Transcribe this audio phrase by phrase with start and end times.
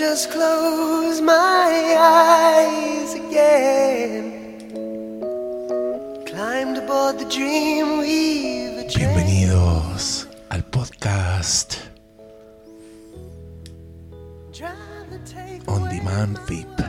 [0.00, 4.32] just close my eyes again.
[6.24, 8.00] Climbed aboard the dream
[8.96, 11.76] Bienvenidos al podcast
[15.66, 16.80] On Demand VIP.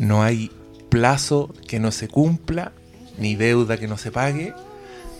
[0.00, 0.50] No hay
[0.88, 2.72] plazo que no se cumpla,
[3.18, 4.52] ni deuda que no se pague.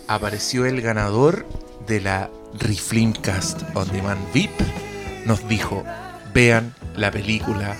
[0.09, 1.45] Apareció el ganador
[1.87, 4.82] de la Reflimcast On Demand VIP.
[5.25, 5.83] Nos dijo,
[6.33, 7.75] vean la película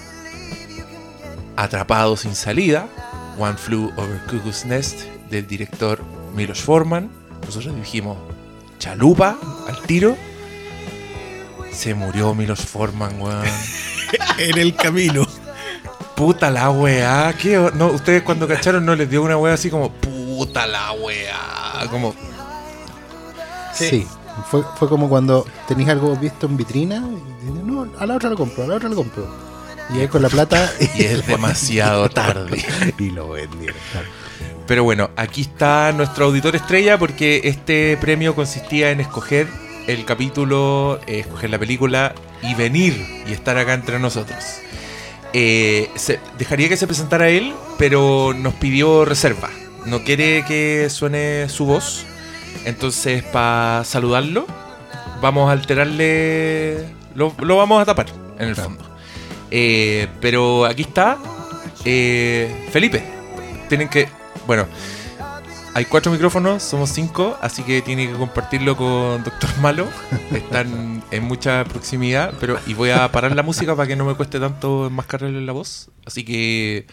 [1.55, 2.87] Atrapado sin salida,
[3.37, 7.11] One Flew Over Cuckoo's Nest, del director Milos Forman.
[7.45, 8.17] Nosotros dijimos,
[8.79, 10.17] chalupa, al tiro.
[11.71, 13.45] Se murió Milos Forman, weón.
[14.39, 15.27] en el camino.
[16.15, 17.33] Puta la weá.
[17.39, 21.87] ¿Qué no, ustedes cuando cacharon no les dio una weá así como puta la weá.
[21.91, 22.15] Como,
[23.73, 24.07] Sí.
[24.49, 28.29] Fue, fue como cuando tenéis algo visto en vitrina y dices, no, a la otra
[28.29, 29.27] lo compro, a la otra lo compro.
[29.93, 32.63] Y ahí con la plata y es demasiado tarde.
[32.97, 33.77] y lo vendieron.
[33.91, 34.07] claro.
[34.65, 39.47] Pero bueno, aquí está nuestro auditor estrella porque este premio consistía en escoger
[39.87, 44.41] el capítulo, eh, escoger la película y venir y estar acá entre nosotros.
[45.33, 49.49] Eh, se- dejaría que se presentara él, pero nos pidió reserva.
[49.85, 52.05] No quiere que suene su voz.
[52.65, 54.45] Entonces, para saludarlo,
[55.21, 56.85] vamos a alterarle.
[57.15, 58.07] Lo, lo vamos a tapar,
[58.39, 58.83] en el fondo.
[59.51, 61.17] Eh, pero aquí está
[61.85, 63.03] eh, Felipe.
[63.69, 64.07] Tienen que.
[64.47, 64.67] Bueno,
[65.73, 69.87] hay cuatro micrófonos, somos cinco, así que tiene que compartirlo con Doctor Malo.
[70.31, 74.15] Están en mucha proximidad, pero y voy a parar la música para que no me
[74.15, 75.89] cueste tanto enmascararle la voz.
[76.05, 76.87] Así que.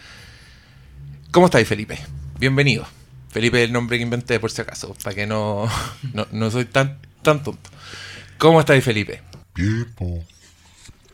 [1.31, 1.97] ¿Cómo estáis, Felipe?
[2.39, 2.85] Bienvenido.
[3.31, 5.65] Felipe es el nombre que inventé, por si acaso, para que no,
[6.13, 7.69] no, no soy tan, tan tonto.
[8.37, 9.21] ¿Cómo estáis, Felipe?
[9.55, 10.23] Bien, po.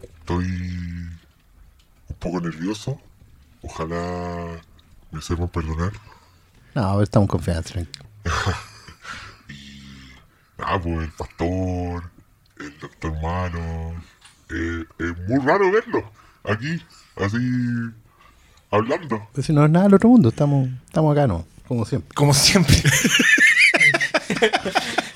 [0.02, 3.00] Estoy un poco nervioso.
[3.62, 4.60] Ojalá
[5.12, 5.92] me sepan perdonar.
[6.74, 7.66] No, estamos confiados.
[7.66, 8.06] tranquilo.
[10.60, 12.10] Ah, pues el pastor,
[12.60, 13.94] el doctor Mano.
[14.50, 16.12] Eh, es muy raro verlo
[16.44, 16.82] aquí,
[17.16, 17.38] así,
[18.72, 19.28] hablando.
[19.34, 21.46] Pues si no es nada del otro mundo, estamos, estamos acá, ¿no?
[21.68, 22.14] Como siempre.
[22.16, 22.76] Como siempre.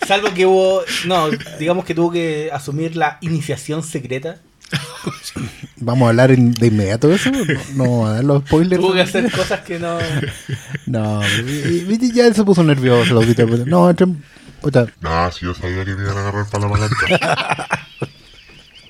[0.07, 0.81] Salvo que hubo.
[1.05, 1.29] No,
[1.59, 4.37] digamos que tuvo que asumir la iniciación secreta.
[5.77, 7.31] ¿Vamos a hablar de inmediato de eso?
[7.31, 7.45] No,
[7.75, 8.81] no a dar los spoilers.
[8.81, 9.97] Tuvo que hacer cosas que no.
[10.85, 13.67] No, y- y ya se puso nervioso el auditor.
[13.67, 14.07] No, entre,
[14.61, 17.79] puta, Nah, si yo sabía que me iban a agarrar para la palanca.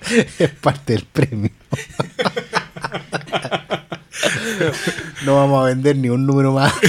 [0.39, 1.49] es parte del premio.
[5.25, 6.73] No vamos a vender ni un número más.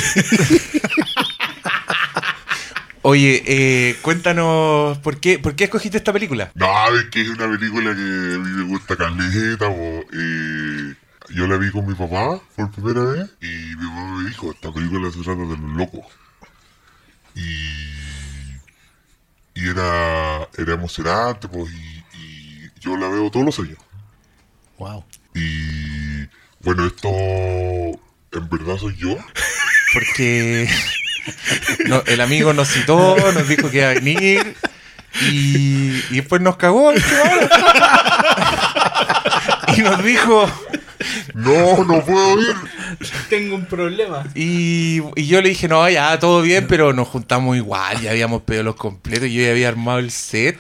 [3.05, 6.53] Oye, eh, cuéntanos, ¿por qué, ¿por qué escogiste esta película?
[6.55, 9.67] No, es que es una película que a mí me gusta caleta.
[9.69, 10.95] Eh,
[11.31, 14.73] yo la vi con mi papá por primera vez y mi papá me dijo, esta
[14.73, 16.07] película se trata de los locos.
[17.35, 17.57] Y,
[19.55, 23.79] y era, era emocionante, pues, y, y yo la veo todos los años.
[24.79, 25.05] Wow.
[26.63, 29.17] Bueno, esto en verdad soy yo.
[29.93, 30.69] Porque
[31.87, 34.57] no, el amigo nos citó, nos dijo que iba a venir
[35.21, 36.93] y, y después nos cagó.
[39.77, 40.47] Y nos dijo,
[41.35, 42.55] No, no puedo ir.
[43.29, 44.25] Tengo un problema.
[44.35, 48.43] y, y yo le dije, no, ya, todo bien, pero nos juntamos igual, ya habíamos
[48.43, 50.59] pedido los completos, yo ya había armado el set.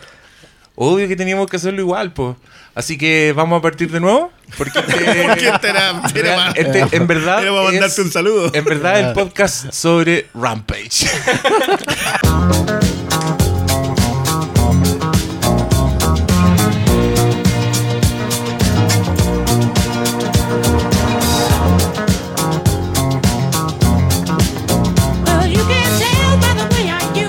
[0.74, 2.36] Obvio que teníamos que hacerlo igual, pues.
[2.74, 4.32] Así que vamos a partir de nuevo.
[4.56, 4.92] Porque este,
[5.28, 7.42] Porque este era, era más- este, en verdad.
[7.42, 8.50] Era para mandarte es- un saludo.
[8.54, 11.06] En verdad, el podcast sobre Rampage.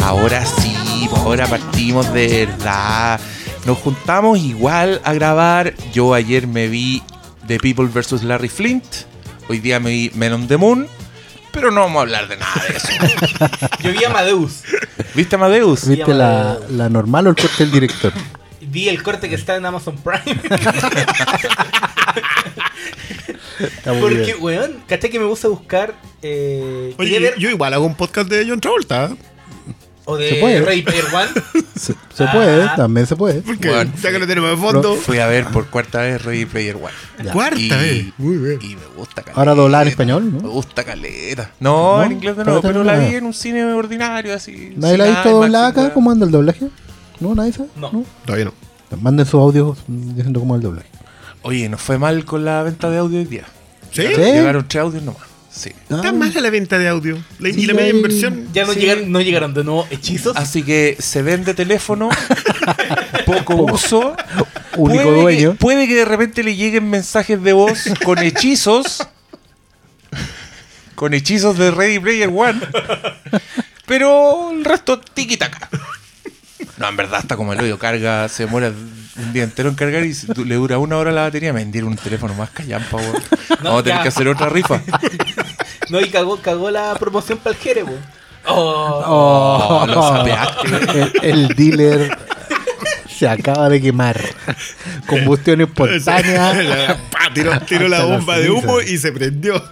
[0.01, 0.72] Ahora sí,
[1.23, 3.19] ahora partimos de verdad.
[3.65, 5.73] Nos juntamos igual a grabar.
[5.93, 7.01] Yo ayer me vi
[7.47, 8.23] The People vs.
[8.23, 8.83] Larry Flint.
[9.49, 10.87] Hoy día me vi Men on the Moon.
[11.51, 12.87] Pero no vamos a hablar de nada de eso.
[13.83, 14.63] Yo vi a Amadeus.
[15.13, 15.87] ¿Viste Amadeus?
[15.87, 18.11] ¿Viste la, la normal o el corte del director?
[18.61, 20.39] Vi el corte que está en Amazon Prime.
[23.59, 24.37] Está muy Porque, bien.
[24.39, 25.93] weón, caché que me gusta buscar.
[26.23, 29.11] Eh, Oye, ver- yo igual hago un podcast de John Travolta.
[30.05, 30.61] O Se de puede.
[30.65, 31.29] Ray Player One.
[31.75, 32.73] Se, se puede, Ah.
[32.75, 33.41] también se puede.
[33.41, 34.95] Porque Bueno, ya que lo tenemos de fondo.
[34.95, 36.93] Fui a ver por cuarta vez Ready Player One.
[37.23, 37.31] Ya.
[37.33, 38.05] Cuarta Y- vez.
[38.17, 38.59] Muy bien.
[38.61, 39.39] Y me gusta caleta.
[39.39, 40.49] Ahora doblar en español, Me ¿no?
[40.49, 41.51] gusta caleta.
[41.59, 42.03] No, ¿No?
[42.03, 43.09] en inglés de nuevo, Espérate, pero la no.
[43.09, 44.73] vi en un cine ordinario así.
[44.77, 45.93] ¿Nadie la ha visto doblada acá?
[45.93, 46.67] ¿Cómo anda el doblaje?
[47.19, 47.33] ¿No?
[47.35, 47.69] ¿Nadie sabe?
[47.75, 48.05] No.
[48.25, 48.53] Todavía no.
[49.01, 50.87] Manden sus audios diciendo cómo es el doblaje.
[51.41, 53.45] Oye, nos fue mal con la venta de audio hoy día.
[53.91, 54.03] ¿Sí?
[54.15, 54.21] ¿Sí?
[54.21, 55.23] Llegaron tres audios nomás.
[55.55, 55.69] Sí.
[55.69, 57.17] Está Ah, mala la venta de audio.
[57.39, 58.47] La- y la media hay- inversión.
[58.53, 58.79] Ya no, Sí.
[58.79, 60.35] llegaron, no llegaron de nuevo hechizos.
[60.35, 62.09] Así que se vende teléfono,
[63.25, 64.15] poco uso.
[64.75, 65.51] Único puede dueño.
[65.51, 69.07] Que, puede que de repente le lleguen mensajes de voz con hechizos.
[70.95, 72.59] con hechizos de Ready Player One.
[73.85, 75.69] Pero el resto tiki taka.
[76.77, 77.77] No, en verdad está como el hoyo.
[77.77, 78.69] Carga, se demora
[79.15, 80.15] un día entero en cargar y
[80.45, 81.53] le dura una hora la batería.
[81.53, 83.13] Me vendieron un teléfono más callampa, weón.
[83.49, 84.81] No, Vamos a tener que hacer otra rifa.
[85.93, 87.91] No, y cagó, cagó la promoción para el Jere, po.
[88.47, 91.19] Oh, Oh, sapeaste.
[91.29, 92.17] el, el dealer
[93.07, 94.19] se acaba de quemar.
[95.05, 96.99] Combustión espontánea.
[97.35, 99.63] Tiró, tiró la bomba de humo y se prendió.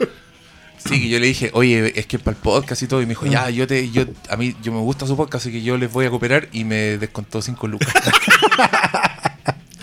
[0.77, 3.09] Sí, que yo le dije, oye, es que para el podcast y todo, y me
[3.09, 5.75] dijo, ya, yo te, yo, a mí, yo me gusta su podcast, así que yo
[5.77, 7.93] les voy a cooperar, y me descontó 5 lucas.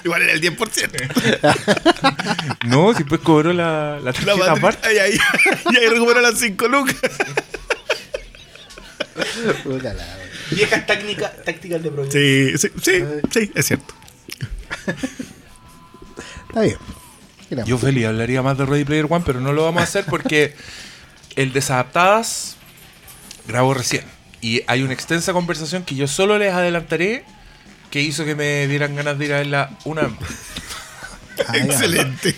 [0.05, 2.59] Igual era el 10%.
[2.67, 4.95] no, si pues cobró la, la tarjeta aparte.
[4.95, 5.19] Y ahí
[5.89, 6.97] recuperó las 5 lucas.
[10.51, 12.21] Viejas tácticas tácticas de provincia.
[12.21, 13.95] Sí, sí, sí, sí, es cierto.
[16.49, 16.79] Está bien.
[17.67, 20.55] Yo feliz hablaría más de Ready Player One, pero no lo vamos a hacer porque
[21.37, 22.57] el Desadaptadas
[23.47, 24.05] grabó recién.
[24.41, 27.25] Y hay una extensa conversación que yo solo les adelantaré
[27.91, 31.55] que hizo que me dieran ganas de ir a verla una ah.
[31.55, 32.35] Excelente.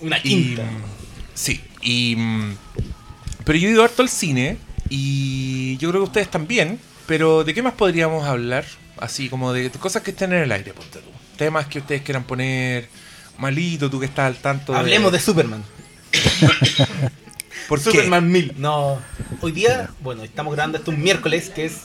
[0.00, 0.64] Una quinta.
[1.34, 2.16] sí, y,
[3.44, 4.58] pero yo he ido harto al cine
[4.88, 6.78] y yo creo que ustedes también.
[7.06, 8.64] Pero ¿de qué más podríamos hablar?
[8.98, 11.10] Así como de cosas que estén en el aire, ponte tú.
[11.36, 12.88] Temas que ustedes quieran poner.
[13.38, 14.74] Malito, tú que estás al tanto.
[14.74, 15.64] Hablemos de Superman.
[17.68, 17.90] ¿Por qué?
[17.90, 18.54] Superman 1000.
[18.58, 19.00] No.
[19.40, 21.82] Hoy día, bueno, estamos grabando esto un miércoles que es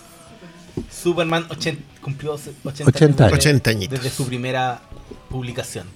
[1.01, 3.37] Superman 80, cumplió 80, 80 años.
[3.37, 4.01] 80 añitos.
[4.01, 4.81] Desde su primera
[5.29, 5.87] publicación.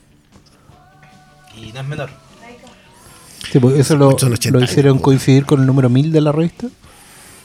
[1.57, 2.09] Y no es menor.
[3.51, 5.03] Sí, pues eso lo, Son 80 lo hicieron años.
[5.03, 6.67] coincidir con el número 1000 de la revista.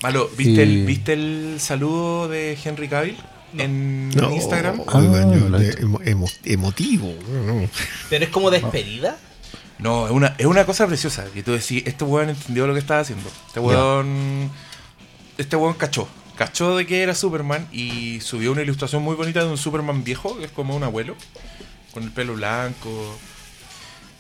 [0.03, 3.17] Malo, ¿viste, el, ¿viste el saludo de Henry Cavill
[3.57, 4.83] en No, Instagram?
[4.87, 7.13] Ah, emo- emo- emotivo.
[7.47, 7.69] no.
[8.11, 9.17] Pero es como despedida.
[9.79, 11.25] No, es una, es una cosa preciosa.
[11.35, 13.29] Que tú decís, este weón entendió lo que estaba haciendo.
[13.49, 14.51] Este weón.
[15.39, 16.07] Este weón cachó.
[16.37, 20.37] Cachó de que era Superman y subió una ilustración muy bonita de un Superman viejo,
[20.39, 21.15] que es como un abuelo,
[21.95, 22.91] con el pelo blanco.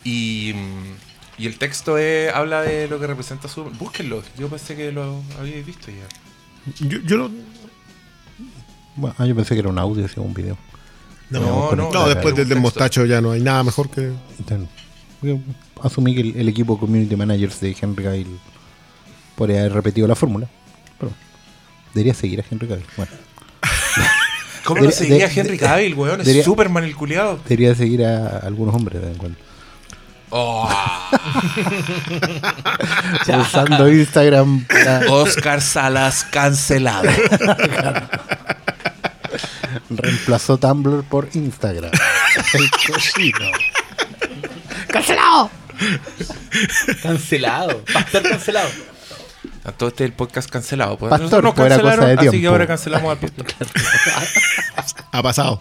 [0.05, 3.79] Y, mm, y el texto es- habla de lo que representa Superman.
[3.79, 6.87] Búsquenlo, yo pensé que lo habíais visto ya.
[6.87, 7.31] Yo, yo no,
[8.97, 10.57] Bueno, ah, yo pensé que era un audio, un video.
[11.29, 14.13] no, No, no, no, después del, mostacho ya no hay nada mejor que.
[15.23, 15.39] Yo
[15.83, 18.39] asumí que el, el equipo Community Managers de Henry Cavill
[19.35, 20.49] podría haber repetido la fórmula.
[21.97, 22.85] Debería seguir a Henry Cavill.
[22.97, 23.13] Bueno,
[24.65, 26.21] ¿Cómo no De- seguía de- Henry de- Cavill, weón?
[26.21, 27.41] Es debería- Superman el culiado.
[27.49, 29.39] debería seguir a algunos hombres de vez en cuando.
[30.29, 30.69] Oh,
[33.41, 37.09] Usando Instagram para Oscar Salas cancelado.
[39.91, 41.91] reemplazó Tumblr por Instagram.
[42.55, 43.51] El cochino.
[47.03, 47.85] Cancelado.
[47.93, 48.69] Pastor cancelado.
[49.67, 50.97] A todo este el podcast cancelado.
[50.97, 51.11] Pues.
[51.11, 53.47] Pastor, nos cancelaron, de así que ahora cancelamos al pastor.
[55.13, 55.61] Ha pasado.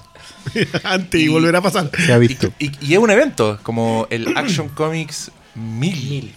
[0.84, 1.90] Antes y volverá a pasar.
[1.98, 2.52] Se ha visto.
[2.60, 6.34] y- y es un evento, como el Action Comics 1000.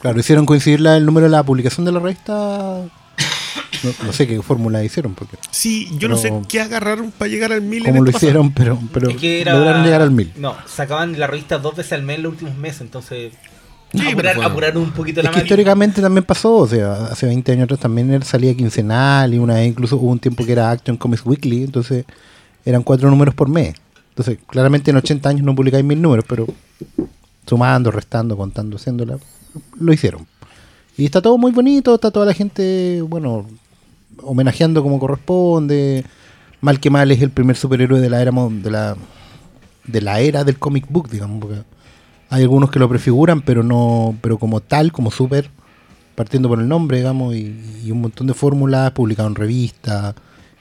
[0.00, 2.32] Claro, hicieron coincidir la- el número de la publicación de la revista.
[3.82, 7.52] No, no sé qué fórmula hicieron, porque Sí, yo no sé qué agarraron para llegar
[7.52, 7.86] al mil.
[7.86, 8.26] en cómo lo pasado.
[8.26, 10.32] hicieron, pero, pero Es que era- lograron llegar al mil.
[10.36, 13.32] No, sacaban la revista dos veces al mes en los últimos meses, entonces.
[13.92, 17.52] Sí, apurar, apurar un poquito la Es que históricamente también pasó, o sea, hace 20
[17.52, 20.96] años atrás también salía quincenal y una vez incluso hubo un tiempo que era Action
[20.96, 22.04] Comics Weekly, entonces
[22.64, 23.74] eran cuatro números por mes.
[24.10, 26.46] Entonces, claramente en 80 años no publicáis mil números, pero
[27.46, 29.18] sumando, restando, contando, haciéndola,
[29.78, 30.26] lo hicieron.
[30.96, 33.46] Y está todo muy bonito, está toda la gente, bueno,
[34.22, 36.04] homenajeando como corresponde.
[36.60, 38.96] Mal que mal es el primer superhéroe de la era de la
[39.84, 41.62] de la era del comic book, digamos, porque
[42.30, 45.50] hay algunos que lo prefiguran, pero no, pero como tal, como super,
[46.14, 50.14] partiendo por el nombre, digamos, y, y un montón de fórmulas publicado en revistas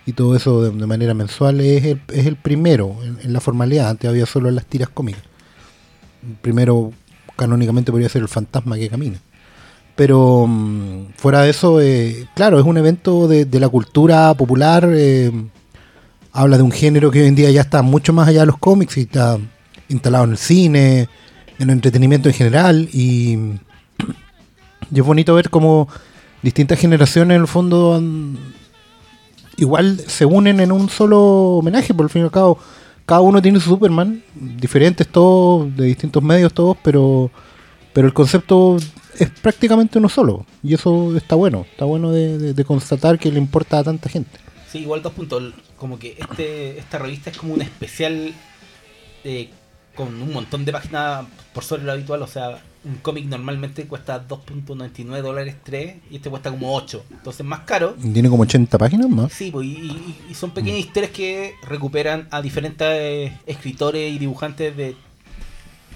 [0.05, 3.89] y todo eso de, manera mensual es el, es el primero en, la formalidad.
[3.89, 5.24] Antes había solo las tiras cómicas.
[6.41, 6.93] Primero
[7.36, 9.19] canónicamente podría ser el fantasma que camina.
[9.95, 14.88] Pero mm, fuera de eso, eh, claro, es un evento de, de la cultura popular.
[14.93, 15.31] eh,
[16.31, 18.57] habla de un género que hoy en día ya está mucho más allá de los
[18.57, 19.39] cómics y está
[19.88, 21.10] instalado en el cine,
[21.60, 22.90] en el entretenimiento en general.
[22.94, 23.38] Y,
[24.94, 25.88] es bonito ver cómo
[26.42, 28.02] distintas generaciones en el fondo
[29.58, 31.20] igual se unen en un solo
[31.58, 32.60] homenaje, por el fin y al cabo.
[33.06, 37.32] cada uno tiene su Superman, diferentes todos, de distintos medios todos, pero,
[37.94, 38.78] pero el concepto
[39.18, 40.46] es prácticamente uno solo.
[40.62, 44.46] Y eso está bueno, está bueno de constatar que le importa a tanta gente.
[44.76, 45.54] Sí, igual dos puntos.
[45.78, 48.34] Como que este esta revista es como un especial
[49.24, 49.50] eh,
[49.96, 52.22] con un montón de páginas por sobre lo habitual.
[52.22, 57.04] O sea, un cómic normalmente cuesta 2.99 dólares 3 y este cuesta como 8.
[57.12, 57.96] Entonces más caro.
[58.14, 59.34] Tiene como 80 páginas más.
[59.34, 64.20] Sí, pues, y, y- y son pequeñas historias que recuperan a diferentes eh, escritores y
[64.20, 64.96] dibujantes de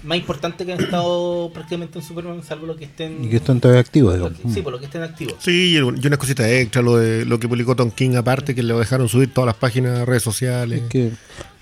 [0.02, 3.24] más importantes que han estado prácticamente en Superman, salvo los que estén.
[3.24, 4.38] Y que están todavía activos, lo digamos.
[4.40, 5.34] que- sí, por lo que estén activos.
[5.40, 8.72] Sí, y unas cositas extra, lo de lo que publicó Tom King aparte, que le
[8.74, 10.82] dejaron subir todas las páginas, redes sociales.
[10.82, 11.10] Es que-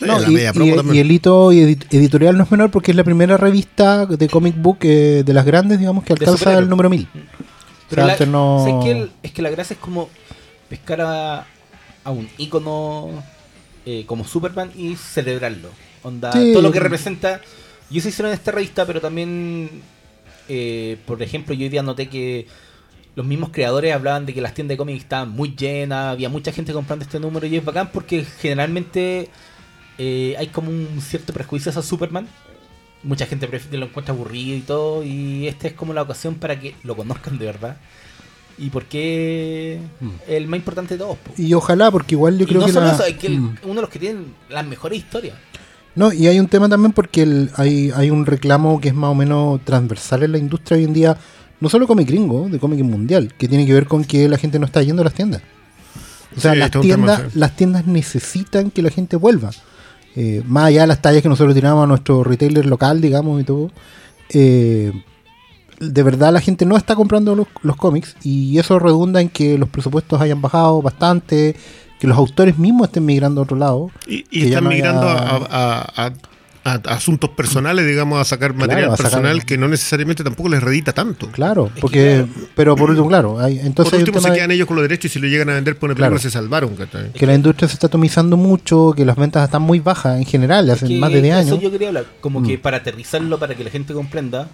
[0.01, 3.03] no, la y, media y- el hito edi- editorial no es menor porque es la
[3.05, 6.89] primera revista de comic book eh, de las grandes, digamos, que De alcanza el número
[6.91, 7.09] 1000.
[7.91, 8.91] Pero O sea, la- antes no- ¿sabes qué?
[9.03, 10.09] El- es que la gracia es como
[10.69, 11.47] pescar a,
[12.05, 13.11] a un ícono
[13.87, 15.71] eh, como Superman y celebrarlo.
[16.05, 16.53] Onda, Sí.
[16.53, 17.41] todo lo que representa.
[17.91, 19.71] Y eso hicieron en esta revista, pero también,
[20.49, 22.47] eh, por ejemplo, yo hoy día noté que
[23.17, 26.53] los mismos creadores hablaban de que las tiendas de cómics estaban muy llenas, había mucha
[26.53, 29.29] gente comprando este número y es bacán porque generalmente
[29.99, 32.29] eh, hay como un cierto prejuicio hacia Superman.
[33.03, 36.75] Mucha gente lo encuentra aburrido y todo, y esta es como la ocasión para que
[36.83, 37.77] lo conozcan de verdad.
[38.61, 39.79] Y porque
[40.27, 41.17] el más importante de todos.
[41.19, 41.33] po.
[41.41, 43.39] Y ojalá, porque igual yo y creo no que, solo la- eso, es que el-
[43.41, 43.57] Mm.
[43.65, 45.37] uno de los que tienen las mejores historias.
[45.99, 49.11] No, y hay un tema también porque el- hay, hay un reclamo que es más
[49.11, 51.17] o menos transversal en la industria hoy en día,
[51.61, 54.59] no solo cómic gringo, de cómic mundial, que tiene que ver con que la gente
[54.61, 55.43] no está yendo a las tiendas.
[56.37, 57.39] O sea, Sí, las, tema, tiendas, sí.
[57.39, 59.51] las tiendas necesitan que la gente vuelva.
[60.15, 63.45] Eh, más allá de las tallas que nosotros tiramos a nuestro retailer local, digamos, y
[63.45, 63.71] todo.
[64.31, 64.93] eh,
[65.81, 69.57] de verdad la gente no está comprando los, los cómics y eso redunda en que
[69.57, 71.55] los presupuestos hayan bajado bastante,
[71.99, 73.91] que los autores mismos estén migrando a otro lado.
[74.07, 76.13] Y, están no migrando haya- a, a- a-
[76.65, 80.63] a asuntos personales, digamos, a sacar material a sacar- personal que no necesariamente tampoco les
[80.63, 81.29] redita tanto.
[81.29, 84.67] Claro, que porque, pero por último, claro, hay, entonces Por último, se de quedan ellos
[84.67, 86.11] con los derechos y si lo llegan a vender por una Claro.
[86.17, 86.77] película se salvaron.
[87.15, 90.69] que la industria se está atomizando mucho, que las ventas están muy bajas en general,
[90.69, 91.63] hace más de 10 Eso años.
[91.63, 92.47] yo quería hablar, como Mm.
[92.47, 94.49] que para aterrizarlo, para que la gente comprenda.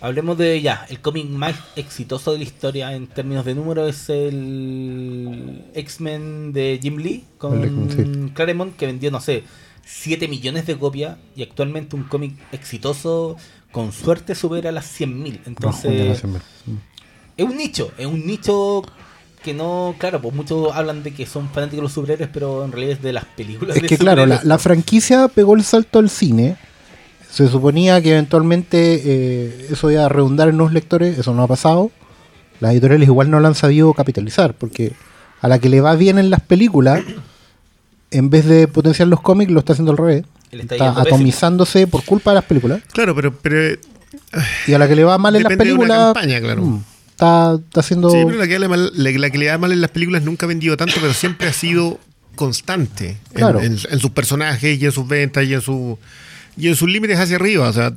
[0.00, 4.10] Hablemos de ya, el cómic más exitoso de la historia en términos de número es
[4.10, 9.44] el X-Men de Jim Lee con Claremont que vendió, no sé,
[9.86, 13.36] 7 millones de copias y actualmente un cómic exitoso
[13.72, 15.08] con suerte supera las 100.000.
[15.08, 16.22] No, ya no Entonces,
[17.36, 18.82] es un nicho, es un nicho
[19.42, 22.72] que no, claro, pues muchos hablan de que son fanáticos de los superhéroes, pero en
[22.72, 26.10] realidad es de las películas Es de que claro, la franquicia pegó el salto al
[26.10, 26.56] cine.
[27.36, 31.46] Se suponía que eventualmente eh, eso iba a redundar en nuevos lectores, eso no ha
[31.48, 31.90] pasado.
[32.60, 34.92] Las editoriales igual no lo han sabido capitalizar, porque
[35.42, 37.02] a la que le va bien en las películas,
[38.10, 40.24] en vez de potenciar los cómics, lo está haciendo al revés.
[40.50, 41.16] Está Está yendo pésimo.
[41.16, 42.80] atomizándose por culpa de las películas.
[42.92, 43.78] Claro, pero, pero
[44.66, 46.14] Y a la que le va mal en las Depende de una películas.
[46.14, 46.62] campaña, claro.
[46.62, 48.08] mm, está, está haciendo.
[48.10, 50.22] Sí, pero la que, le mal- la, la que le da mal en las películas
[50.22, 51.98] nunca ha vendido tanto, pero siempre ha sido
[52.36, 55.98] constante en- en, en sus personajes y en sus ventas y en su
[56.56, 57.68] y en sus límites hacia arriba.
[57.68, 57.92] O sea,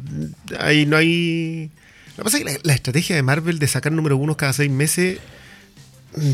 [0.60, 1.72] ahí no hay.
[2.18, 4.54] Lo que pasa es que la, la estrategia de Marvel de sacar número uno cada
[4.54, 5.20] seis meses,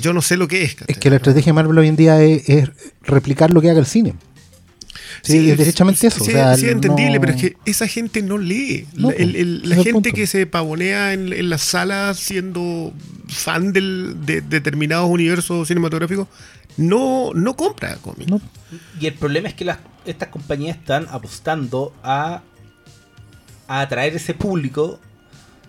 [0.01, 0.77] yo no sé lo que es.
[0.87, 2.69] Es que la estrategia de Marvel hoy en día es, es
[3.03, 4.15] replicar lo que haga el cine.
[5.21, 6.23] Sí, es derechamente eso.
[6.23, 8.87] Sí, o sea, sí, es entendible, no- pero es que esa gente no lee.
[8.95, 11.61] No, La- el- el- ese la es el gente que se pavonea en, en las
[11.61, 12.93] salas siendo
[13.27, 16.27] fan del, de determinados universos cinematográficos
[16.77, 18.29] no, no compra cómics.
[18.29, 18.41] no.
[18.99, 22.41] Y el problema es que las, estas compañías están apostando a,
[23.67, 24.99] a atraer ese público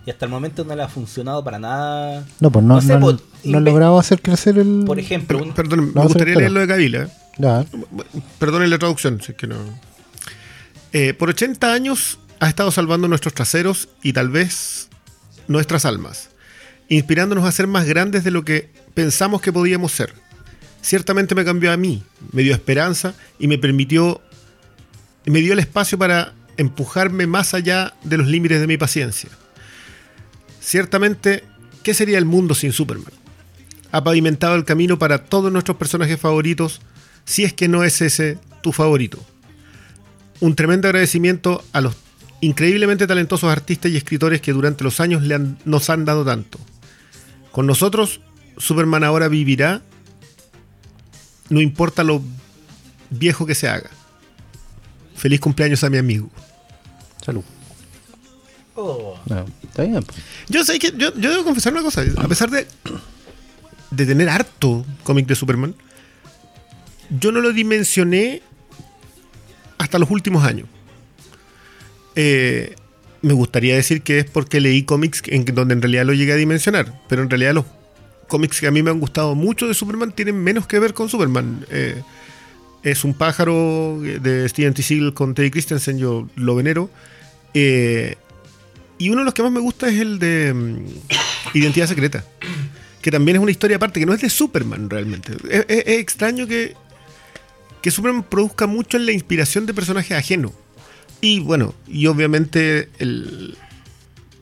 [0.05, 2.25] y hasta el momento no le ha funcionado para nada.
[2.39, 4.83] No, pues no, No sé, no- pues, no han logrado hacer crecer el.
[4.85, 7.09] Por ejemplo, un- Perdón, No, me gustaría sí, leer lo de Gavila.
[8.39, 9.57] Perdonen la traducción, si es que no.
[10.93, 14.89] Eh, por 80 años ha estado salvando nuestros traseros y tal vez
[15.47, 16.29] nuestras almas,
[16.89, 20.13] inspirándonos a ser más grandes de lo que pensamos que podíamos ser.
[20.81, 24.21] Ciertamente me cambió a mí, me dio esperanza y me permitió,
[25.25, 29.29] me dio el espacio para empujarme más allá de los límites de mi paciencia.
[30.61, 31.43] Ciertamente,
[31.83, 33.13] ¿qué sería el mundo sin Superman?
[33.91, 36.81] Ha pavimentado el camino para todos nuestros personajes favoritos,
[37.27, 39.19] si es que no es ese tu favorito.
[40.39, 41.95] Un tremendo agradecimiento a los
[42.41, 46.57] increíblemente talentosos artistas y escritores que durante los años le han- nos han dado tanto.
[47.51, 48.21] Con nosotros,
[48.57, 49.81] Superman ahora vivirá,
[51.49, 52.21] no importa lo
[53.09, 53.89] viejo que se haga.
[55.15, 56.29] Feliz cumpleaños a mi amigo.
[57.25, 57.43] salud.
[58.75, 60.03] Oh, No, está bien.
[60.03, 60.17] pues.
[60.49, 62.03] Yo sé que yo, yo debo confesar una cosa.
[62.17, 62.67] A pesar de,
[63.91, 65.73] de tener harto cómic de Superman,
[67.09, 68.41] yo no lo dimensioné
[69.77, 70.67] hasta los últimos años.
[72.15, 72.75] Eh,
[73.21, 76.35] me gustaría decir que es porque leí cómics en donde en realidad lo llegué a
[76.35, 77.65] dimensionar, pero en realidad los
[78.27, 81.09] cómics que a mí me han gustado mucho de Superman tienen menos que ver con
[81.09, 81.65] Superman.
[81.69, 82.01] Eh,
[82.83, 84.81] es un pájaro de Steven T.
[84.81, 86.89] Seagal con Teddy Christensen, yo lo venero.
[87.53, 88.15] Eh,
[88.97, 90.85] y uno de los que más me gusta es el de mm,
[91.53, 92.23] Identidad Secreta,
[93.01, 95.33] que también es una historia aparte, que no es de Superman realmente.
[95.49, 96.75] Es extraño que,
[97.81, 100.51] que Superman produzca mucho en la inspiración de personajes ajenos.
[101.21, 103.57] Y bueno, y obviamente el,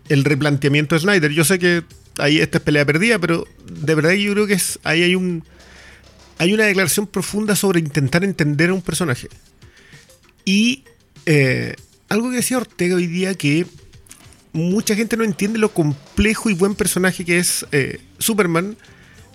[0.10, 1.32] el replanteamiento de Snyder.
[1.32, 1.84] Yo sé que
[2.18, 5.44] ahí esta es pelea perdida, pero de verdad yo creo que ahí hay un
[6.38, 9.30] hay una declaración profunda sobre intentar entender a un personaje.
[10.44, 10.84] Y
[11.26, 11.76] eh,
[12.10, 13.66] algo que decía Ortega hoy día que
[14.52, 18.78] mucha gente no entiende lo complejo y buen personaje que es eh, Superman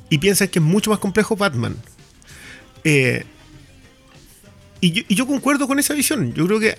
[0.09, 1.77] y piensa que es mucho más complejo Batman.
[2.85, 3.25] Eh,
[4.81, 6.33] y, yo, y yo concuerdo con esa visión.
[6.35, 6.79] Yo creo que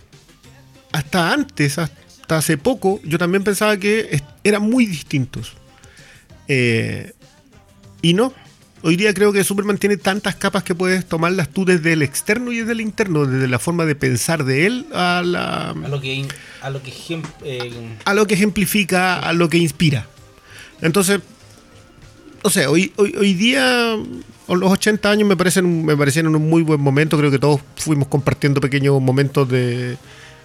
[0.91, 5.53] hasta antes, hasta hace poco, yo también pensaba que eran muy distintos.
[6.47, 7.13] Eh,
[8.01, 8.33] y no.
[8.83, 12.51] Hoy día creo que Superman tiene tantas capas que puedes tomarlas tú desde el externo
[12.51, 16.01] y desde el interno, desde la forma de pensar de él a la, A lo
[16.01, 16.25] que,
[16.61, 16.91] a lo que
[17.43, 20.07] eh, a lo que ejemplifica, a lo que inspira.
[20.81, 21.21] Entonces,
[22.41, 23.97] o sea, hoy, hoy, hoy día,
[24.55, 27.17] los 80 años me parecen me parecieron un muy buen momento.
[27.17, 29.97] Creo que todos fuimos compartiendo pequeños momentos de,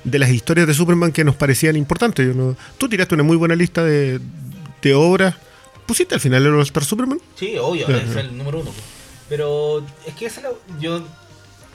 [0.04, 2.26] de las historias de Superman que nos parecían importantes.
[2.26, 4.20] Yo no- tú tiraste una muy buena lista de,
[4.82, 5.34] de obras.
[5.86, 7.20] ¿Pusiste al final el All Star Superman?
[7.36, 7.98] Sí, obvio, Ajá.
[7.98, 8.72] es el número uno.
[9.28, 11.02] Pero es que esa es la- yo.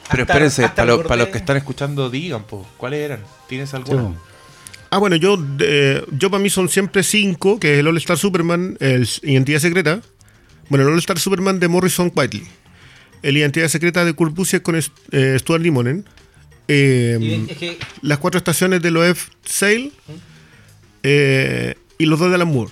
[0.10, 3.22] Pero hasta- espérense, hasta para, lo- para los que están escuchando, digan, pues, ¿cuáles eran?
[3.48, 4.14] ¿Tienes alguna?
[4.90, 8.18] Ah, bueno, yo, eh, yo para mí son siempre cinco, que es el All Star
[8.18, 10.02] Superman, el Identidad Secreta.
[10.72, 12.48] Bueno, el Star Superman de Morrison Whiteley.
[13.24, 16.06] El Identidad Secreta de Kurt Busiek con eh, Stuart Limonen.
[16.70, 19.92] Eh, es que las cuatro estaciones de Loeb Sale.
[21.03, 22.72] eh, y los dos de Alan Moore.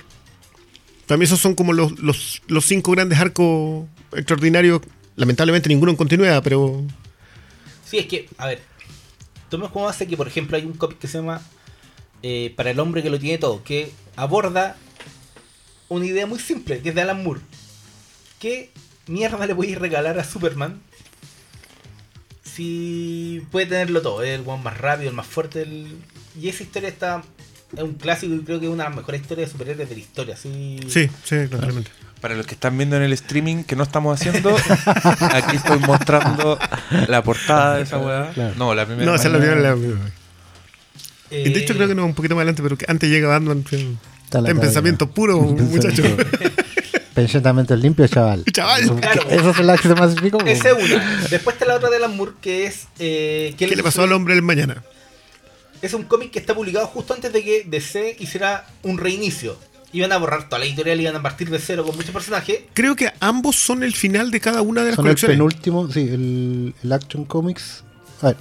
[1.08, 4.80] También esos son como los, los, los cinco grandes arcos extraordinarios.
[5.18, 6.82] Lamentablemente ninguno en continuidad, pero...
[7.84, 8.62] Sí, es que, a ver,
[9.50, 11.42] tomemos como base que, por ejemplo, hay un cómic que se llama
[12.24, 14.78] eh, Para el hombre que lo tiene todo, que aborda
[15.90, 17.42] una idea muy simple, que es de Alan Moore.
[18.40, 18.72] ¿Qué
[19.08, 20.80] mierda le podéis regalar a Superman
[22.44, 24.24] si puede tenerlo todo?
[24.24, 25.62] Es el one más rápido, el más fuerte.
[25.62, 25.98] el-
[26.40, 27.24] Y esa historia está.
[27.76, 29.96] Es un clásico y creo que es una de las mejores historias de superhéroes de
[29.96, 30.36] la historia.
[30.38, 31.92] Sí, Sí, sí, totalmente.
[32.22, 34.56] Para los que están viendo en el streaming que no estamos haciendo,
[35.34, 36.58] aquí estoy mostrando
[37.08, 38.32] la portada de esa weá.
[38.34, 38.56] Claro.
[38.58, 39.06] No, la primera.
[39.06, 39.62] No, esa es la primera.
[39.62, 39.78] la-
[41.32, 43.28] Eh, Y de hecho creo que no, un poquito más adelante, pero que antes llega
[43.28, 43.64] Batman.
[44.26, 46.04] Está en pensamiento puro, muchacho.
[47.28, 48.44] Pensamiento limpio, chaval.
[48.52, 49.00] Chaval.
[49.00, 49.22] Claro.
[49.30, 50.40] Eso es la que se más explico.
[50.46, 51.20] Esa es una.
[51.30, 52.88] Después está la otra de Alan Moore que es.
[53.00, 54.84] Eh, ¿Qué le pasó al hombre del mañana?
[55.82, 59.58] Es un cómic que está publicado justo antes de que DC hiciera un reinicio.
[59.92, 62.60] Iban a borrar toda la editorial, iban a partir de cero con muchos personajes.
[62.74, 65.36] Creo que ambos son el final de cada una de las Son el colecciones.
[65.38, 67.84] penúltimo, sí, el, el Action Comics.
[68.22, 68.36] A ver,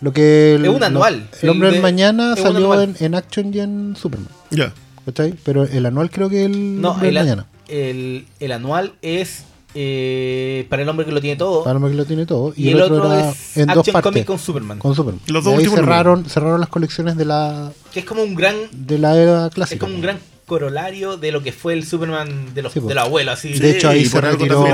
[0.00, 0.54] lo que.
[0.56, 1.28] El, Es un lo- anual.
[1.40, 4.28] el hombre El del de- mañana salió en, en Action y en Superman.
[4.50, 4.72] Ya.
[5.04, 5.34] ¿Cachai?
[5.44, 7.46] Pero el anual creo que el No, hombre el, del mañana.
[7.72, 11.64] El, el anual es eh, para el hombre que lo tiene todo.
[11.64, 12.52] Para que lo tiene todo.
[12.56, 14.12] Y, y, el otro, era es en dos Action partes.
[14.12, 14.78] Comic con Superman.
[14.78, 15.20] Con Superman.
[15.28, 18.34] Los Y dos ahí últimos cerraron, cerraron las colecciones de la, Que es como un
[18.34, 18.56] gran.
[18.70, 19.76] de la era clásica.
[19.76, 20.18] Es como un gran
[20.52, 23.32] corolario de lo que fue el Superman de los, Sí, de los abuelos.
[23.38, 23.54] Así.
[23.54, 24.66] De hecho, ahí se retiró-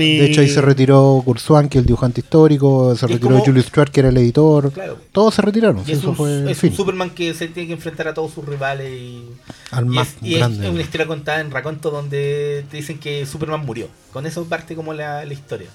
[0.00, 0.18] y...
[0.18, 3.66] De hecho, ahí se retiró Kurzwan, que es el dibujante histórico, se retiró como- Julius
[3.66, 4.72] Stewart, que era el editor.
[4.72, 4.98] Claro.
[5.12, 5.82] Todos se retiraron.
[5.86, 8.32] Y es, eso un, fue es un Superman que se tiene que enfrentar a todos
[8.32, 9.24] sus rivales y,
[9.70, 10.66] Al más es, y es- grande.
[10.66, 13.88] es una historia contada en raconto donde te dicen que Superman murió.
[14.12, 15.68] Con eso parte como la, la historia.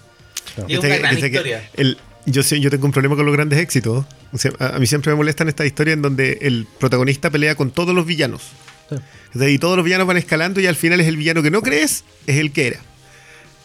[0.56, 0.68] Claro.
[0.70, 1.70] Y es una gran historia.
[1.76, 4.06] el- yo, yo tengo un problema con los grandes éxitos.
[4.34, 7.56] O sea, a, a mí siempre me molestan estas historias en donde el protagonista pelea
[7.56, 8.42] con todos los villanos.
[8.90, 9.46] Sí.
[9.46, 12.04] Y todos los villanos van escalando y al final es el villano que no crees,
[12.28, 12.80] es el que era.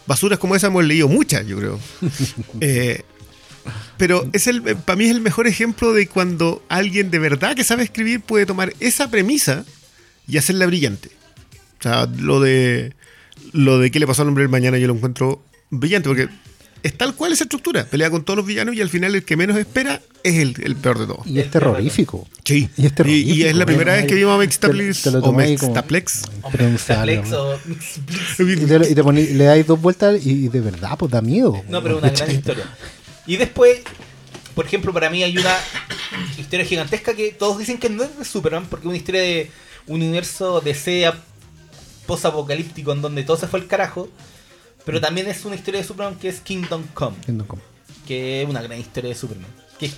[0.07, 1.79] Basuras como esa hemos leído muchas, yo creo.
[2.61, 3.03] Eh,
[3.97, 7.63] pero es el, para mí es el mejor ejemplo de cuando alguien de verdad que
[7.63, 9.65] sabe escribir puede tomar esa premisa
[10.27, 11.09] y hacerla brillante.
[11.79, 12.93] O sea, lo de
[13.53, 16.29] lo de qué le pasó al hombre del mañana yo lo encuentro brillante porque
[16.85, 17.85] es tal cual esa estructura.
[17.85, 20.75] Pelea con todos los villanos y al final el que menos espera es el, el
[20.75, 21.25] peor de todos.
[21.27, 22.27] Y es terrorífico.
[22.43, 22.69] Sí.
[22.77, 23.33] Y es terrorífico.
[23.35, 26.21] Y, y es la primera vez que vimos a te- Mextaplex o Mextaplex.
[28.39, 31.21] Y, te, y te poní- le dais dos vueltas y, y de verdad, pues da
[31.21, 31.63] miedo.
[31.69, 32.65] No, pero una gran historia.
[33.27, 33.79] Y después,
[34.53, 35.55] por ejemplo, para mí hay una
[36.37, 39.51] historia gigantesca que todos dicen que no es de Superman, porque es una historia de
[39.87, 41.15] un universo de SEA
[42.05, 44.09] post-apocalíptico en donde todo se fue al carajo.
[44.85, 47.17] Pero también es una historia de Superman que es Kingdom Come.
[47.25, 47.61] Kingdom Come.
[48.07, 49.49] que es una gran historia de Superman.
[49.79, 49.95] Que, que,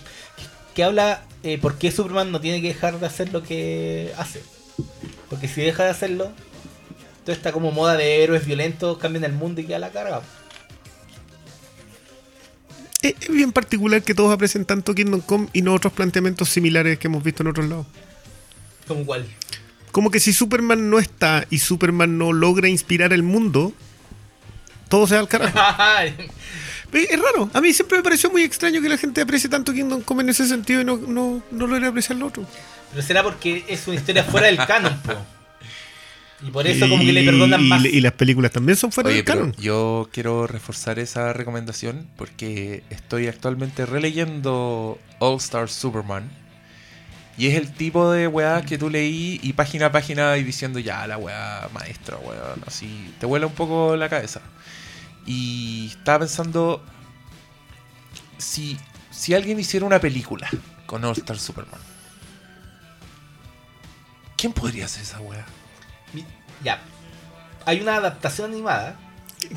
[0.73, 4.41] que habla eh, por qué Superman no tiene que dejar de hacer lo que hace.
[5.29, 6.31] Porque si deja de hacerlo,
[7.25, 10.21] toda esta como moda de héroes violentos cambian el mundo y queda la carga.
[13.01, 16.97] Es, es bien particular que todos aprecian tanto Kingdom Come y no otros planteamientos similares
[16.97, 17.85] que hemos visto en otros lados.
[18.87, 19.25] Como cual.
[19.91, 23.73] Como que si Superman no está y Superman no logra inspirar el mundo,
[24.87, 25.57] todo se da al carajo.
[26.91, 27.49] Es raro.
[27.53, 30.29] A mí siempre me pareció muy extraño que la gente aprecie tanto Kingdom Come en
[30.29, 32.45] ese sentido y no, no, no logre apreciar lo otro.
[32.91, 35.13] Pero será porque es una historia fuera del canon, po.
[36.45, 37.83] Y por eso como que le perdonan más.
[37.83, 39.53] Y, las películas también son fuera Oye, del canon.
[39.59, 46.29] yo quiero reforzar esa recomendación porque estoy actualmente releyendo All Star Superman.
[47.39, 50.79] Y es el tipo de weá que tú leí y página a página y diciendo
[50.79, 52.63] ya la weá maestra, weón.
[52.65, 54.41] Así te vuela un poco la cabeza.
[55.27, 56.81] Y estaba pensando
[58.37, 58.77] si,
[59.11, 60.49] si alguien hiciera una película
[60.85, 61.79] con All Star Superman.
[64.37, 65.45] ¿Quién podría hacer esa weá?
[66.63, 66.79] Ya.
[67.65, 68.95] Hay una adaptación animada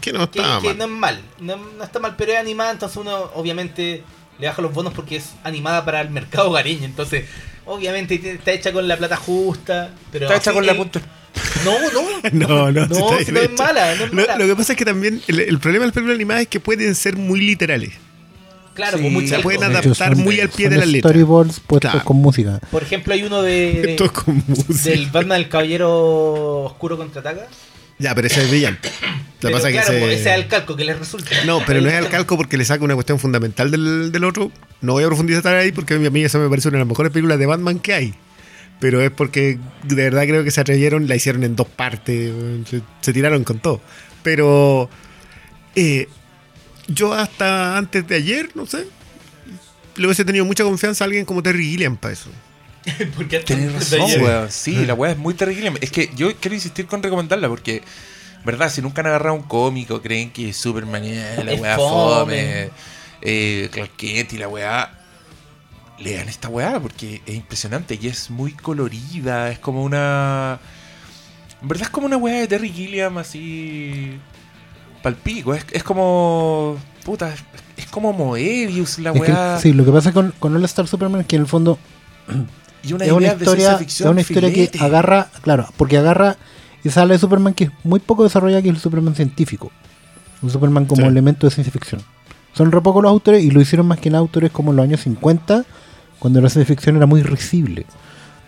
[0.03, 0.79] Que no está que mal.
[0.79, 1.23] no es mal.
[1.39, 4.03] No, no está mal, pero es animada, entonces uno obviamente
[4.39, 6.85] le baja los bonos porque es animada para el mercado hogareño.
[6.85, 7.29] Entonces,
[7.67, 9.91] obviamente está hecha con la plata justa.
[10.11, 11.01] Pero Está hecha con la punta.
[11.65, 12.31] No, no.
[12.33, 14.39] No, no, No, si no es mala, no es Lo, mala.
[14.39, 16.61] lo que pasa es que también el, el problema de las películas animadas es que
[16.61, 17.91] pueden ser muy literales.
[18.75, 20.87] Claro, Sí, muy se pueden De hecho, adaptar son- muy al pie son de la
[20.87, 21.11] letra.
[21.11, 22.05] Storyboards puestos Claro.
[22.07, 22.61] con música.
[22.71, 24.91] Por ejemplo, hay uno de, Esto es con música.
[24.91, 27.47] del Batman del Caballero Oscuro contraataca.
[27.99, 28.89] Ya, pero ese es brillante.
[28.89, 30.99] Lo que Pero pasa es que claro, ese- pues, ese es el calco que les
[30.99, 31.31] resulta.
[31.45, 34.51] No, pero no es al calco porque le saca una cuestión fundamental del, del otro.
[34.81, 37.13] No voy a profundizar ahí porque a mí esa me parece una de las mejores
[37.13, 38.15] películas de Batman que hay.
[38.81, 42.33] Pero es porque de verdad creo que se atrevieron, la hicieron en dos partes,
[42.69, 43.81] se, se tiraron con todo.
[44.23, 44.89] Pero
[45.75, 46.09] eh,
[46.89, 48.87] yo hasta antes de ayer, no sé,
[49.97, 52.31] le hubiese tenido mucha confianza a alguien como Terry Gilliam para eso.
[53.17, 54.51] Porque hasta Tienes razón, weón.
[54.51, 55.73] Sí, la weá es muy terrible.
[55.81, 57.83] Es que yo quiero insistir con recomendarla porque,
[58.45, 58.71] ¿verdad?
[58.71, 61.91] Si nunca han agarrado un cómico, creen que Superman es la weá fome.
[62.25, 62.71] fome,
[63.21, 65.00] eh, Clark Kent y la weá.
[66.01, 69.51] Lean esta weá porque es impresionante y es muy colorida.
[69.51, 70.59] Es como una.
[71.63, 74.19] En verdad es como una weá de Terry Gilliam así.
[75.03, 75.55] Palpico.
[75.55, 76.77] Es, es como.
[77.05, 77.43] Puta, es,
[77.77, 79.59] es como Moebius la Es que, weá.
[79.59, 81.79] sí, lo que pasa con, con All Star Superman es que en el fondo
[82.83, 84.11] y una es una de historia, ciencia es ficción.
[84.11, 86.37] una historia que agarra, claro, porque agarra
[86.85, 89.71] esa ala de Superman que es muy poco desarrollada, que es el Superman científico.
[90.43, 91.09] Un Superman como Sí.
[91.09, 92.03] elemento de ciencia ficción.
[92.55, 94.85] Son re pocos los autores y lo hicieron más que nada autores como en los
[94.85, 95.65] años 50,
[96.21, 97.87] cuando la ciencia ficción era muy risible.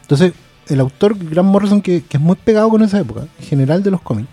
[0.02, 0.32] Entonces,
[0.68, 3.90] el autor Grant Morrison, que, que es muy pegado con esa época, en general de
[3.90, 4.28] los cómics,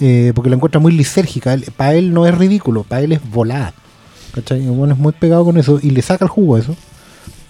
[0.00, 1.56] eh, porque la encuentra muy lisérgica.
[1.76, 3.74] Para él no es ridículo, para él es volada.
[4.32, 4.60] ¿Cachai?
[4.66, 6.76] Bueno, es muy pegado con eso y le saca el jugo a eso.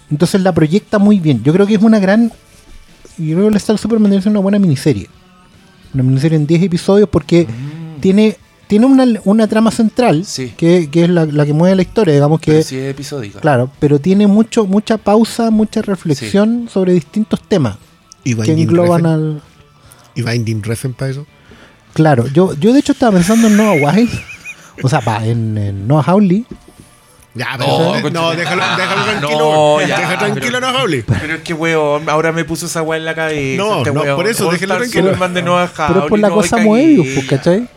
[0.09, 1.41] Entonces la proyecta muy bien.
[1.43, 2.31] Yo creo que es una gran.
[3.17, 5.07] Yo creo que el Star Superman debe ser una buena miniserie.
[5.93, 7.47] Una miniserie en 10 episodios porque
[8.01, 8.37] tiene,
[8.71, 10.53] tiene una, una trama central Sí.
[10.55, 12.51] que, que es la, la que mueve la historia, digamos que.
[12.51, 13.39] Pero sí es episódica.
[13.41, 17.75] Claro, pero tiene mucho mucha pausa, mucha reflexión sobre distintos temas
[18.23, 19.41] Y que Binding engloban al.
[20.15, 21.25] Y Binding Refn para eso.
[21.93, 24.09] Claro, yo, yo de hecho estaba pensando en Noah Wild,
[24.81, 26.45] o sea, pa, en, en Noah Hawley,
[27.35, 29.39] Ya, No, pero no, déjalo, déjalo Ah, tranquilo.
[29.39, 31.03] no, ya, Deja tranquilo pero- a Howley.
[31.03, 33.61] Pero es que, weón, ahora me puso esa weá en la cabeza.
[33.61, 34.15] No, este no, weón.
[34.15, 35.03] por eso, Star tranquilo.
[35.03, 36.57] Superman de Noah pero es por la no, cosa.
[36.57, 37.67] Moebius, pues, ¿cachai?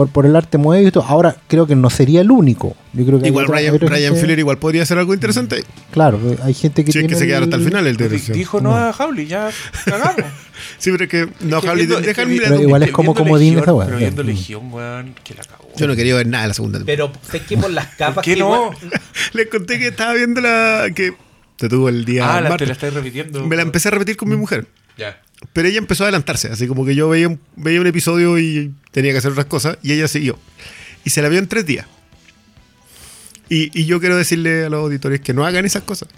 [0.00, 1.04] Por, por el arte Moebius y todo.
[1.04, 2.74] Ahora, creo que no sería el único.
[2.94, 5.62] Yo creo que hay Igual Brian, Brian Fuller igual podría hacer algo interesante.
[5.90, 8.34] Claro, hay gente que Si es tiene que se quedara hasta el final el dirección.
[8.38, 9.50] Dijo Noah Hawley, ya
[9.84, 10.24] cagamos.
[10.78, 12.60] Sí, pero es que no, Es que Howley, déjame mirar.
[12.60, 13.88] Igual es como comodín esa weá.
[13.88, 14.22] Pero viendo.
[14.22, 15.68] Legión, weón, que la cagó.
[15.76, 17.12] Yo no quería ver nada de la segunda temporada.
[17.12, 18.70] Pero sé que por las capas ¿Por qué que no?
[19.34, 20.86] Les conté que estaba viendo la.
[20.94, 21.12] que
[21.56, 22.36] te tuvo el día.
[22.36, 23.46] Ah, la, te la estáis repitiendo.
[23.46, 24.66] Me la empecé a repetir con mi mujer.
[24.96, 25.20] Ya.
[25.52, 28.74] Pero ella empezó a adelantarse, así como que yo veía un, veía un episodio y
[28.90, 30.38] tenía que hacer otras cosas, y ella siguió.
[31.04, 31.86] Y se la vio en tres días.
[33.48, 36.08] Y, y yo quiero decirle a los auditores que no hagan esas cosas.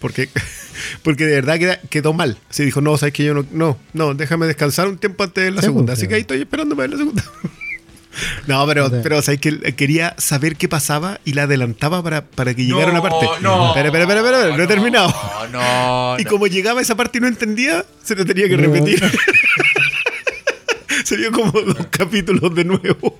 [0.00, 0.28] Porque,
[1.04, 2.38] porque de verdad queda- quedó mal.
[2.50, 5.50] Se dijo, no, sabes que yo no, no, no, déjame descansar un tiempo antes de
[5.52, 5.92] la segunda.
[5.92, 6.08] pues, Así sí.
[6.08, 7.24] que ahí estoy esperando para ver la segunda.
[8.46, 8.96] no, pero, Sí.
[9.02, 13.00] pero sabes que quería saber qué pasaba y la adelantaba para, para que llegara No,
[13.00, 13.26] una parte.
[13.40, 13.68] no.
[13.68, 15.14] Espera, espera, espera, espera, no, he No, terminado.
[15.50, 16.20] No, no.
[16.20, 19.02] Y como llegaba esa parte y no entendía, se lo tenía que repetir.
[21.04, 23.16] se vio como dos capítulos de nuevo.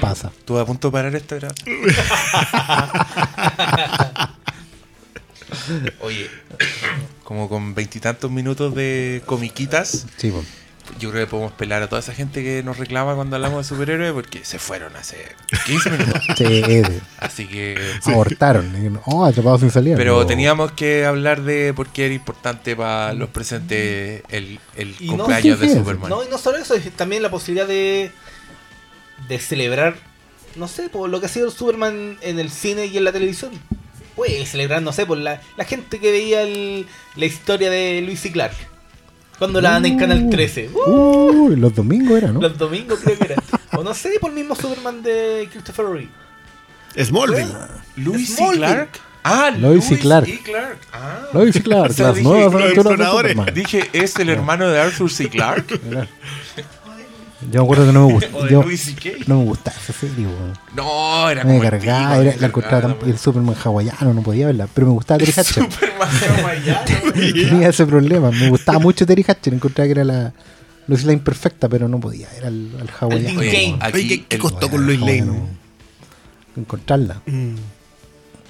[0.00, 0.30] Pasa.
[0.36, 1.36] Estuve a punto de parar esto.
[1.36, 1.48] Era...
[6.00, 6.28] Oye,
[7.22, 10.06] como con veintitantos minutos de comiquitas.
[10.16, 10.44] Sí, pues.
[10.98, 13.68] Yo creo que podemos pelar a toda esa gente que nos reclama cuando hablamos de
[13.74, 15.34] superhéroes porque se fueron hace
[15.66, 16.22] 15 minutos.
[16.36, 16.62] Sí,
[17.18, 17.76] Así que.
[18.04, 18.66] abortaron.
[18.84, 19.96] Y, Oh, atrapados sin salida.
[19.96, 20.26] Pero No.
[20.26, 25.16] teníamos que hablar de por qué era importante para los presentes el, el Y no,
[25.24, 26.10] cumpleaños sí, de sí, Superman.
[26.10, 28.10] No, y no solo eso, es también la posibilidad de,
[29.28, 29.96] de celebrar,
[30.56, 33.50] no sé, por lo que ha sido Superman en el cine y en la televisión.
[34.16, 38.24] Puede celebrar, no sé, por la, la gente que veía el- la historia de Luis
[38.26, 38.54] y Clark.
[39.44, 40.70] Cuando la dan en Canal 13.
[40.72, 42.40] Uh, Uy, los domingos era, ¿no?
[42.40, 43.42] Los domingos creo que era.
[43.76, 46.08] O no sé, por el mismo Superman de Christopher Reeve.
[46.98, 47.54] Smallville.
[47.96, 48.58] Luis y Smallville.
[48.64, 48.88] Clark.
[49.22, 50.28] Ah, Lois y Clark.
[50.28, 50.78] y Clark.
[50.94, 51.26] Ah.
[51.34, 53.04] Lois y Clark, O sea, las dije, nuevas aventuras de.
[53.04, 53.54] Superman.
[53.54, 55.28] Dije, es el hermano de Arthur C.
[55.28, 55.78] Clarke
[57.50, 58.46] Yo me acuerdo que no me o gustaba.
[59.26, 60.52] no me gustaba esa serie, weón.
[60.74, 64.22] No, era Me como el cargaba, era, me la encontraba tan, el Superman hawaiano, no
[64.22, 64.68] podía verla.
[64.72, 65.64] Pero me gustaba Terry Hatcher.
[65.64, 67.12] Superman hawaiano.
[67.14, 68.30] Tenía ese problema.
[68.30, 69.54] Me gustaba mucho Terry Hatcher.
[69.54, 70.32] Encontraba que era la
[70.86, 72.28] Lois Lane perfecta, pero no podía.
[72.36, 73.40] Era el, el hawaiano.
[73.40, 75.00] Oye, Oye, aquí ¿qué, costó con Lois.
[75.00, 75.24] Lane?
[76.56, 77.20] Encontrarla.
[77.26, 77.54] Mm.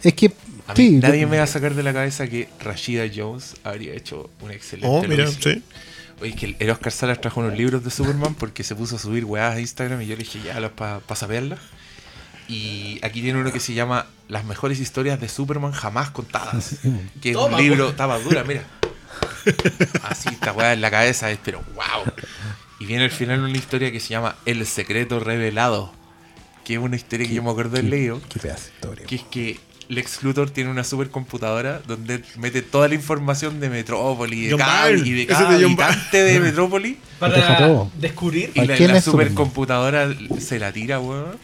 [0.02, 0.26] Es que,
[0.66, 3.54] A mí sí, nadie yo- me va a sacar de la cabeza que Rashida Jones
[3.64, 5.62] habría hecho un excelente Oh, mira, sí.
[6.20, 8.98] Oye, es que el- Oscar Salas trajo unos libros de Superman porque se puso a
[8.98, 11.59] subir weadas a Instagram y yo le dije, ya, para pa saberlas.
[12.48, 16.77] Y aquí tiene uno que se llama Las mejores historias de Superman jamás contadas.
[17.22, 18.64] Que es Toma, un libro, estaba dura, mira.
[20.03, 22.05] Así, esta weá en la cabeza es, pero wow.
[22.81, 25.92] Y viene al final una historia que se llama El secreto revelado.
[26.64, 28.20] Que es una historia que yo me acuerdo de qué- leído.
[28.29, 29.07] Qué pedazo de historia.
[29.07, 34.46] Que es que Lex Luthor tiene una supercomputadora donde mete toda la información de Metrópoli,
[34.46, 34.56] de
[35.04, 36.98] y de cada habitante de Metrópoli.
[37.18, 38.50] Para descubrir.
[38.54, 41.36] Y ¿A la, la supercomputadora se la tira, weón.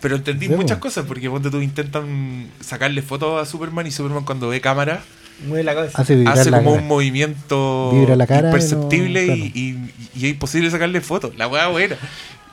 [0.00, 4.48] Pero entendí muchas cosas, porque ponte tú intentan sacarle fotos a Superman y Superman cuando
[4.48, 5.02] ve cámara
[5.46, 6.00] Mueve la cabeza.
[6.02, 6.82] Hace vibrar hace la como cara.
[6.82, 11.32] un movimiento Vibra la cara y imperceptible no- y, y- y es imposible sacarle fotos.
[11.36, 11.96] La weá buena.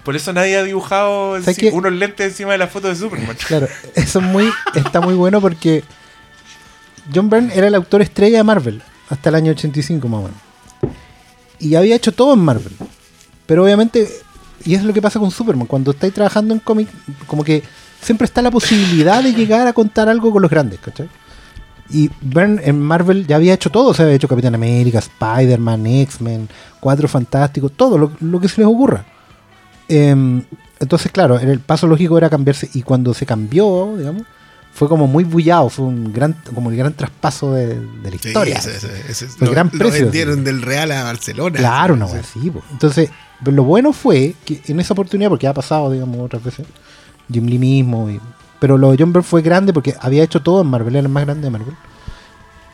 [0.06, 1.36] Por eso nadie ha dibujado
[1.74, 3.36] unos lentes encima de la foto de Superman.
[3.48, 5.84] Claro, eso es muy, está muy bueno porque
[7.14, 10.38] John Byrne era el autor estrella de Marvel hasta el año 85 más o menos.
[11.58, 12.74] Y había hecho todo en Marvel.
[13.48, 14.08] Pero obviamente,
[14.64, 16.88] y es lo que pasa con Superman, cuando estáis trabajando en cómic,
[17.26, 17.64] como que
[18.00, 21.10] siempre está la posibilidad de llegar a contar algo con los grandes, ¿cachai?
[21.90, 25.88] Y Byrne en Marvel ya había hecho todo, o sea, había hecho Capitán América, Spider-Man,
[25.88, 26.48] X-Men,
[26.80, 29.04] Cuatro Fantásticos, todo lo, lo que se les ocurra.
[29.88, 30.44] Em,
[30.80, 32.70] entonces, claro, el paso lógico era cambiarse.
[32.74, 34.24] Y cuando se cambió, digamos,
[34.74, 35.70] fue como muy bullado.
[35.70, 38.58] Fue un gran, como el gran traspaso de, de la Sí, historia.
[38.58, 40.42] ese- ese- ese- lo, gran lo precio, vendieron sí.
[40.42, 41.58] del Real a Barcelona.
[41.58, 42.18] Claro, Sí.
[42.18, 42.50] así.
[42.52, 42.62] po.
[42.72, 43.10] Entonces,
[43.44, 46.66] pero lo bueno fue que en esa oportunidad, porque ha pasado, digamos, otras veces,
[47.32, 48.20] Jim Lee mismo, y-
[48.60, 51.10] pero lo de John Byrne fue grande porque había hecho todo en Marvel, era el
[51.10, 51.76] más grande de Marvel.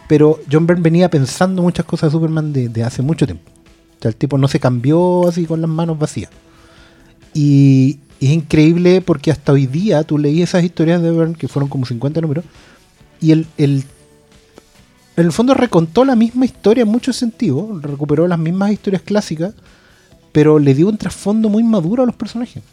[0.07, 3.49] Pero John Byrne venía pensando muchas cosas de Superman de, de hace mucho tiempo.
[3.97, 6.29] O sea, el tipo no se cambió así con las manos vacías.
[7.33, 11.67] Y, es increíble porque hasta hoy día tú leí esas historias de Byrne, que fueron
[11.67, 12.45] como 50 números,
[13.19, 13.83] y el, el
[15.17, 19.53] en el fondo recontó la misma historia en muchos sentidos, recuperó las mismas historias clásicas,
[20.31, 22.63] pero le dio un trasfondo muy maduro a los personajes.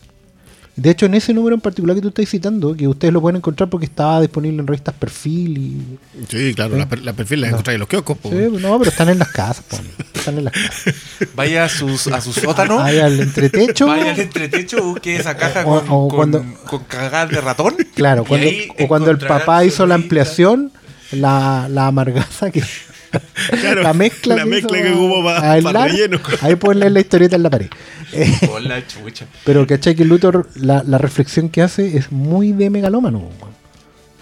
[0.80, 3.36] De hecho, en ese número en particular que tú estás citando, que ustedes lo pueden
[3.38, 5.98] encontrar porque estaba disponible en revistas Perfil y...
[6.28, 7.54] Sí, claro, la, per- la perfil la No.
[7.54, 8.16] encontrás en los kioscos.
[8.18, 8.30] po.
[8.30, 9.76] Sí, no, pero están en las casas, po,
[10.14, 10.94] están en las casas.
[11.34, 12.78] Vaya a, sus, a su sótano.
[12.80, 13.86] Ahí al entretecho.
[13.88, 17.74] Vaya al entretecho, busque esa caja O- con, o con, cuando- con cagadas de ratón.
[17.96, 18.46] Claro, cuando,
[18.78, 20.70] o cuando el papá hizo la ampliación,
[21.10, 22.62] la, la amargaza que...
[23.60, 26.20] Claro, la mezcla, la que mezcla hizo que hubo pa- a pa relleno.
[26.42, 27.68] Ahí pueden leer la historieta en la pared.
[28.10, 29.26] Eh, Con la chucha.
[29.44, 29.94] Pero ¿cachai?
[29.94, 33.28] Que Luthor, la, la reflexión que hace es muy de megalómano.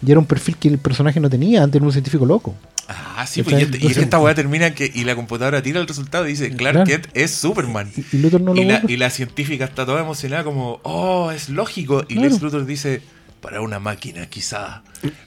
[0.05, 2.57] Y era un perfil que el personaje no tenía, antes era un científico loco.
[2.89, 5.87] Ah, sí, pues, y, este- y esta weá termina que y la computadora tira el
[5.87, 6.87] resultado y dice Clark Claro.
[6.91, 7.91] Kent es Superman.
[7.97, 11.49] Y, y Luthor no lo la, y la científica está toda emocionada como, oh, es
[11.49, 12.05] lógico.
[12.09, 12.29] Y Claro.
[12.31, 13.03] Lex Luthor dice,
[13.47, 14.83] para una máquina quizá,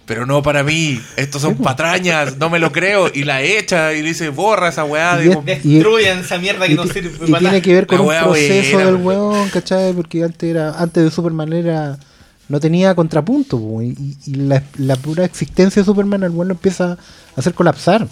[0.06, 1.00] pero no para mí.
[1.16, 3.10] Estos son patrañas, no me lo creo.
[3.14, 5.16] Y la echa y dice, borra esa weá.
[5.18, 7.62] Digo, es- Destruyan esa mierda que Y, no sirve y para tiene nada.
[7.62, 9.50] que ver con un proceso buena, del weón.
[9.52, 9.94] ¿cachai?
[9.94, 11.98] Porque antes era antes de Superman era
[12.50, 16.92] no tenía contrapunto, y, y la, la pura existencia de Superman al weón lo empieza
[16.94, 16.98] a
[17.38, 18.06] hacer colapsar.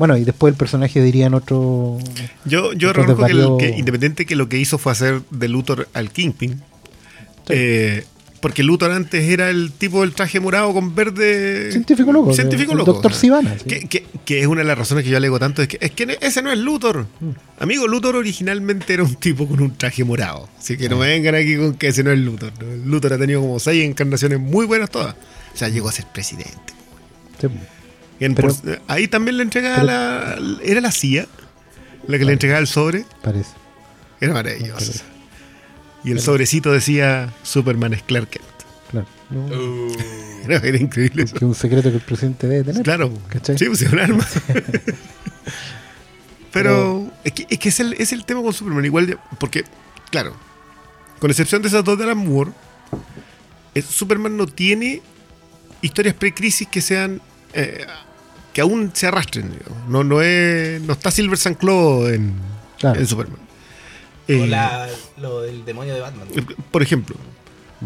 [0.00, 1.98] Bueno, y después el personaje diría en otro...
[2.44, 6.10] Yo, yo reconozco que, que independiente que lo que hizo fue hacer de Luthor al
[6.10, 6.60] Kingpin.
[7.48, 8.04] eh,
[8.42, 11.70] porque Luthor antes era el tipo del traje morado con verde.
[11.72, 12.92] Científico loco, Científico loco.
[12.92, 13.14] Dr.
[13.14, 13.64] Sivana, sí.
[13.66, 15.62] Que, que- que es una de las razones que yo alego tanto.
[15.62, 17.06] Es que, es que ese no es Luthor.
[17.20, 17.30] Mm.
[17.60, 20.48] Amigo, Luthor originalmente era un tipo con un traje morado.
[20.58, 22.52] Así que no me vengan aquí con que ese no es Luthor.
[22.62, 22.84] ¿no?
[22.90, 25.14] Luthor ha tenido como seis encarnaciones muy buenas todas.
[25.54, 26.58] O sea, llegó a ser presidente.
[27.40, 27.46] Sí.
[28.20, 30.38] En Pero- por- ahí también le entregaba pero- la.
[30.64, 31.26] Era la CIA
[32.06, 33.04] la que le entregaba el sobre.
[33.22, 33.50] Parece.
[34.20, 34.92] Era maravilloso.
[36.04, 38.44] Y el sobrecito decía Superman es Clark Kent.
[38.90, 39.06] Claro.
[39.30, 39.92] No, Uh,
[40.44, 41.32] Era, era increíble eso.
[41.34, 42.82] que es un secreto que el presidente debe tener.
[42.82, 43.56] Claro, ¿Cachai?
[43.56, 44.26] sí, pues es un arma.
[46.52, 49.64] Pero es que, es, que es, el, es el tema con Superman, igual de- porque,
[50.10, 50.34] claro,
[51.18, 52.50] con excepción de esas dos de Alan Moore,
[53.74, 55.00] es- Superman no tiene
[55.80, 57.22] historias pre-crisis que sean
[57.54, 57.86] eh,
[58.52, 59.50] que aún se arrastren.
[59.50, 59.88] digamos.
[59.88, 61.38] No, no, es, no está Silver
[62.08, 62.34] en,
[62.78, 63.00] Claro.
[63.00, 63.38] en Superman.
[64.28, 64.88] O Eh, la-
[65.20, 66.28] lo del demonio de Batman.
[66.70, 67.16] por ejemplo.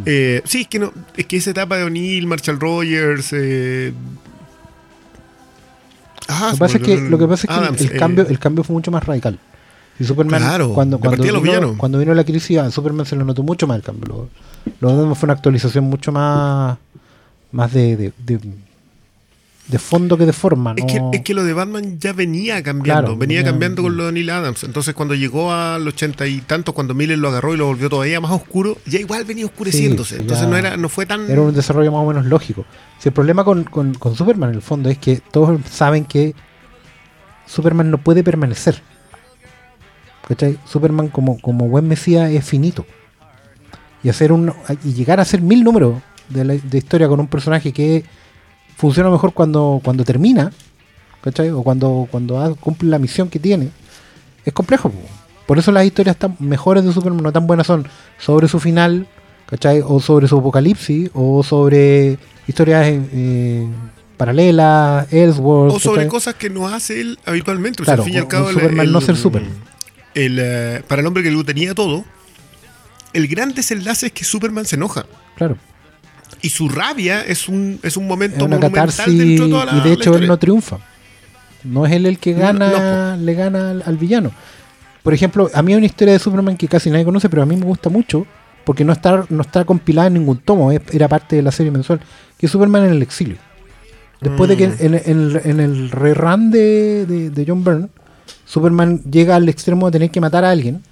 [0.05, 3.95] Eh, sí, es que no, es que esa etapa de O'Neill, Marshall Rogers, eh,
[6.29, 7.99] ah, Lo que pasa es que, lo que, pasa es que el- Adams, el, eh,
[7.99, 9.39] cambio, el cambio fue mucho más radical.
[9.99, 13.43] Y Superman, Claro, cuando, cuando, vino, cuando vino la crisis, a Superman se lo notó
[13.43, 14.29] mucho más el cambio.
[14.81, 16.77] Lo, lo fue una actualización mucho más,
[17.53, 18.39] más de, de, de,
[19.69, 20.75] de fondo que de forma.
[20.77, 21.11] Es, ¿no?
[21.11, 24.07] que, es que lo de Batman ya venía cambiando, Claro, venía venía- cambiando con lo
[24.07, 24.63] de Neil Adams.
[24.63, 28.21] Entonces, cuando llegó al ochenta y tantos, cuando Miller lo agarró y lo volvió todavía
[28.21, 30.17] más oscuro, ya igual venía oscureciéndose.
[30.17, 31.29] Sí, Entonces, no era no fue tan.
[31.31, 32.65] Era un desarrollo más o menos lógico.
[33.01, 36.35] Si el problema con, con, con Superman en el fondo es que todos saben que
[37.47, 38.81] Superman no puede permanecer.
[40.29, 40.59] ¿Cachai?
[40.65, 42.85] Superman como, como buen mesías es finito.
[44.03, 44.53] Y hacer un
[44.85, 48.05] y llegar a hacer mil números de, la, de historia con un personaje que
[48.77, 50.53] funciona mejor cuando, cuando termina,
[51.23, 51.51] ¿cachai?
[51.51, 53.71] O cuando, cuando cumple la misión que tiene,
[54.45, 54.91] es complejo.
[54.91, 54.99] po.
[55.47, 57.87] Por eso las historias tan mejores de Superman no tan buenas son
[58.19, 59.07] sobre su final,
[59.47, 59.81] ¿cachai?
[59.85, 63.67] O sobre su apocalipsis, o sobre historias eh,
[64.17, 65.75] paralelas, Ellsworth.
[65.75, 66.09] o sobre ¿cachai?
[66.11, 67.83] cosas que no hace él habitualmente.
[67.83, 69.17] O sea, Claro, al fin y al un- cabo, un el- Superman el- no ser
[69.17, 69.53] Superman.
[70.15, 72.05] el, eh, para el hombre que lo tenía todo,
[73.13, 75.07] el gran desenlace es que Superman se enoja.
[75.37, 75.57] Claro.
[76.43, 79.65] Y su rabia es un, es un Es momento una monumental catarsis dentro de toda
[79.65, 80.79] la y de la hecho él no triunfa.
[81.65, 84.31] No es él el que No, gana, le gana al, al villano.
[85.03, 87.47] Por ejemplo, a mí hay una historia de Superman que casi nadie conoce, pero a
[87.47, 88.27] mí me gusta mucho
[88.65, 91.71] porque no está, no está compilada en ningún tomo, es- era parte de la serie
[91.73, 92.01] mensual,
[92.39, 93.37] que es Superman en el exilio.
[94.21, 94.75] Después de que Mm.
[94.81, 97.89] en, en- en el rerun de, de, de John Byrne,
[98.45, 100.83] Superman llega al extremo de tener que matar a alguien.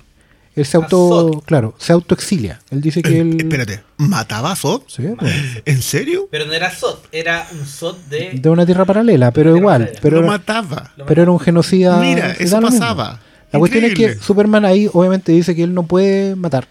[0.56, 2.60] Él se auto, claro, se autoexilia.
[2.70, 3.36] Él dice que Eh, él...
[3.40, 4.82] Espérate, ¿mataba a Zod?
[4.86, 5.32] Sí, pues,
[5.64, 6.28] ¿En serio?
[6.30, 8.30] Pero no era Zod, era un Zod de.
[8.34, 9.78] de una tierra paralela, pero Tierra igual.
[9.80, 10.00] paralela.
[10.00, 10.92] Pero lo era- mataba.
[10.96, 11.98] Lo pero era un genocida.
[12.00, 13.20] Mira, eso pasaba.
[13.52, 14.14] La cuestión es que.
[14.14, 16.68] Superman ahí obviamente dice que él no puede matar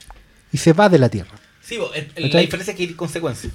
[0.51, 1.31] y se va de la Tierra.
[1.61, 3.51] Sí, bo, el- el- la diferencia es que hay consecuencias.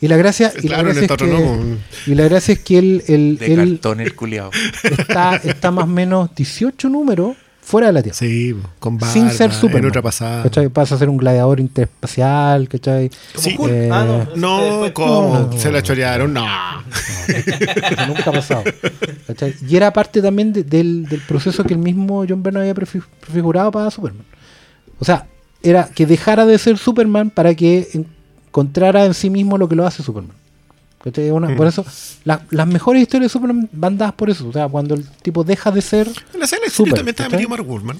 [0.00, 2.58] Y la gracia, y la Claro, en gracia, el es, que, y la gracia es
[2.60, 4.50] que él, él- de él cartón el culiao.
[4.82, 8.16] está, está más o menos 18 números fuera de la Tierra.
[8.18, 9.84] Sí, con barba, sin ser Superman.
[9.84, 10.42] En otra pasada.
[10.42, 10.68] ¿cachai?
[10.68, 13.08] Pasa a ser un gladiador interespacial, ¿cachai?
[13.34, 13.56] Como Sí.
[13.70, 14.04] Eh, Ah,
[14.36, 14.36] no.
[14.36, 14.88] No.
[15.48, 15.52] No.
[15.58, 16.32] Se la chorearon.
[16.34, 16.44] No.
[18.08, 18.64] nunca ha pasado.
[19.26, 19.54] ¿cachai?
[19.66, 23.02] Y era parte también de- del, del proceso que el mismo John Byrne había prefi-
[23.20, 24.24] prefigurado para Superman.
[24.98, 25.26] O sea,
[25.62, 27.88] era que dejara de ser Superman para que
[28.48, 30.36] encontrara en sí mismo lo que lo hace Superman.
[31.48, 31.56] Mm.
[31.56, 31.84] Por eso,
[32.24, 34.48] la- las mejores historias de Superman van dadas por eso.
[34.48, 36.08] O sea, cuando el tipo deja de ser.
[36.32, 37.98] En la saga del exilio también estaba metido Mark Wolfman.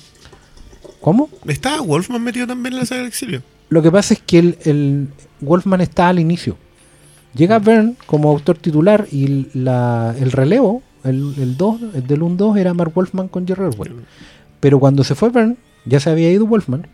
[1.01, 1.29] ¿Cómo?
[1.47, 3.43] Estaba Wolfman metido también en la saga del exilio.
[3.69, 5.09] Lo que pasa es que el, el
[5.41, 6.57] Wolfman está al inicio.
[7.35, 12.59] Llega Byrne como autor titular y la- el relevo, el, el 2, el del 1-2
[12.59, 13.95] era Mark Wolfman con Jerry Orwell.
[14.61, 16.87] Pero cuando se fue Byrne, ya se había ido Wolfman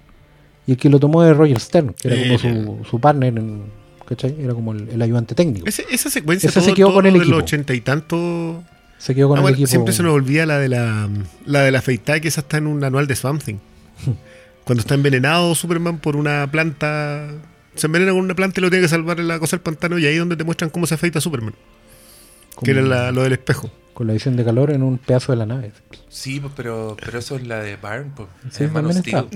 [0.66, 2.38] y el que lo tomó era Roger Stern, que era como Eh,
[2.85, 3.62] su, su partner, en,
[4.09, 4.35] ¿cachai?
[4.40, 5.66] Era como el, el ayudante técnico.
[5.68, 7.35] Ese- esa secuencia Ese se todo- quedó todo con el de equipo.
[7.37, 8.64] los ochenta y tantos.
[8.99, 9.68] Se quedó con Ah, el bueno, equipo.
[9.68, 11.09] Siempre se nos olvida la de la,
[11.47, 13.59] la de la afeitada, que esa está en un anual de Swamp Thing.
[14.64, 17.29] Cuando está envenenado Superman por una planta.
[17.75, 19.99] Se envenena con una planta y lo tiene que salvar en la cosa del pantano.
[19.99, 21.55] Y ahí es donde te muestran cómo se afeita Superman.
[22.55, 23.71] como- Que era la- lo del espejo.
[23.94, 25.73] con la visión de calor en un pedazo de la nave.
[26.09, 28.29] Sí, pues, pero, pero eso es la de Byrne, pues.
[28.51, 29.27] Sí, es Man of Steel.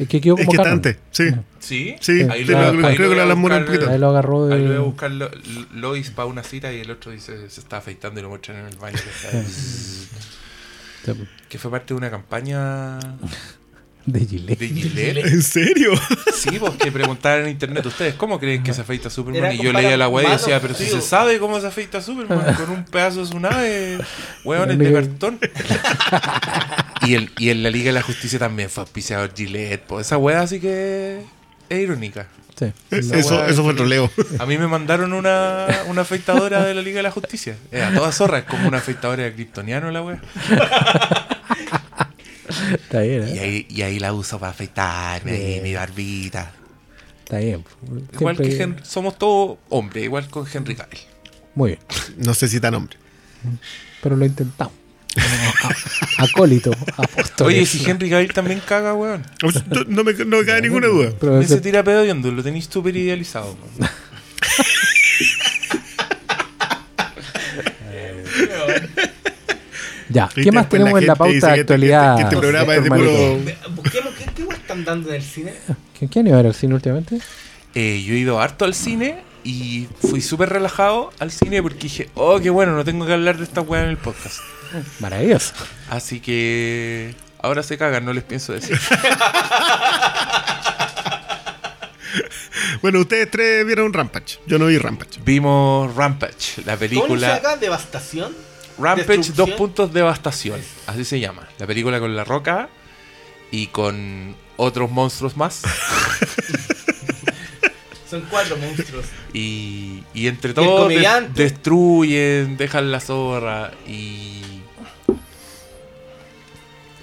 [0.00, 1.24] Es que quedó Es como antes, sí.
[1.60, 3.92] Sí, Sí, Ahí lo- lo- ahí creo lo que la a lamora un buscar, poquito.
[3.92, 4.54] Ahí lo agarró de...
[4.54, 5.30] Ahí lo voy a buscar Lo-
[5.74, 8.66] Lois para una cita y el otro dice se está afeitando y lo muestran en
[8.66, 8.96] el baño.
[8.96, 9.38] que
[11.12, 11.14] está-
[11.48, 12.98] que fue parte de una campaña
[14.12, 14.58] de Gillette.
[14.58, 15.16] de Gillette.
[15.26, 15.92] ¿En serio?
[16.34, 19.44] Sí, pues que preguntaban en internet, ¿ustedes cómo creen que se afeita Superman?
[19.44, 21.00] Era y yo leía la weá y decía, pero si tío.
[21.00, 23.98] se sabe cómo se afeita Superman con un pedazo de su nave,
[24.44, 25.38] hueones de cartón.
[27.06, 30.18] y, el, y en la Liga de la Justicia también fue auspiciado Gillette, pues esa
[30.18, 31.22] weá así que
[31.68, 32.26] es irónica.
[32.58, 32.72] Sí.
[32.90, 34.10] Eso, eso fue troleo.
[34.38, 37.56] A mí me mandaron una, una afeitadora de la Liga de la Justicia.
[37.72, 40.20] Era toda zorra, es como una afeitadora de kryptoniano la weá.
[42.74, 43.40] Está bien, Y ¿eh?
[43.40, 45.62] ahí, y ahí la uso para afeitarme, ahí, Bien.
[45.62, 46.52] mi barbita.
[47.24, 47.64] Está bien.
[48.14, 50.98] Igual Siempre- que Hen- somos todos hombres, igual con Henry Cavill.
[51.54, 51.80] Muy bien.
[52.18, 52.96] No sé si tan hombre.
[54.02, 54.74] Pero lo intentamos.
[56.18, 57.48] Acólito, apóstol.
[57.48, 59.24] Oye, si Henry Cavill también caga, weón.
[59.88, 61.12] No me, no me cabe ninguna duda.
[61.20, 63.56] Pero Ese ese- tira pedo y lo tenéis súper idealizado.
[63.78, 63.90] weón.
[70.10, 72.16] Ya, ¿qué más la tenemos en la pauta de que este- actualidad?
[72.16, 73.38] que este programa es de puro-?
[73.76, 75.54] Busquemos qué, qué están dando en el cine.
[75.98, 77.18] ¿Qui- ¿Quién iba a ver al cine últimamente?
[77.74, 82.10] Eh, yo he ido harto al cine y fui súper relajado al cine porque dije,
[82.14, 84.40] oh, qué bueno, no tengo que hablar de esta weá en el podcast.
[85.00, 85.54] Maravilloso.
[85.88, 88.78] Así que ahora se cagan, no les pienso decir.
[92.82, 94.38] Bueno, ustedes tres vieron Rampage.
[94.46, 95.20] Yo no vi Rampage.
[95.24, 97.56] Vimos Rampage, la ¿Cómo se película acá?
[97.56, 98.32] ¿Devastación?
[98.80, 101.48] Rampage dos puntos devastación, así se llama.
[101.58, 102.68] La película con La Roca
[103.50, 105.62] y con otros monstruos más.
[108.10, 109.04] Son cuatro monstruos.
[109.32, 114.42] Y, y entre todos de- destruyen, dejan la zorra y...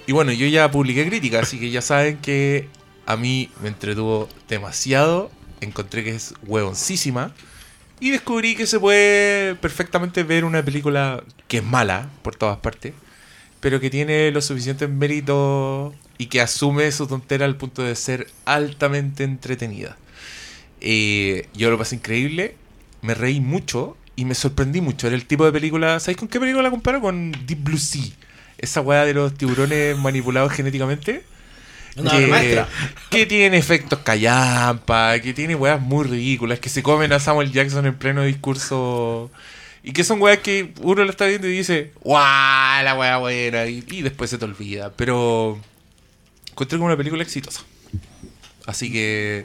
[0.06, 2.68] Y bueno, yo ya publiqué crítica, así que ya saben que
[3.06, 5.30] a mí me entretuvo demasiado.
[5.60, 7.32] Encontré que es huevoncísima.
[8.00, 12.94] Y descubrí que se puede perfectamente ver una película que es mala por todas partes,
[13.60, 18.28] pero que tiene los suficientes méritos y que asume su tontera al punto de ser
[18.44, 19.96] altamente entretenida.
[20.80, 22.54] Eh, yo lo pasé increíble,
[23.02, 25.06] me reí mucho y me sorprendí mucho.
[25.06, 26.00] Era el tipo de película.
[26.00, 27.00] ¿Sabéis con qué película la comparo?
[27.00, 28.10] Con Deep Blue Sea.
[28.58, 31.22] Esa weá de los tiburones manipulados genéticamente.
[31.98, 32.68] Una que, maestra.
[33.10, 37.86] que tiene efectos callampa, que tiene weas muy ridículas, que se comen a Samuel Jackson
[37.86, 39.30] en pleno discurso.
[39.82, 42.84] Y que son weas que uno la está viendo y dice, ¡guau!
[42.84, 43.66] La wea buena.
[43.66, 44.92] Y, y después se te olvida.
[44.96, 45.58] Pero
[46.50, 47.62] encontré como una película exitosa.
[48.66, 49.44] Así que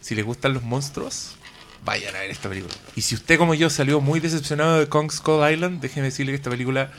[0.00, 1.36] si les gustan los monstruos,
[1.84, 2.74] vayan a ver esta película.
[2.96, 6.36] Y si usted como yo salió muy decepcionado de Kong Skull Island, déjeme decirle que
[6.36, 6.90] esta película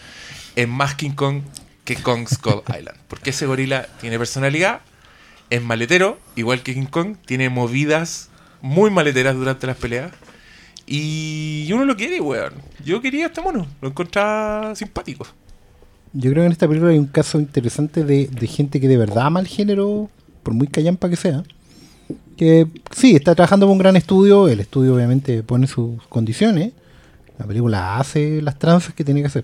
[0.55, 1.43] es más King Kong
[1.85, 2.97] que Kong Skull Island.
[3.07, 4.81] Porque ese gorila tiene personalidad,
[5.51, 8.29] es maletero, igual que King Kong, tiene movidas
[8.61, 10.11] muy maleteras durante las peleas.
[10.87, 12.53] Y uno lo quiere, weón.
[12.83, 15.27] Yo quería a este mono, lo encontraba simpático.
[16.13, 19.27] Yo creo que en esta película hay un caso interesante de, gente que de verdad
[19.27, 20.09] ama el género,
[20.41, 21.43] por muy callampa que sea.
[22.37, 26.71] Que sí, está trabajando con un gran estudio, el estudio obviamente pone sus condiciones,
[27.37, 29.43] la película hace las tranzas que tiene que hacer.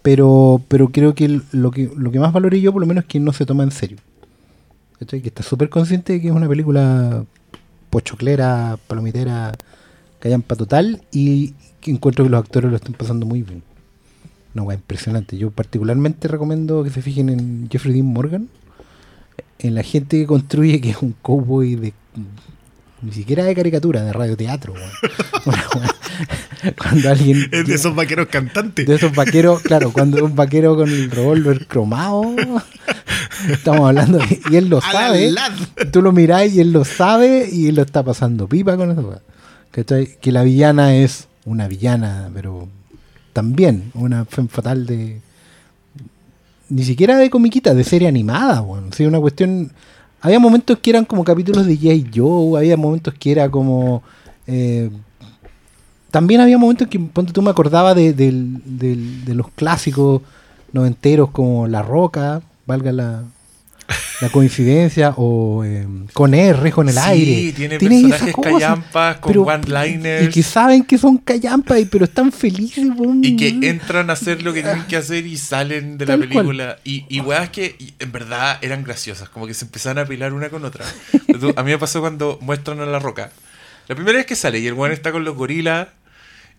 [0.00, 3.08] Pero, pero creo que lo que lo que más valoré yo por lo menos es
[3.08, 3.98] que no se toma en serio.
[4.98, 5.20] ¿Cachai?
[5.20, 7.24] Que está súper consciente de que es una película
[7.90, 9.52] pochoclera, palomitera,
[10.18, 13.62] callampa total y que encuentro que los actores lo están pasando muy bien.
[14.54, 15.36] Una weá impresionante.
[15.36, 18.48] Yo particularmente recomiendo que se fijen en Jeffrey Dean Morgan.
[19.58, 21.92] En la gente que construye que es un cowboy de.
[23.02, 24.72] Ni siquiera de caricatura, de radioteatro.
[26.78, 27.48] Cuando alguien.
[27.52, 28.86] Es de esos vaqueros cantantes.
[28.86, 32.34] de esos vaqueros, claro, cuando un vaquero con el revólver cromado.
[33.50, 34.18] Estamos hablando.
[34.18, 35.32] de- y él lo sabe.
[35.92, 39.20] Tú lo mirás y él lo sabe y él lo está pasando pipa con eso.
[39.70, 40.16] ¿Cachai?
[40.20, 42.68] Que la villana es una villana, pero
[43.32, 45.20] también una femme fatal de.
[46.68, 48.88] Ni siquiera de comiquita, de serie animada, bueno.
[48.92, 49.70] Sí, una cuestión.
[50.20, 52.10] Había momentos que eran como capítulos de J.
[52.14, 54.02] Joe, había momentos que era como.
[54.46, 54.90] eh,
[56.10, 60.22] también había momentos que, ponte tú, me acordaba de, de los clásicos
[60.72, 63.22] noventeros como La Roca, valga la,
[64.20, 67.52] la coincidencia, o eh, con R, con el Sí, aire.
[67.52, 67.88] tiene esas
[68.20, 70.24] personajes cosas, callampas, con one-liners.
[70.26, 72.84] Y que saben que son callampas, y- pero están felices.
[73.22, 76.28] Y que entran a hacer lo que tienen que hacer y salen de la cual.
[76.28, 76.78] película.
[76.84, 80.32] Y, y weas que y en verdad eran graciosas, como que se empezaban a pilar
[80.32, 80.84] una con otra.
[81.56, 83.30] A mí me pasó cuando muestran a la roca.
[83.88, 85.88] La primera vez que sale y el weón está con los gorilas.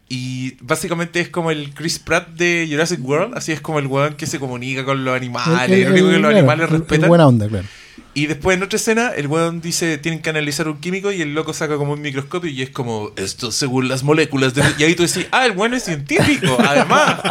[0.09, 3.35] Y básicamente es como el Chris Pratt de Jurassic World.
[3.35, 5.69] Así es como el weón que se comunica con los animales.
[5.69, 7.09] El, único que los claro, animales respetan.
[7.09, 7.67] buena onda, claro.
[8.13, 11.35] Y después en otra escena, el weón dice, tienen que analizar un químico y el
[11.35, 14.63] loco saca como un microscopio y es como, esto según las moléculas de...
[14.79, 17.21] Y ahí tú decís, ah, el weón es científico, además.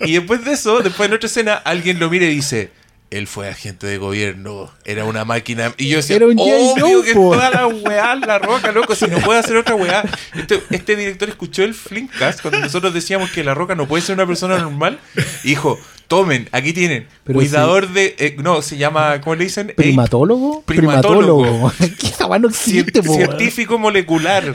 [0.00, 2.70] Y después de eso, después en otra escena, alguien lo mira y dice,
[3.10, 5.72] él fue agente de gobierno, era una máquina...
[5.78, 7.32] Y yo decía, Era un obvio que po".
[7.32, 10.04] toda la weá, la roca, loco, si no puede hacer otra weá.
[10.34, 14.14] Este, este director escuchó el Flinkcast cuando nosotros decíamos que la roca no puede ser
[14.14, 14.98] una persona normal
[15.42, 18.14] y dijo, tomen, aquí tienen, Pero cuidador de...
[18.18, 19.72] eh, no, se llama, ¿cómo le dicen?
[19.74, 20.62] ¿Primatólogo?
[20.62, 21.72] primatólogo.
[21.98, 24.54] ¿Qué esa weá no existe, científico molecular.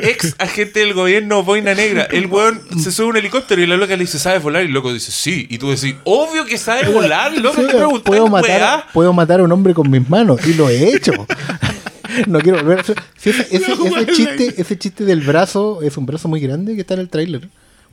[0.00, 2.04] Ex agente del gobierno, boina negra.
[2.10, 4.62] El weón se sube a un helicóptero y la loca le dice, ¿sabes volar?
[4.62, 5.46] Y el loco dice, sí.
[5.50, 7.56] Y tú decís, obvio que sabe volar, loco.
[7.60, 8.86] ¿Qué preguntas, puedo, matar, weá?
[8.92, 11.12] puedo matar a un hombre con mis manos y lo he hecho.
[12.26, 12.96] no quiero volver a hacer.
[13.16, 16.74] Sí, ese, ese- No, ese chiste, ese chiste del brazo es un brazo muy grande
[16.74, 17.48] que está en el tráiler.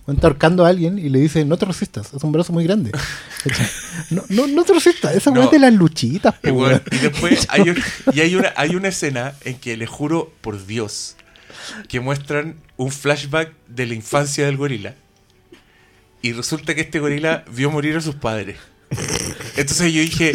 [0.08, 2.92] Está ahorcando a alguien y le dice, no te resistas, es un brazo muy grande.
[4.12, 5.46] No, no, no te resistas, esa weá No.
[5.46, 7.78] es de las luchitas, po, Y, bueno, y después hay, un-
[8.14, 11.16] y hay, una, hay una escena en que le juro por Dios
[11.88, 14.96] que muestran un flashback de la infancia del gorila.
[16.22, 18.58] Y resulta que este gorila vio morir a sus padres.
[19.58, 20.34] Entonces yo dije,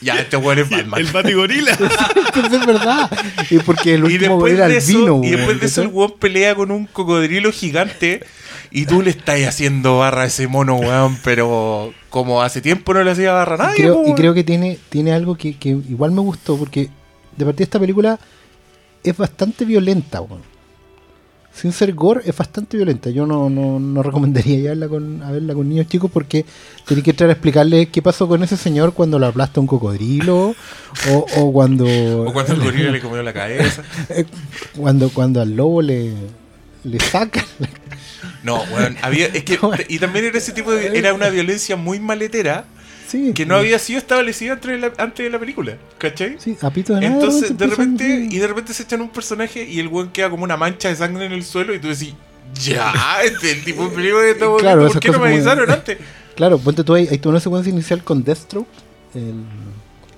[0.00, 1.00] ya, este weón es Batman.
[1.00, 1.72] El batigorila.
[2.26, 3.10] Entonces es verdad.
[3.50, 5.88] Y porque el Y último después, era de eso, vino, y después de eso el
[5.88, 8.24] weón pelea con un cocodrilo gigante
[8.70, 13.02] y tú le estás haciendo barra a ese mono, weón, pero como hace tiempo no
[13.02, 13.76] le hacía barra a Y nadie.
[13.76, 16.88] creo, po, y creo que tiene, tiene algo que, que igual me gustó, porque
[17.36, 18.18] de partida esta película
[19.04, 20.42] es bastante violenta, weón.
[21.60, 23.10] Sin ser gore, es bastante violenta.
[23.10, 26.44] Yo no, no, no recomendaría ir a verla, con, a verla con niños chicos porque
[26.86, 30.54] tenés que entrar a explicarle qué pasó con ese señor cuando lo aplasta un cocodrilo
[31.10, 31.84] o, o cuando,
[32.28, 33.82] O cuando el gorila le comió la cabeza.
[34.10, 34.24] eh,
[34.76, 36.12] cuando, cuando al lobo le,
[36.84, 37.44] le sacan.
[38.44, 41.98] No, weón, había, es que, y también era ese tipo de, era una violencia muy
[41.98, 42.66] maletera
[43.08, 46.36] Sí, que no había sido establecida antes de la, antes de la película, ¿cachai?
[46.38, 49.64] Sí, a pito de nada, Entonces, de repente, y de repente se echan un personaje
[49.64, 52.12] y el weón queda como una mancha de sangre en el suelo y tú decís,
[52.62, 52.92] ya,
[53.24, 55.34] este es el tipo de película que estamos Claro, viendo, ¿por qué no me como-
[55.34, 55.98] avisaron antes?
[56.36, 58.68] Claro, ponte tú ahí, hay toda una secuencia inicial con Deathstroke.
[59.12, 59.42] El,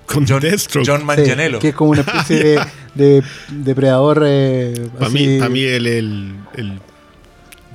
[0.05, 0.85] Con John, Deathstroke.
[0.85, 1.57] John Sí, Manganiello.
[1.57, 2.61] que es como una especie de,
[2.93, 4.21] de depredador.
[4.27, 6.79] Eh, Para así- mí, pa' mí el, el, el-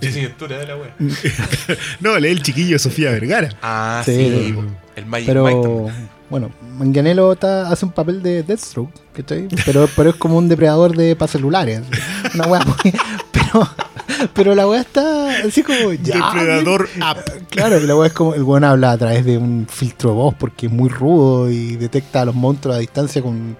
[0.00, 0.94] de la wea.
[2.00, 3.48] No, él el chiquillo de Sofía Vergara.
[3.62, 4.54] Ah, Sí, sí,
[4.96, 6.08] el Magic Pero Mike también.
[6.30, 9.46] bueno, Manganello está, hace un papel de Deathstroke, ¿cachai?
[9.64, 11.82] Pero, pero es como un depredador de para celulares.
[12.34, 12.92] Una wea muy-
[13.32, 13.68] Pero,
[14.34, 16.14] pero la wea está así como ya.
[16.34, 17.18] Depredador App.
[17.50, 20.34] Claro, la wea es como el weón habla a través de un filtro de voz
[20.34, 23.56] porque es muy rudo y detecta a los monstruos a distancia con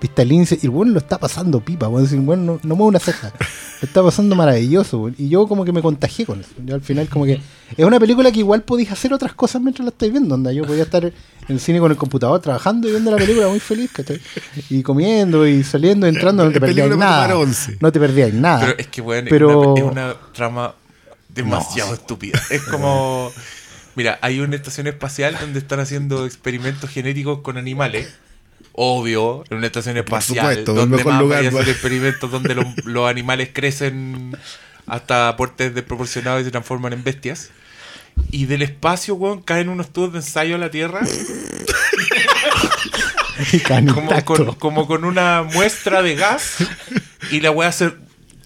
[0.00, 0.58] pista lince.
[0.62, 2.04] Y el weón lo está pasando pipa, weón.
[2.04, 3.32] Decir, weón, no, no mueve una ceja.
[3.80, 5.14] Lo está pasando maravilloso, weón.
[5.18, 6.50] Y yo como que me contagié con eso.
[6.64, 7.40] Yo al final como que
[7.76, 10.34] es una película que igual podéis hacer otras cosas mientras la estáis viendo.
[10.34, 10.52] Onda.
[10.52, 11.12] Yo podía estar en
[11.48, 14.20] el cine con el computador trabajando y viendo la película muy feliz, ¿cachai?
[14.70, 17.28] Y comiendo y saliendo, entrando, no te perdíais nada.
[17.80, 18.60] No te perdíais nada.
[18.60, 20.74] Pero es que, weón, es Pero- una- es una trama
[21.28, 22.40] demasiado estúpida.
[22.50, 23.30] Es como.
[23.96, 28.08] Mira, hay una estación espacial donde están haciendo experimentos genéticos con animales.
[28.72, 30.46] Obvio, en una estación espacial.
[30.46, 34.36] supuesto, donde mejor más lugar, hacer experimentos donde los, los animales crecen
[34.86, 37.50] hasta aportes desproporcionados y se transforman en bestias.
[38.30, 41.00] Y del espacio, weón, caen unos tubos de ensayo a la Tierra.
[43.94, 46.56] Como con, como con una muestra de gas
[47.30, 47.92] y la weá se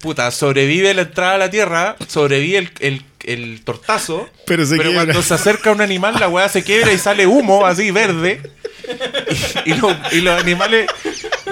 [0.00, 5.22] puta sobrevive la entrada a la tierra sobrevive el, el, el tortazo Pero se cuando
[5.22, 8.40] se acerca un animal la weá se quiebra y sale humo así verde
[9.64, 10.86] y, y lo- y los animales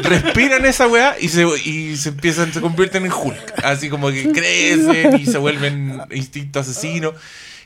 [0.03, 4.31] respiran esa weá y se, y se empiezan se convierten en Hulk así como que
[4.33, 7.13] crecen y se vuelven instinto asesino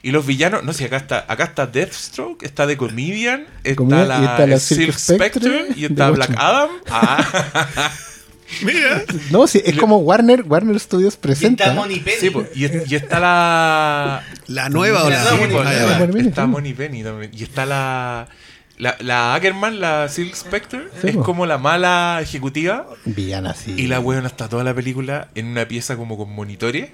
[0.02, 4.08] y los villanos, no sé, acá está, acá está Deathstroke, está The Comedian, está Comedian,
[4.08, 6.46] la, y está la Silk Spectre, Spectre y está Black Watchmen.
[6.46, 6.70] Adam.
[6.90, 7.90] Ah,
[8.62, 9.02] Mira.
[9.32, 11.72] No, sí, es como Warner, Warner Studios Y está presenta.
[11.72, 12.16] Money Penny.
[12.20, 14.22] sí, y, y está la.
[14.46, 16.46] La nueva o La Sí, la- está.
[16.46, 17.32] Money Penny también.
[17.34, 18.28] Y está la.
[18.78, 22.86] La, la Ackerman, la Silk Spectre, Sí, es como la mala ejecutiva.
[23.06, 23.74] Villana, sí.
[23.76, 26.90] Y la weona está toda la película en una pieza como con monitores,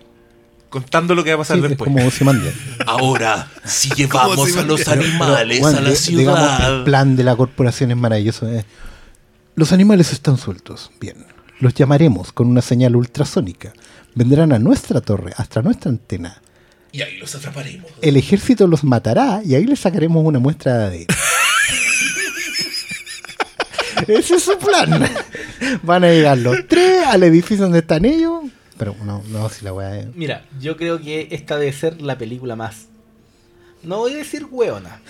[0.68, 1.90] contando lo que va a pasar Sí, es después.
[1.92, 2.54] como Ozymandias.
[2.86, 6.78] Ahora, si llevamos Como a los animales Bueno, a la digamos, ciudad.
[6.78, 8.48] el plan de la corporación es maravilloso.
[8.48, 8.64] eh.
[9.56, 10.90] Los animales están sueltos.
[11.00, 11.26] Bien.
[11.58, 13.72] Los llamaremos con una señal ultrasónica.
[14.14, 16.40] Vendrán a nuestra torre, hasta nuestra antena.
[16.92, 17.90] Y ahí los atraparemos.
[18.02, 21.06] El ejército los matará y ahí les sacaremos una muestra de ADN.
[24.09, 25.09] Ese es su plan.
[25.82, 28.44] Van a llegar los tres al edificio donde están ellos.
[28.78, 30.14] Pero no, no, si la weá es.
[30.14, 32.86] Mira, yo creo que esta debe ser la película más.
[33.82, 35.00] No voy a decir hueona.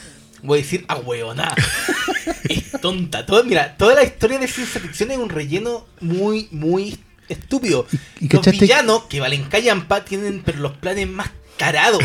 [0.42, 1.54] Voy a decir a hueona.
[2.48, 3.24] es tonta.
[3.24, 7.86] Todo, mira, toda la historia de ciencia ficción es un relleno muy, muy estúpido.
[8.20, 12.02] y los villanos que valen callampa tienen pero los planes más tarados.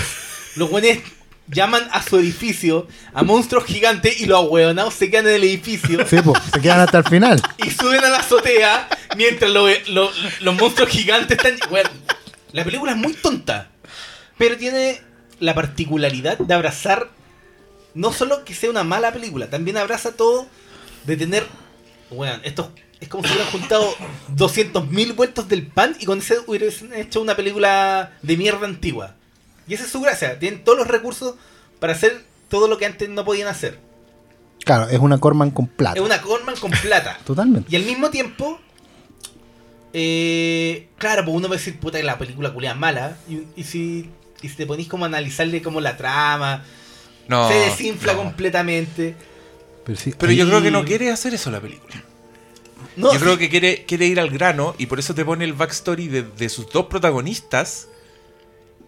[0.55, 0.97] Los buenos
[1.47, 6.05] llaman a su edificio a monstruos gigantes y los ahueonados se quedan en el edificio.
[6.07, 7.41] Sí, pues, se quedan hasta el final.
[7.65, 11.57] y suben a la azotea mientras lo- lo- los monstruos gigantes están.
[11.69, 11.89] Bueno,
[12.51, 13.69] la película es muy tonta,
[14.37, 15.01] pero tiene
[15.39, 17.09] la particularidad de abrazar
[17.93, 20.47] no solo que sea una mala película, también abraza todo
[21.05, 21.45] de tener.
[22.11, 23.95] Bueno, esto es como si hubieran juntado
[24.35, 29.15] 200.000 vueltos del pan y con ese hubiesen hecho una película de mierda antigua.
[29.67, 31.35] Y esa es su gracia, tienen todos los recursos
[31.79, 33.79] para hacer todo lo que antes no podían hacer.
[34.63, 35.99] Claro, es una Corman con plata.
[35.99, 37.19] Es una Corman con plata.
[37.25, 37.69] Totalmente.
[37.71, 38.59] Y al mismo tiempo,
[39.93, 43.17] eh, claro, pues uno va a decir, puta, que la película culia es mala.
[43.29, 44.09] Y, y si
[44.41, 46.63] y si te ponís como a analizarle como la trama,
[47.27, 48.19] No, se desinfla no.
[48.19, 49.15] completamente.
[49.83, 52.03] Pero, sí, Pero yo creo que no quiere hacer eso la película.
[52.95, 55.45] No, yo sí, creo que quiere, quiere ir al grano y por eso te pone
[55.45, 57.87] el backstory de, de sus dos protagonistas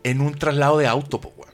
[0.04, 1.54] en un traslado de auto, po, weón.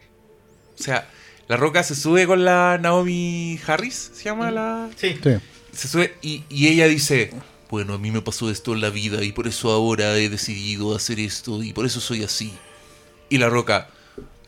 [0.79, 1.07] O sea,
[1.47, 4.89] la roca se sube con la Naomi Harris, ¿se llama la...?
[4.95, 5.17] sí.
[5.23, 5.31] Sí.
[5.73, 7.31] Se sube y, y ella dice,
[7.69, 10.95] bueno, a mí me pasó esto en la vida y por eso ahora he decidido
[10.95, 12.53] hacer esto y por eso soy así.
[13.29, 13.89] Y la roca,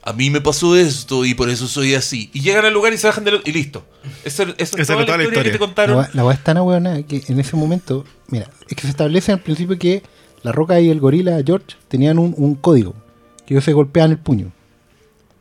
[0.03, 2.29] a mí me pasó esto y por eso soy así.
[2.33, 3.41] Y llegan al lugar y se bajan del...
[3.43, 3.85] Y listo.
[4.23, 6.07] Eso, eso es toda era la historia, que te La contaron.
[6.13, 9.41] la weá es tan ahueonada que en ese momento, mira, es que se establece al
[9.41, 10.03] principio que
[10.43, 12.95] la roca y el gorila George tenían un, un código,
[13.47, 14.51] que ellos se golpeaban el puño,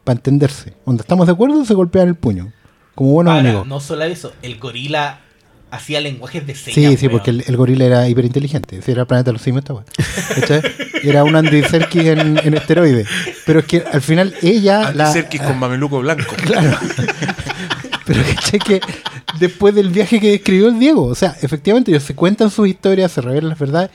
[0.05, 0.73] para entenderse.
[0.85, 2.53] Cuando estamos de acuerdo, se golpean el puño,
[2.95, 3.67] como buenos Ahora, amigos.
[3.67, 5.21] no solo eso, el gorila
[5.71, 6.75] hacía lenguajes de señas.
[6.93, 7.19] Sí, sí, weón.
[7.19, 8.79] porque el, el gorila era hiperinteligente.
[8.79, 9.65] Ese era el planeta de los simios,
[10.37, 10.63] esta.
[11.03, 13.05] Era un Andy Serkis en, en esteroide.
[13.45, 14.87] Pero es que al final ella.
[14.89, 16.25] Andy la- Serkis con mameluco blanco.
[16.45, 16.79] Claro.
[18.07, 18.61] Pero ¿cachai?
[18.61, 18.81] que
[19.41, 23.11] después del viaje que describió el Diego, o sea, efectivamente ellos se cuentan sus historias,
[23.11, 23.91] se revelan las verdades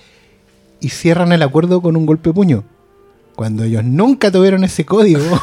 [0.81, 2.63] y cierran el acuerdo con un golpe de puño.
[3.41, 5.19] Cuando ellos nunca tuvieron ese código.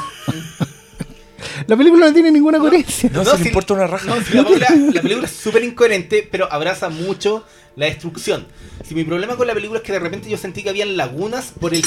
[1.66, 3.10] la película no tiene ninguna coherencia.
[3.12, 4.06] No, se le importa una raja.
[4.06, 7.44] no, si la, película, la película es súper incoherente, pero abraza mucho
[7.74, 8.46] la destrucción.
[8.86, 11.52] Si mi problema con la película es que de repente yo sentí que habían lagunas
[11.58, 11.82] por el,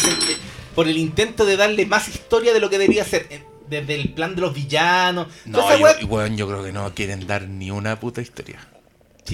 [0.75, 3.27] por el intento de darle más historia de lo que debería ser.
[3.29, 5.27] eh, Desde el plan de los villanos.
[5.45, 8.59] No, yo, weón, yo creo que no quieren dar ni una puta historia.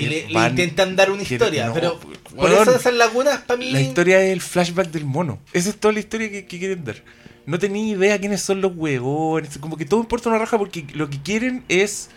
[0.04, 2.62] Sí, le, intentan dar una quieren- historia, no, pero por weón.
[2.62, 3.72] eso esas lagunas para mí.
[3.72, 5.39] La historia es el flashback del mono.
[5.54, 6.98] Esa es toda la historia que, que quieren dar.
[7.45, 9.58] No tenía idea quiénes son los huevones.
[9.58, 12.10] Como que todo importa una raja porque lo que quieren es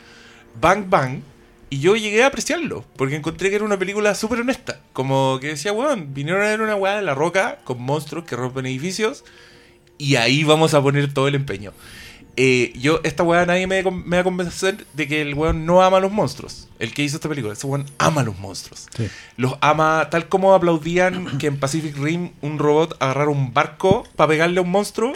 [0.61, 1.20] Bang Bang.
[1.72, 2.85] Y yo llegué a apreciarlo.
[2.97, 4.81] Porque encontré que era una película súper honesta.
[4.93, 8.35] Como que decía, weón, vinieron a ver una weá de la roca con monstruos que
[8.35, 9.22] rompen edificios.
[9.97, 11.72] Y ahí vamos a poner todo el empeño.
[12.43, 15.82] Eh, yo, esta weá, nadie me, me va a convencer de que el weón no
[15.82, 16.68] ama a los monstruos.
[16.78, 18.88] El que hizo esta película, ese weón ama a los monstruos.
[18.97, 19.11] Sí.
[19.36, 24.28] Los ama tal como aplaudían que en Pacific Rim un robot agarrara un barco para
[24.28, 25.12] pegarle a un monstruo.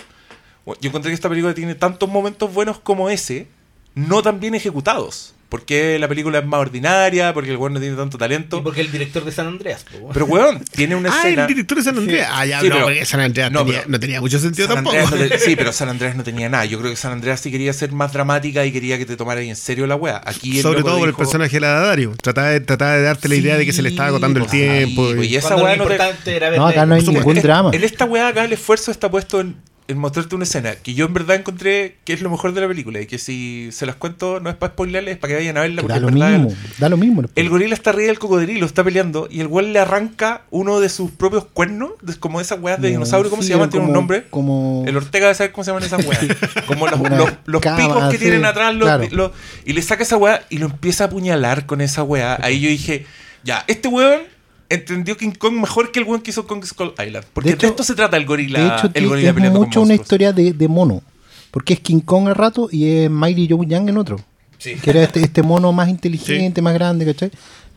[0.67, 3.49] Yo encontré que esta película tiene tantos momentos buenos como ese,
[3.95, 5.34] no tan bien ejecutados.
[5.55, 8.61] Porque la película es más ordinaria, porque el weón no tiene tanto Y talento.
[8.65, 9.85] porque el director de San Andreas.
[9.85, 10.11] po.
[10.13, 11.43] Pero weón, tiene una Ah, escena.
[11.43, 12.29] el director de San Andreas.
[12.33, 14.67] Ah, ya, Sí, no, pero- porque San Andreas no, tenía- pero- no tenía mucho sentido
[14.67, 14.97] San tampoco.
[14.97, 16.65] Andreas no te- sí, pero San Andreas no tenía nada.
[16.65, 19.43] Yo creo que San Andreas sí quería ser más dramática y quería que te tomara
[19.43, 20.21] en serio la wea.
[20.25, 22.15] Aquí Sobre todo por el personaje de la Dario.
[22.21, 24.59] Trataba de, trataba de darte la idea de que se le estaba agotando el Sí,
[24.59, 25.13] tiempo.
[25.13, 26.95] sí, y- y esa Cuando weá lo no te- importante era ver No, acá no
[26.97, 27.71] hay Por ningún drama.
[27.73, 29.55] En esta weá acá el esfuerzo está puesto en,
[29.87, 32.69] en mostrarte una escena que yo en verdad encontré que es lo mejor de la
[32.69, 35.59] película y que si se las cuento no es para spoilerles, es para que vayan
[35.59, 35.77] a verla.
[35.77, 37.23] Que porque da lo verdad mismo, da lo mismo.
[37.35, 40.89] El gorila está arriba del cocodrilo, está peleando y el weón le arranca uno de
[40.89, 43.65] sus propios cuernos, de- como esas weas de Como- dinosaurio, ¿cómo sí, se llaman?
[43.69, 44.25] era Tiene un nombre.
[44.31, 44.85] Como...
[44.87, 46.25] El Ortega debe saber cómo se llaman esas weas.
[46.67, 48.75] Como los, los- los cama, picos que sí, tienen atrás.
[48.75, 49.07] Los, claro.
[49.11, 49.33] los-
[49.67, 52.39] y le saca esa wea y lo empieza a apuñalar con esa wea.
[52.43, 53.05] Ahí yo dije,
[53.43, 54.23] ya, este weón
[54.69, 57.25] entendió King Kong mejor que el weón que hizo Kong Skull Island.
[57.33, 58.59] Porque de, De hecho- esto se trata el gorila.
[58.59, 61.03] de hecho, el gorila es con mucho una historia de, de mono.
[61.51, 64.17] Porque es King Kong al rato y es Mighty Joe Young en otro.
[64.59, 64.75] Sí.
[64.77, 67.31] Que era este, este mono más inteligente, más grande, ¿cachai?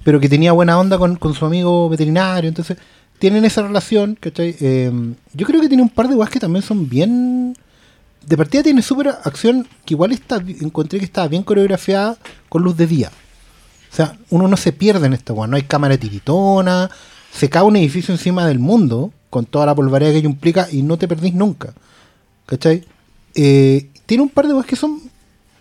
[0.04, 2.48] Pero que tenía buena onda con, con su amigo veterinario.
[2.48, 2.78] Entonces,
[3.20, 4.56] tienen esa relación, ¿cachai?
[4.60, 4.92] Eh,
[5.34, 7.56] yo creo que tiene un par de guas que también son bien.
[8.26, 12.18] De partida tiene súper acción que igual está, encontré que estaba bien coreografiada
[12.50, 13.12] con luz de día.
[13.98, 15.50] O sea, uno no se pierde en esta guay.
[15.50, 16.88] No hay cámara tiritona.
[17.34, 20.84] Se cae un edificio encima del mundo con toda la polvareda que ello implica y
[20.84, 21.74] no te perdís nunca.
[22.46, 22.84] ¿Cachai?
[23.34, 25.02] Eh, tiene un par de cosas que son.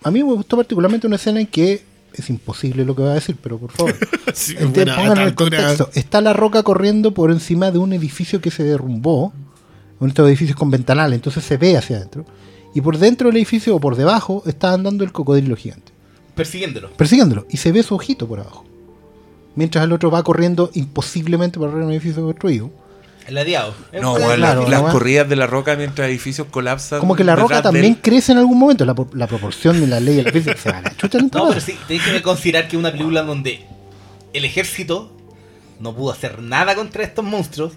[0.02, 1.82] A mí me gustó particularmente una escena en que
[2.12, 3.96] es imposible lo que voy a decir, pero por favor.
[4.34, 5.88] Sí, a pongan en el contexto.
[5.94, 9.32] Está la roca corriendo por encima de un edificio que se derrumbó.
[9.98, 12.26] Uno de estos edificios con ventanales, entonces se ve hacia adentro.
[12.74, 15.95] Y por dentro del edificio o por debajo está andando el cocodrilo gigante
[16.36, 16.90] Persiguiéndolo.
[16.92, 18.64] persiguiéndolo y se ve su ojito por abajo.
[19.56, 22.70] Mientras el otro va corriendo imposiblemente por arriba de un edificio destruido.
[23.26, 23.74] El adiado.
[24.00, 27.00] No, weón, Claro, las, la las wea- corridas de la roca mientras edificios colapsan.
[27.00, 27.98] Como que la roca también él.
[28.00, 28.84] crece en algún momento.
[28.84, 31.48] La, la proporción de la ley de la física se va a la chucha No,
[31.48, 33.64] pero sí, tenéis que considerar que una película donde
[34.32, 35.10] el ejército
[35.80, 37.72] no pudo hacer nada contra estos monstruos,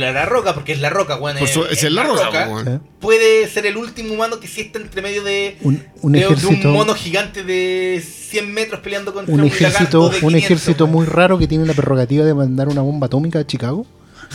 [0.00, 1.36] pero la roca, porque es la roca, weón.
[1.38, 2.48] Por su- es la roca.
[2.66, 2.78] ¿Eh?
[2.98, 6.24] puede ser el último humano que sí está entre medio de, Un, un de- de
[6.24, 10.86] ejército, un mono gigante de 100 metros peleando contra un un, ejército, un 500, ejército
[10.86, 13.84] muy raro que tiene la prerrogativa de mandar una bomba atómica a Chicago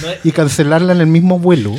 [0.02, 1.74] No es- y cancelarla en el mismo vuelo.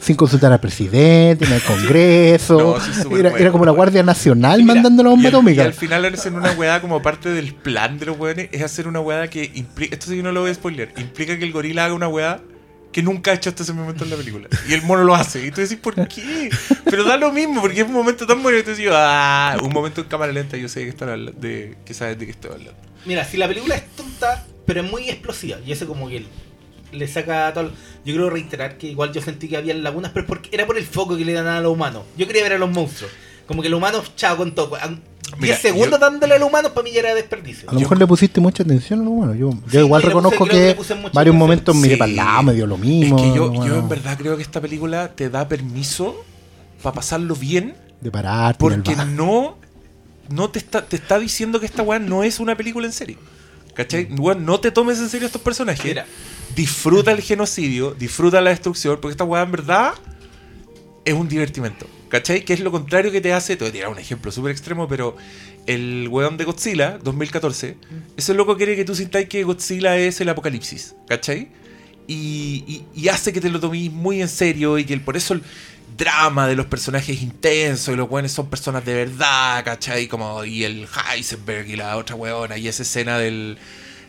[0.00, 2.58] Sin consultar al presidente, en el Congreso.
[2.78, 3.36] No, sí, súper era, bueno.
[3.42, 5.62] era como la Guardia Nacional mira, mandando la Y bomba al, y atómica.
[5.64, 9.00] al final hacen una weá como parte del plan de los weones, es hacer una
[9.00, 11.86] weá que implica, esto sí que no lo voy a spoiler, implica que el gorila
[11.86, 12.40] haga una weá
[12.94, 14.48] que nunca ha hecho hasta ese momento en la película.
[14.68, 15.44] Y el mono lo hace.
[15.44, 16.48] Y tú decís, ¿por qué?
[16.84, 18.56] Pero da lo mismo, porque es un momento tan bueno.
[18.56, 21.92] Y tú decís, ah, un momento en cámara lenta, yo sé que, están de, que
[21.92, 22.74] sabes de qué estoy hablando.
[23.04, 26.24] Mira, si la película es tonta, pero es muy explosiva, y eso como que
[26.92, 27.72] le saca todo.
[28.04, 30.84] Yo creo reiterar que igual yo sentí que había lagunas, pero porque era por el
[30.84, 32.04] foco que le dan a los humanos.
[32.16, 33.10] Yo quería ver a los monstruos.
[33.48, 34.78] Como que los humanos, chao, con todo.
[35.34, 37.68] An- 10 Mira, segundos yo- dándole a los humanos para mí ya era desperdicio.
[37.68, 39.34] A lo mejor le pusiste mucha atención a lo bueno.
[39.34, 40.76] Yo, yo Sí, igual puse- reconozco que
[41.12, 41.98] varios momentos miré Sí.
[41.98, 43.16] para el lado, me dio lo mismo.
[43.16, 46.24] es que yo, bueno, yo en verdad creo que esta película te da permiso
[46.82, 47.74] para pasarlo bien.
[48.00, 48.10] De
[48.50, 49.56] el Porque no,
[50.28, 53.18] no te, está, te está diciendo que esta weá no es una película en serio.
[53.74, 54.08] ¿Cachai?
[54.10, 55.84] No te tomes en serio estos personajes.
[55.84, 56.06] Mira.
[56.54, 59.94] Disfruta el genocidio, disfruta la destrucción, porque esta weá en verdad
[61.04, 61.86] es un divertimento.
[62.08, 62.44] ¿Cachai?
[62.44, 63.56] Que es lo contrario que te hace.
[63.56, 65.16] Te voy a tirar un ejemplo súper extremo, pero
[65.66, 67.76] el weón de Godzilla 2014,
[68.16, 70.94] ese loco quiere que tú sintáis que Godzilla es el apocalipsis.
[71.08, 71.48] ¿Cachai?
[72.06, 75.16] Y, y- y hace que te lo tomes muy en serio y que el- por
[75.16, 75.42] eso el
[75.96, 80.06] drama de los personajes es intenso y los weones son personas de verdad, ¿cachai?
[80.06, 83.58] Como, y el Heisenberg y la otra weona y esa escena del,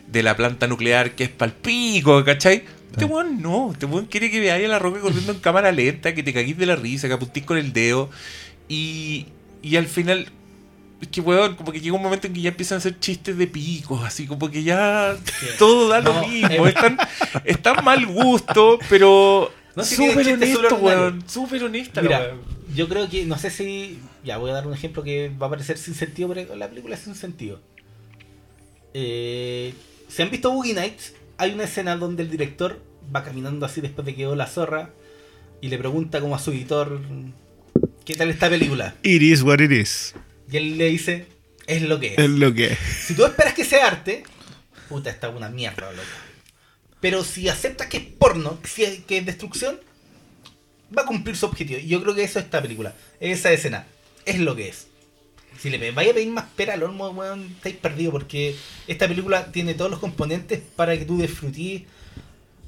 [0.06, 2.64] de la planta nuclear que es palpico, ¿cachai?
[2.96, 6.14] Este weón no, este weón quiere que veáis a la roca corriendo en cámara lenta,
[6.14, 8.10] que te caguís de la risa, que apuntís con el dedo
[8.68, 9.26] y,
[9.62, 10.26] y al final...
[10.98, 13.36] Es que, weón, como que llega un momento en que ya empiezan a hacer chistes
[13.36, 15.14] de picos, así como que ya
[15.58, 16.66] todo da lo No, mismo.
[16.66, 16.70] eh.
[16.70, 16.98] Es tan,
[17.44, 21.22] es tan mal gusto, pero No, tiene súper honesto, weón.
[21.28, 22.32] Súper honesta Mira,
[22.74, 23.98] yo creo que, no sé si.
[24.24, 26.94] Ya voy a dar un ejemplo que va a parecer sin sentido, pero la película
[26.94, 27.60] es sin sentido.
[28.94, 29.74] Eh,
[30.08, 32.82] si han visto Boogie Nights, hay una escena donde el director
[33.14, 34.90] va caminando así después de que quedó la zorra
[35.60, 37.00] y le pregunta como a su editor:
[38.04, 38.94] ¿Qué tal esta película?
[39.02, 40.14] It is what it is.
[40.50, 41.26] Y él le dice:
[41.66, 42.18] Es lo que es.
[42.18, 42.78] Es lo que es.
[42.78, 44.24] Si tú esperas que sea arte,
[44.88, 46.08] puta, está una mierda, loco.
[47.00, 49.78] Pero si aceptas que es porno, que es destrucción,
[50.96, 51.78] va a cumplir su objetivo.
[51.78, 52.94] Y yo creo que eso es esta película.
[53.20, 53.86] Esa escena.
[54.24, 54.88] Es lo que es.
[55.58, 58.12] Si le vaya a pedir más pera al olmo, weón, estáis perdidos.
[58.12, 58.54] Porque
[58.86, 61.82] esta película tiene todos los componentes para que tú disfrutís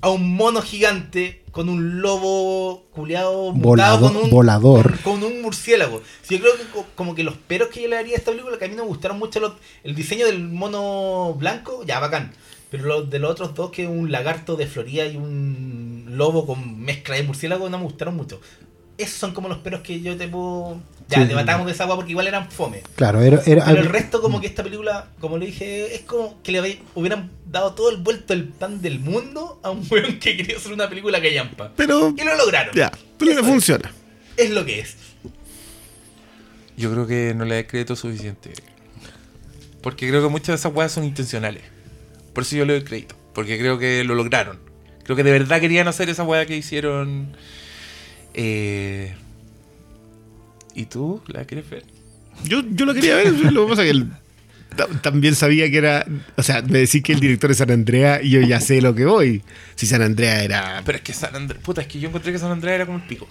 [0.00, 5.00] a un mono gigante con un lobo culeado Volado- con un volador.
[5.00, 6.02] con, un murciélago.
[6.30, 8.58] Yo creo que co- como que los peros que yo le daría a esta película
[8.58, 12.32] que a mí no me gustaron mucho los- el diseño del mono blanco, ya bacán.
[12.70, 16.46] Pero los de los otros dos, que es un lagarto de Florida y un lobo
[16.46, 18.40] con mezcla de murciélago, no me gustaron mucho.
[18.98, 20.80] Esos son como los peros que yo te puedo.
[21.08, 21.28] Ya, Sí.
[21.28, 22.82] debatamos de esa agua porque igual eran fome.
[22.96, 26.42] Claro, era, era- Pero el resto, como que esta película, como le dije, es como
[26.42, 30.36] que le hubieran dado todo el vuelto el pan del mundo a un weón que
[30.36, 31.72] quería hacer una película que llampa.
[31.76, 32.74] Pero Y lo lograron.
[32.74, 33.90] ya, pero no funciona.
[34.36, 34.96] Es lo que es.
[36.76, 38.52] Yo creo que no le da crédito suficiente.
[39.82, 41.62] Porque creo que muchas de esas weas son intencionales.
[42.32, 43.16] Por eso yo le doy crédito.
[43.34, 44.58] Porque creo que lo lograron.
[45.04, 47.36] Creo que de verdad querían hacer esa wea que hicieron.
[48.40, 49.14] Eh...
[50.74, 51.20] ¿Y tú?
[51.26, 51.84] ¿La quieres ver?
[52.44, 54.06] Yo, yo lo quería ver, lo que pasa es que
[55.02, 56.06] también sabía que era.
[56.36, 58.94] O sea, me decís que el director es San Andrea y yo ya sé lo
[58.94, 59.42] que voy.
[59.74, 60.82] Si San Andrea era.
[60.84, 61.60] Pero es que San Andrés.
[61.62, 63.26] Puta, es que yo encontré que San Andrés era como el pico.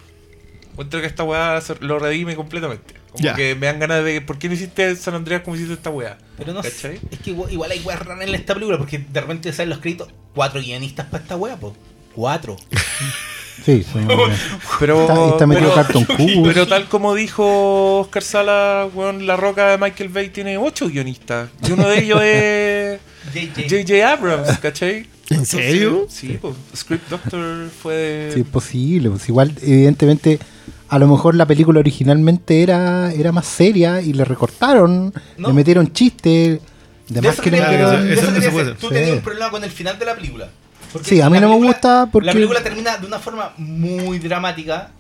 [0.72, 2.96] Encuentro que esta weá lo redime completamente.
[3.12, 3.34] Como Ya.
[3.34, 4.20] que me dan ganas de.
[4.20, 6.18] ¿Por qué no hiciste San Andreas como hiciste esta weá?
[6.38, 7.00] Pero no sé, ¿Cachai?
[7.12, 9.80] es que igual, igual hay weas raras en esta película porque de repente salen los
[9.80, 11.78] créditos cuatro guionistas para esta wea, po.
[12.14, 12.58] Cuatro.
[13.66, 13.86] Sí,
[14.80, 16.32] Pero, Está- está metido pero- Carton Cus.
[16.44, 18.88] pero tal como dijo Oscar Sala,
[19.22, 21.50] la roca de Michael Bay tiene ocho guionistas.
[21.68, 23.00] Y uno de ellos es
[23.34, 24.04] JJ.
[24.06, 25.08] Abrams, ¿cachai?
[25.30, 26.06] ¿En serio?
[26.10, 28.32] Sí, pues Script Doctor fue de...
[28.34, 29.10] Sí, es posible.
[29.10, 30.40] Pues igual, evidentemente,
[30.88, 35.50] a lo mejor la película originalmente era, era más seria y le recortaron, No.
[35.50, 36.62] le metieron chistes, de
[37.10, 38.18] De más eso que hacer.
[38.52, 38.76] ser.
[38.78, 40.50] Tú tenías un problema con el final de la película.
[40.94, 44.20] Porque Sí, a mí no me gusta porque- La película termina de una forma muy
[44.20, 44.92] dramática.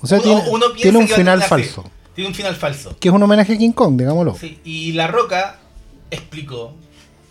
[0.00, 1.84] O sea, Uno- tiene, uno tiene un final falso.
[2.14, 2.96] Tiene un final falso.
[2.98, 4.36] Que es un homenaje a King Kong, digámoslo.
[4.38, 5.58] Sí, y La Roca
[6.10, 6.74] explicó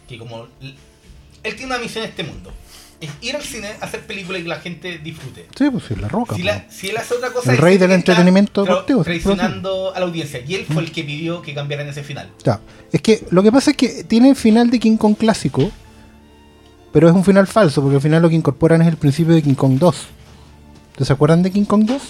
[0.07, 0.75] que como él
[1.55, 2.51] tiene una misión en este mundo.
[2.99, 5.47] Es ir al cine, hacer películas y que la gente disfrute.
[5.57, 6.35] Sí, pues sí, la roca.
[6.35, 6.55] Si, pues.
[6.55, 7.51] la- si él hace otra cosa...
[7.51, 10.39] El rey del está entretenimiento deportivo, Traicionando a la audiencia.
[10.47, 12.29] Y él fue el que pidió que cambiaran ese final.
[12.43, 12.59] Ya.
[12.91, 15.71] Es que lo que pasa es que tiene el final de King Kong clásico,
[16.91, 19.41] pero es un final falso, porque al final lo que incorporan es el principio de
[19.41, 19.95] King Kong 2.
[20.97, 22.01] ¿Te se acuerdan de King Kong 2?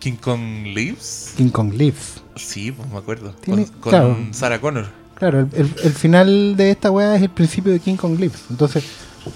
[0.00, 1.32] King Kong Lives.
[1.36, 2.22] King Kong Lives.
[2.36, 3.30] Sí, pues me acuerdo.
[3.40, 4.18] Tiene- con con claro.
[4.32, 4.86] Sarah Connor.
[5.14, 8.44] Claro, el, el- el final de esta weá es el principio de King Kong Lives.
[8.50, 8.84] Entonces,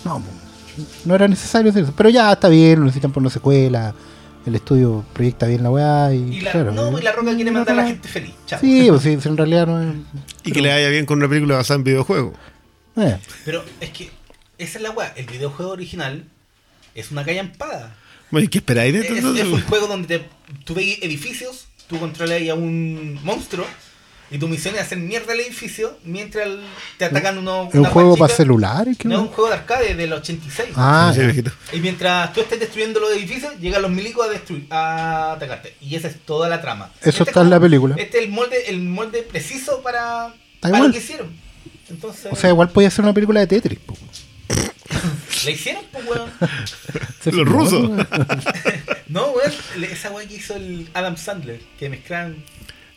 [0.04, 0.20] no,
[1.04, 1.94] no era necesario hacer eso.
[1.96, 3.94] Pero ya está bien, lo necesitan por una secuela.
[4.44, 6.72] El estudio proyecta bien la weá y, Y la, claro.
[6.72, 8.34] no, y la Roca quiere mandar a la gente feliz.
[8.46, 8.58] Chao.
[8.60, 9.94] Sí, pues sí, en realidad no es.
[10.44, 12.32] Y que le vaya bien con una película basada en videojuegos.
[13.00, 14.10] Eh, Pero es que
[14.58, 15.12] esa es la weá.
[15.16, 16.24] El videojuego original
[16.94, 17.94] es una callampada.
[18.30, 20.28] Bueno, ¿y qué esperáis de Es, es un juego donde te-
[20.64, 23.64] tú veis edificios, tú controlas a un monstruo
[24.30, 26.60] y tu misión es hacer mierda el edificio mientras el-
[26.98, 27.68] te atacan unos.
[27.68, 28.98] ¿Es un juego para celulares?
[28.98, 30.68] ¿Qué No, es un juego de arcade del 86.
[30.76, 31.50] Ah, Sí, viejito.
[31.72, 35.74] Y mientras tú estés destruyendo los edificios, llegan los milicos a destruir, a atacarte.
[35.80, 36.90] Y esa es toda la trama.
[37.00, 37.94] Eso Este está en la película.
[37.96, 41.47] Este es el molde, el molde preciso para, para lo que hicieron.
[41.90, 43.78] Entonces, o sea, igual podía ser una película de Tetris.
[43.78, 43.94] po.
[45.44, 46.30] ¿la hicieron, pues, weón?
[47.36, 47.90] Los rusos.
[49.08, 49.52] No, weón,
[49.90, 52.36] esa weón que hizo el Adam Sandler, que mezclaban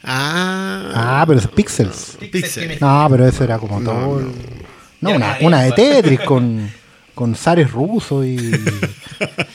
[0.04, 0.92] Ah.
[0.94, 2.18] Ah, pero es Pixels.
[2.20, 2.82] pixels.
[2.82, 4.20] No, pero eso era como todo.
[4.20, 4.32] el-
[5.00, 5.72] No, una, una de.
[5.74, 6.70] Tetris con,
[7.14, 8.52] con zares rusos y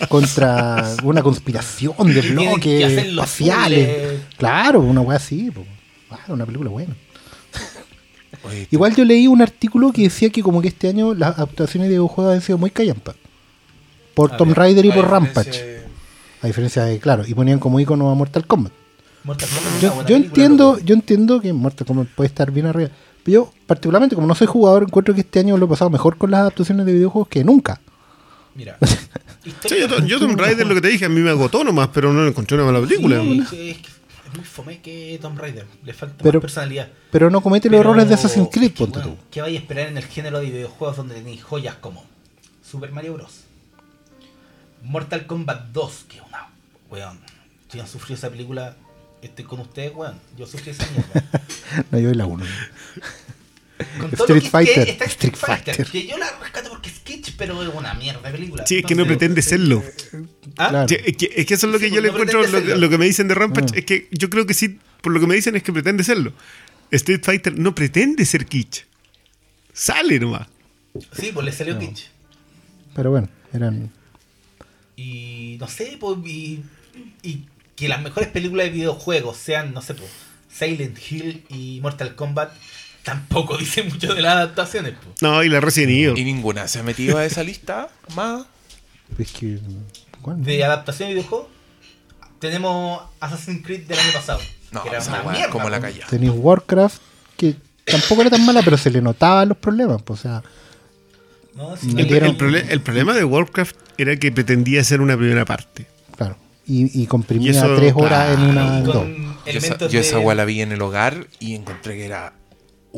[0.08, 4.20] contra una conspiración de bloques espaciales.
[4.38, 5.50] Claro, una wea así.
[5.50, 5.64] po.
[6.08, 6.94] Claro, una película buena.
[8.48, 11.88] Oye, Igual yo leí un artículo que decía que como que este año las adaptaciones
[11.88, 13.16] de videojuegos han sido muy callampas.
[14.14, 15.50] Por A Tomb Raider y a por Rampage.
[15.64, 15.82] de-
[16.42, 18.72] A diferencia de, claro, y ponían como icono a Mortal Kombat.
[19.24, 20.84] Mortal Kombat Yo, entiendo, loco.
[20.84, 22.90] yo entiendo que Mortal Kombat puede estar bien arriba.
[23.24, 26.16] Pero yo, particularmente, como no soy jugador, encuentro que este año lo he pasado mejor
[26.16, 27.80] con las adaptaciones de videojuegos que nunca.
[28.54, 28.78] Mira.
[29.68, 32.12] Sí, yo, yo Tomb Raider lo que te dije, a mí me agotó nomás, pero
[32.12, 33.20] no encontré una mala película.
[33.22, 33.95] Sí, es, que es
[34.36, 35.66] muy fome que Tomb Raider.
[35.84, 36.88] Le falta Pero- más personalidad.
[37.10, 39.22] Pero no comete los Pero, errores de Assassin's Creed, que, ponte bueno, tú.
[39.30, 42.04] ¿Qué vais a esperar en el género de videojuegos donde tenéis joyas como
[42.62, 43.40] Super Mario Bros?
[44.82, 46.48] Mortal Kombat 2, que una.
[46.90, 47.18] Weón.
[47.70, 48.76] Si han sufrido esa película,
[49.22, 50.20] estoy con ustedes, weón.
[50.36, 51.24] Yo sufrí esa mierda.
[51.90, 52.44] No, yo la 1.
[53.98, 55.92] Con todo Street lo que- Fighter, que está Street Street Fighter, Fighter.
[55.92, 58.66] Que yo la rescato porque es kitsch, pero es una mierda de película.
[58.66, 59.82] Sí, es que no pretende serlo.
[60.56, 60.68] ¿Ah?
[60.70, 60.88] Claro.
[60.88, 62.44] Sí, Es que, es que eso es lo que Sí, yo le no encuentro, lo,
[62.46, 62.76] que- serlo.
[62.76, 63.78] lo que me dicen de Rampage, Mm.
[63.78, 66.32] es que yo creo que sí, por lo que me dicen es que pretende serlo.
[66.90, 68.84] Street Fighter no pretende ser kitsch.
[69.72, 70.48] Sale nomás.
[71.12, 72.04] Sí, pues le salió kitsch.
[72.94, 73.90] Pero bueno, eran.
[74.96, 76.62] Y no sé, pues, y,
[77.22, 80.08] y que las mejores películas de videojuegos sean, no sé, pues,
[80.50, 82.52] Silent Hill y Mortal Kombat,
[83.06, 85.22] tampoco dice mucho de las adaptaciones, pues.
[85.22, 86.24] No, y la Resident Y Evil.
[86.26, 88.44] ninguna se ha metido a esa lista más.
[89.18, 89.58] Es que.
[90.20, 90.42] ¿cuál?
[90.44, 91.46] De adaptación de videojuegos,
[92.40, 94.40] tenemos Assassin's Creed del año pasado.
[94.72, 96.04] No, que era esa una mierda, como la calla.
[96.10, 97.00] Tenéis Warcraft,
[97.36, 97.54] que
[97.84, 100.02] tampoco era tan mala, pero se le notaban los problemas.
[100.06, 100.42] o sea,
[101.54, 104.82] No, sí, Me El, el- dieron- el prole- el problema de Warcraft era que pretendía
[104.84, 105.86] ser una primera parte.
[106.16, 106.36] claro.
[106.68, 108.78] Y, y comprimía Y eso, tres horas en una.
[108.78, 108.96] en dos.
[108.96, 112.04] con Yo esa, yo esa de- weá la vi en el hogar y encontré que
[112.06, 112.32] era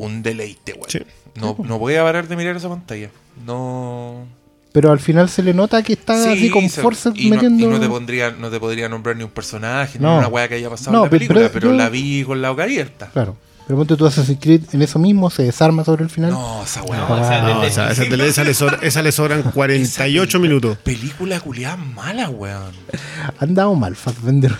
[0.04, 0.78] un deleite.
[0.88, 1.00] Sí.
[1.34, 3.10] No, no voy a parar de mirar esa pantalla.
[3.46, 4.26] No.
[4.72, 7.64] Pero al final se le nota que está Sí, así con fuerza y no, metiendo.
[7.64, 10.12] y no te pondría, no te podría nombrar ni un personaje, No.
[10.12, 12.22] ni una weá que haya pasado No, en la pe- película, pero pero, la vi
[12.24, 13.08] con la boca abierta.
[13.12, 13.36] Claro.
[13.68, 16.30] Pero ponte tú Assassin's Creed en eso mismo, se desarma sobre el final.
[16.30, 17.00] No, esa weá.
[17.06, 20.78] No, sea, No, esa, esa, esa le sobra- esa le sobran 48 minutos.
[20.78, 22.72] Película culiada mala, weón.
[23.38, 24.54] Han dado mal Fassbender.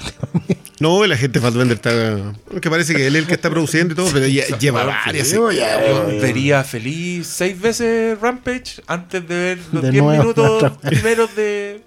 [0.80, 1.90] No, la gente de Fassbender está.
[2.60, 5.32] Que parece que él es el que está produciendo y todo, pero ya- lleva varias.
[5.32, 5.46] Yo
[6.20, 11.82] vería feliz seis veces Rampage antes de ver los De 10 nuevo, minutos primeros de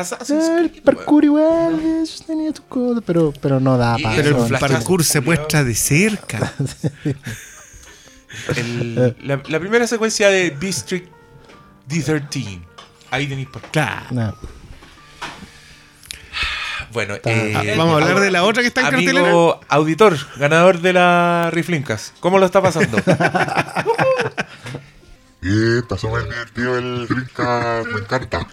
[0.00, 4.44] Assassin's Ah, El parkour igual es- tenía sus cosas, pero, pero no da para Pero
[4.44, 6.52] Eso, el parkour se muestra de cerca.
[8.56, 11.08] El- la, la primera secuencia de District
[11.88, 12.60] D13.
[13.10, 14.06] Ahí tenéis por Claro.
[14.10, 14.34] No.
[16.92, 19.20] Bueno, Ah, eh, Vamos a hablar de la otra que está en cartelera.
[19.20, 22.96] Amigo auditor, ganador de la Riflincas, ¿cómo lo está pasando?
[25.48, 28.46] Y está súper divertido el Dreamcast, me encanta.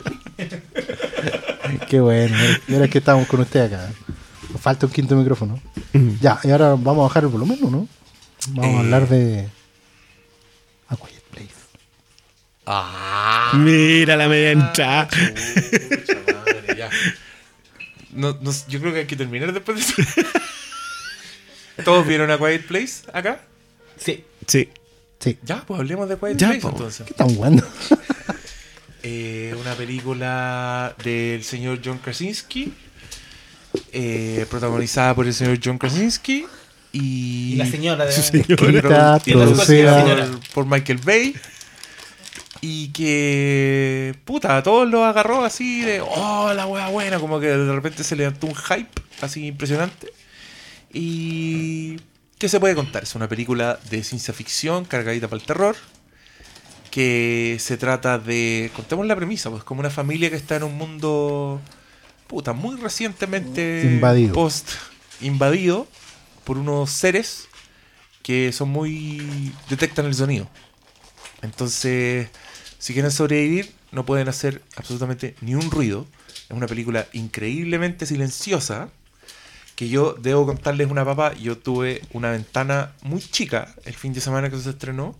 [1.89, 2.37] Qué bueno.
[2.67, 3.89] Y ahora que estamos con usted acá.
[4.51, 5.59] Nos falta un quinto micrófono.
[6.21, 7.87] Ya, y ahora vamos a bajar el volumen, ¿o no?
[8.49, 8.79] Vamos a Eh.
[8.79, 9.49] hablar de.
[10.89, 11.49] A Quiet Place.
[12.67, 15.07] ah, Mira la media entrada.
[15.09, 16.89] chucha madre, ya.
[18.11, 20.21] No, no, yo creo que hay que terminar después de eso.
[21.83, 23.41] ¿Todos vieron a Quiet Place acá?
[23.97, 24.23] Sí.
[24.45, 24.69] Sí.
[25.23, 25.37] Sí.
[25.43, 26.69] Ya, pues hablemos de Quiet Ya, Place po.
[26.69, 27.05] entonces.
[27.05, 27.65] ¿Qué están jugando?
[29.05, 32.71] Eh, una película del señor John Krasinski,
[33.91, 36.45] eh, protagonizada por el señor John Krasinski
[36.93, 38.13] y, Y la señora de...
[38.13, 38.45] Sí, señor.
[39.25, 41.35] y por, por Michael Bay
[42.65, 47.47] y que puta, a todos los agarró así de oh la wea buena, como que
[47.47, 50.13] de repente se levantó un hype así impresionante
[50.93, 51.97] y
[52.43, 53.03] ¿qué se puede contar?
[53.03, 55.77] Es una película de ciencia ficción cargadita para el terror
[56.91, 60.77] que se trata de contemos la premisa, pues como una familia que está en un
[60.77, 61.61] mundo
[62.27, 64.33] puta muy recientemente Invadido.
[64.33, 64.71] post
[65.21, 65.87] invadido
[66.43, 67.47] por unos seres
[68.23, 70.49] que son muy detectan el sonido.
[71.43, 72.27] Entonces,
[72.77, 76.07] si quieren sobrevivir, no pueden hacer absolutamente ni un ruido.
[76.49, 78.89] Es una película increíblemente silenciosa.
[79.75, 81.33] Que yo debo contarles una papa.
[81.33, 85.15] Yo tuve una ventana muy chica el fin de semana que se estrenó.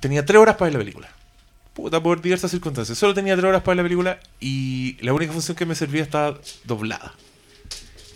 [0.00, 1.08] Tenía tres horas para ver la película.
[1.74, 2.98] Puta, por diversas circunstancias.
[2.98, 6.02] Solo tenía tres horas para ver la película y la única función que me servía
[6.02, 7.14] estaba doblada.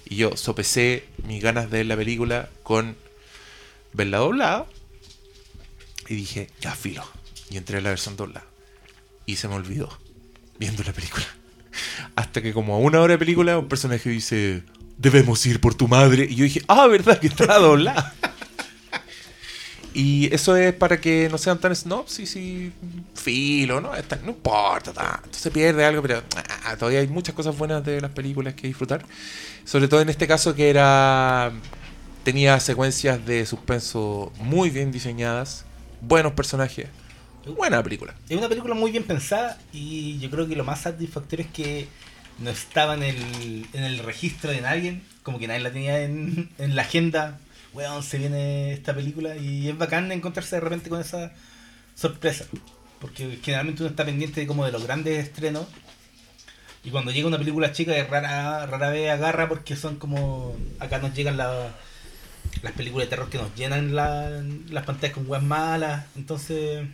[0.06, 2.96] Y yo sopesé mis ganas de ver la película con
[3.92, 4.66] verla doblada.
[6.08, 7.04] Y dije, ya filo.
[7.50, 8.46] Y entré a la versión doblada.
[9.26, 9.88] Y se me olvidó
[10.58, 11.26] viendo la película.
[12.16, 14.62] Hasta que como a una hora de película un personaje dice,
[14.98, 16.26] debemos ir por tu madre.
[16.28, 18.14] Y yo dije, ah, verdad que está doblada.
[19.96, 22.72] Y eso es para que no sean tan snobs y si
[23.14, 23.94] filo, ¿no?
[23.94, 26.20] Está- no importa tanto, se pierde algo, pero
[26.64, 29.04] ah, todavía hay muchas cosas buenas de las películas que disfrutar.
[29.64, 31.52] Sobre todo en este caso que era
[32.24, 35.64] tenía secuencias de suspenso muy bien diseñadas,
[36.00, 36.88] buenos personajes,
[37.56, 38.14] buena película.
[38.28, 41.86] Es una película muy bien pensada y yo creo que lo más satisfactorio es que
[42.38, 46.50] no estaba en el, en el registro de nadie, como que nadie la tenía en,
[46.58, 47.38] en la agenda.
[47.72, 51.32] Weón, se viene esta película y es bacán encontrarse de repente con esa
[51.94, 52.44] sorpresa.
[53.00, 55.66] Porque generalmente uno está pendiente de como de los grandes estrenos.
[56.84, 60.56] Y cuando llega una película chica es rara, rara vez agarra porque son como...
[60.78, 61.74] Acá nos llegan la-
[62.62, 66.06] las películas de terror que nos llenan la- las pantallas con weas malas.
[66.16, 66.86] Entonces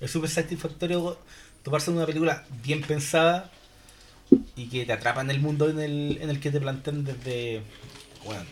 [0.00, 1.18] es súper satisfactorio
[1.62, 3.50] tomarse una película bien pensada
[4.56, 7.62] y que te atrapa en el mundo en el, en el que te plantean desde,
[8.24, 8.42] bueno,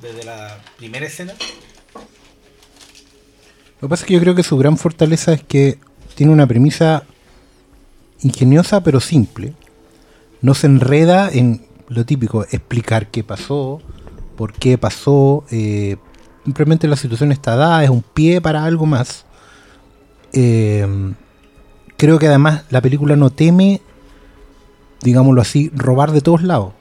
[0.00, 1.34] desde la primera escena.
[3.80, 5.78] Lo que pasa es que yo creo que su gran fortaleza es que
[6.14, 7.04] tiene una premisa
[8.20, 9.54] ingeniosa pero simple.
[10.40, 13.80] No se enreda en lo típico, explicar qué pasó,
[14.36, 15.44] por qué pasó.
[15.50, 15.96] eh,
[16.44, 19.24] simplemente la situación está dada, es un pie para algo más.
[20.32, 20.86] Eh,
[21.96, 23.80] creo que además la película no teme,
[25.04, 26.72] digámoslo así, robar de todos lados.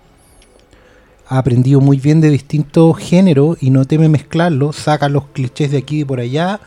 [1.27, 5.77] Ha aprendido muy bien de distintos géneros y no teme mezclarlos, saca los clichés de
[5.77, 6.59] aquí y por allá,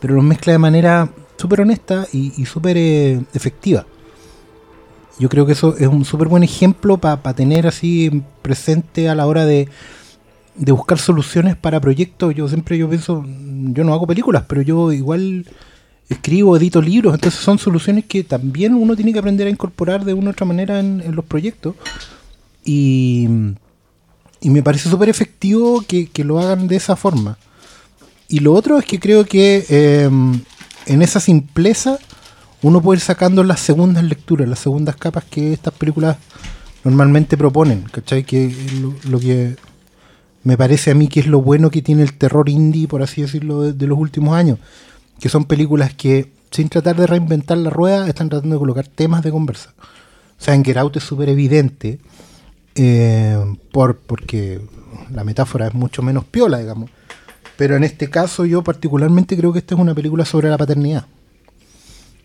[0.00, 3.86] pero los mezcla de manera súper honesta y, y súper eh, efectiva.
[5.18, 9.26] Yo creo que eso es un súper buen ejemplo para tener así presente a la
[9.26, 9.68] hora de,
[10.54, 12.34] de buscar soluciones para proyectos.
[12.34, 15.46] Yo siempre yo pienso, yo no hago películas, pero yo igual
[16.12, 20.14] escribo, edito libros, entonces son soluciones que también uno tiene que aprender a incorporar de
[20.14, 21.74] una u otra manera en, los proyectos.
[22.64, 23.28] Y,
[24.40, 27.38] y me parece súper efectivo que, que lo hagan de esa forma.
[28.28, 30.10] Y lo otro es que creo que eh,
[30.86, 31.98] en esa simpleza
[32.62, 36.16] uno puede ir sacando las segundas lecturas, las segundas capas que estas películas
[36.84, 38.24] normalmente proponen, ¿cachai?
[38.24, 39.56] Que lo, lo que
[40.44, 43.22] me parece a mí que es lo bueno que tiene el terror indie, por así
[43.22, 44.58] decirlo, de, de los últimos años.
[45.22, 49.22] Que son películas que, sin tratar de reinventar la rueda, están tratando de colocar temas
[49.22, 49.72] de conversa.
[49.78, 52.00] O sea, en Get Out es súper evidente,
[52.74, 53.38] eh,
[53.70, 54.60] por, porque
[55.12, 56.90] la metáfora es mucho menos piola, digamos.
[57.56, 61.06] Pero en este caso yo particularmente creo que esta es una película sobre la paternidad.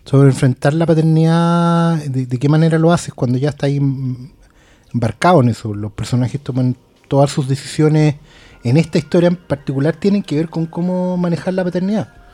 [0.04, 5.76] Sobre enfrentar la paternidad, de, qué manera lo haces cuando ya está embarcado en eso.
[5.76, 6.76] Los personajes toman
[7.08, 8.16] todas sus decisiones
[8.64, 12.27] en esta historia en particular tienen que ver con cómo manejar la paternidad.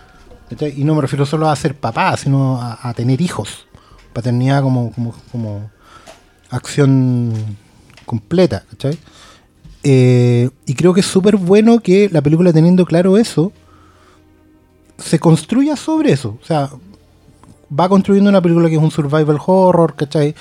[0.76, 3.68] Y no me refiero solo a ser papá, sino a, tener hijos.
[4.14, 5.72] Paternidad como, como, como
[6.50, 7.34] acción
[8.06, 8.64] completa.
[9.84, 13.52] Eh, y creo que es súper bueno que la película teniendo claro eso,
[14.98, 16.38] se construya sobre eso.
[16.42, 16.70] O sea,
[17.78, 20.36] va construyendo una película que es un survival horror, ¿cachai?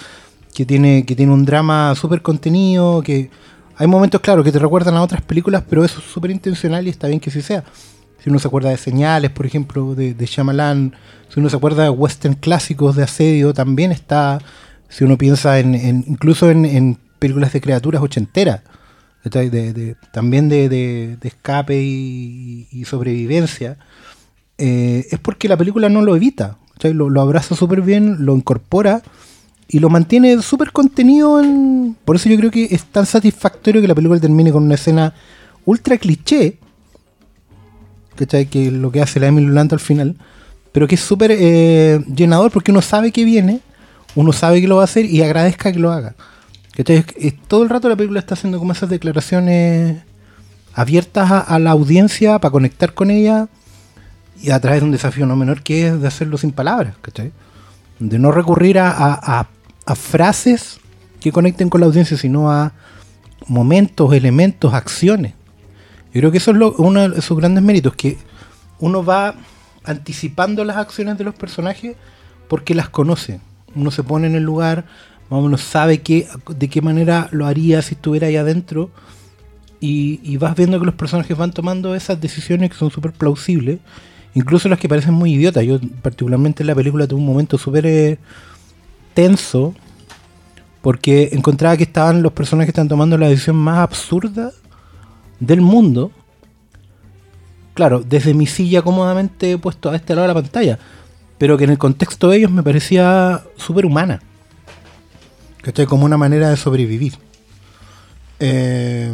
[0.55, 3.31] Que tiene, que tiene un drama súper contenido, que
[3.77, 6.91] hay momentos, claro, que te recuerdan a otras películas, pero eso es súper intencional y
[6.91, 7.65] está bien que así sea.
[8.23, 10.95] Si uno se acuerda de Señales, por ejemplo, de, de Shyamalan,
[11.33, 14.39] si uno se acuerda de western clásicos de asedio, también está.
[14.89, 15.75] Si uno piensa en,
[16.07, 18.61] incluso en, películas de criaturas ochenteras,
[19.25, 23.79] de, también de, escape y, sobrevivencia,
[24.59, 29.03] eh, es porque la película no lo evita, lo abraza súper bien, lo incorpora
[29.69, 31.41] y lo mantiene súper contenido.
[31.41, 31.97] En...
[32.05, 35.15] Por eso yo creo que es tan satisfactorio que la película termine con una escena
[35.65, 36.59] ultra cliché,
[38.17, 38.47] ¿cachai?
[38.47, 40.17] Que lo que hace la Emily Blunt al final,
[40.73, 43.61] pero que es súper eh, llenador porque uno sabe que viene,
[44.15, 46.15] uno sabe que lo va a hacer y agradezca que lo haga.
[46.75, 47.05] ¿Cachai?
[47.49, 49.99] Todo el rato la película está haciendo como esas declaraciones
[50.75, 53.49] abiertas a, la audiencia para conectar con ella
[54.43, 57.31] y a través de un desafío no menor que es de hacerlo sin palabras, ¿cachai?
[57.99, 59.47] De no recurrir a-
[59.85, 60.79] a frases
[61.21, 62.73] que conecten con la audiencia, sino a
[63.47, 65.35] momentos, elementos, acciones.
[66.13, 68.19] Yo creo que eso es lo- uno de sus grandes méritos, que
[68.81, 69.35] uno va
[69.85, 71.97] anticipando las acciones de los personajes
[72.49, 73.41] porque las conoce.
[73.75, 74.85] uno se pone en el lugar,
[75.31, 78.91] más o menos sabe qué, de qué manera lo haría si estuviera ahí adentro.
[79.81, 83.79] Y, y vas viendo que los personajes van tomando esas decisiones que son súper plausibles.
[84.35, 85.65] Incluso las que parecen muy idiotas.
[85.65, 88.19] Yo particularmente en la película tuve un momento súper eh,
[89.15, 89.75] tenso.
[90.83, 94.53] Porque encontraba que estaban los personajes que están tomando la decisión más absurda
[95.43, 96.13] del mundo.
[97.75, 100.79] Claro, desde mi silla cómodamente puesto a este lado de la pantalla.
[101.39, 104.21] Pero que en el contexto de ellos me parecía súper humana.
[105.63, 105.87] ¿Cachai?
[105.87, 107.15] Como una manera de sobrevivir.
[108.39, 109.13] Eh,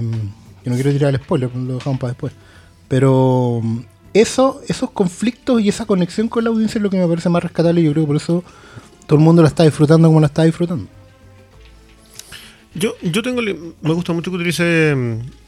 [0.65, 2.33] yo no quiero tirar el spoiler, lo dejamos para después.
[2.89, 3.81] Pero mm,
[4.13, 7.43] eso, esos conflictos y esa conexión con la audiencia es lo que me parece más
[7.43, 7.81] rescatable.
[7.81, 8.45] y Yo creo que por eso
[9.07, 10.87] todo el mundo la está disfrutando como la está disfrutando.
[12.75, 13.41] Yo, yo tengo.
[13.41, 15.48] Me gusta mucho que utilice mm,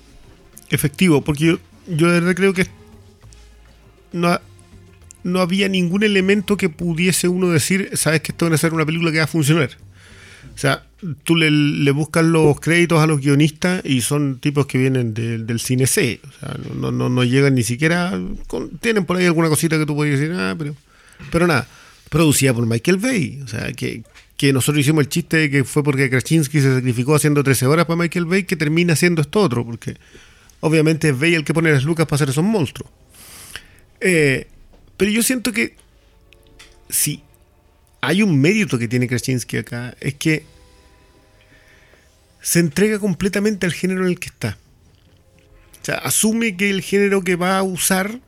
[0.70, 2.66] efectivo, porque yo, yo de verdad creo que
[4.12, 4.38] no,
[5.22, 8.86] no había ningún elemento que pudiese uno decir, sabes que esto va a ser una
[8.86, 9.70] película que va a funcionar.
[10.54, 10.84] O sea,
[11.24, 15.86] tú le, buscas los créditos a los guionistas y son tipos que vienen del- cine
[15.86, 16.20] C.
[16.28, 18.20] O sea, no, no, no llegan ni siquiera.
[18.80, 20.74] tienen por ahí alguna cosita que tú podrías decir, ah, pero.
[21.30, 21.66] Pero nada,
[22.08, 23.40] producida por Michael Bay.
[23.44, 24.02] O sea, que,
[24.36, 27.86] que nosotros hicimos el chiste de que fue porque Krasinski se sacrificó haciendo 13 horas
[27.86, 29.96] para Michael Bay que termina haciendo esto otro, porque
[30.60, 32.90] obviamente es Bay el que pone las lucas para hacer esos monstruos.
[34.00, 34.46] Eh,
[34.96, 35.74] pero yo siento que
[36.88, 37.22] si
[38.00, 40.44] hay un mérito que tiene Krasinski acá, es que
[42.40, 44.58] se entrega completamente al género en el que está.
[45.80, 48.20] O sea, asume que el género que va a usar,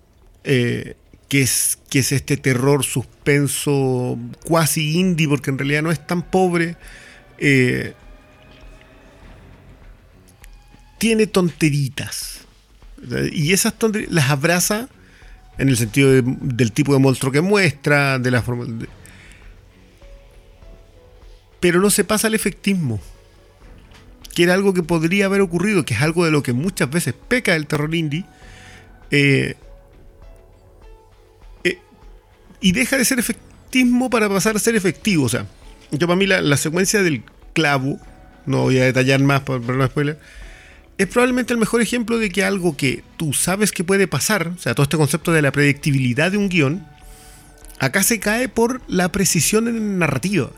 [0.45, 0.97] eh,
[1.29, 6.23] que, es, que es este terror suspenso cuasi indie, porque en realidad no es tan
[6.23, 6.77] pobre,
[7.39, 7.95] eh,
[11.03, 12.43] tiene tonteritas.
[13.33, 14.89] Y esas tonterías las abraza
[15.59, 18.67] en el sentido de- del tipo de monstruo que muestra, de la forma...
[21.59, 23.01] pero no se pasa al efectismo
[24.33, 27.15] que era algo que podría haber ocurrido, que es algo de lo que muchas veces
[27.27, 28.25] peca el terror indie,
[29.11, 29.57] eh,
[31.65, 31.79] eh,
[32.61, 35.25] y deja de ser efectismo para pasar a ser efectivo.
[35.25, 35.47] O sea,
[35.91, 37.25] yo para mí la, la secuencia del
[37.55, 37.99] clavo,
[38.47, 40.19] no voy a detallar más para, para no spoiler,
[41.03, 44.59] es probablemente el mejor ejemplo de que algo que tú sabes que puede pasar, o
[44.59, 46.87] sea, todo este concepto de la predictibilidad de un guion,
[47.79, 50.51] acá se cae por la precisión en narrativa.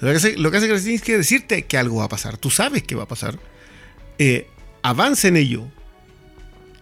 [0.00, 2.36] Lo que hace, lo que hace Krasinski es decirte que algo va a pasar.
[2.36, 3.38] Tú sabes que va a pasar.
[4.18, 4.46] Eh,
[4.82, 5.66] avanza en ello.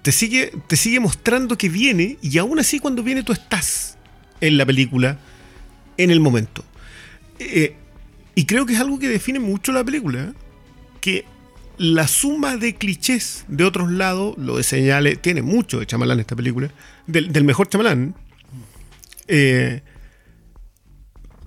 [0.03, 3.97] Te sigue, te sigue mostrando que viene y aún así cuando viene tú estás
[4.41, 5.19] en la película
[5.97, 6.65] en el momento.
[7.39, 7.75] Eh,
[8.35, 10.35] y creo que es algo que define mucho la película.
[11.01, 11.25] Que
[11.79, 16.35] la suma de clichés de otros lados, lo de señales, tiene mucho de chamalán esta
[16.37, 16.71] película,
[17.07, 18.15] del, del mejor chamalán.
[19.29, 19.83] Eh,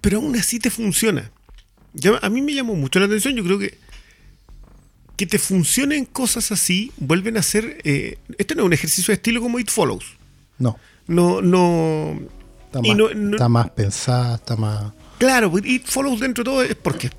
[0.01, 1.31] pero aún así te funciona.
[1.93, 3.35] Ya- a mí me llamó mucho la atención.
[3.35, 3.77] Yo creo que
[5.17, 7.79] que te funcionen cosas así vuelven a ser.
[7.83, 10.05] eh, este no es un ejercicio de estilo como It Follows.
[10.59, 10.77] No,
[11.07, 12.17] No, no.
[12.67, 14.93] está más, no- no- está más pensada, está más...
[15.17, 17.09] Claro, pues, It Follows dentro de todo es porque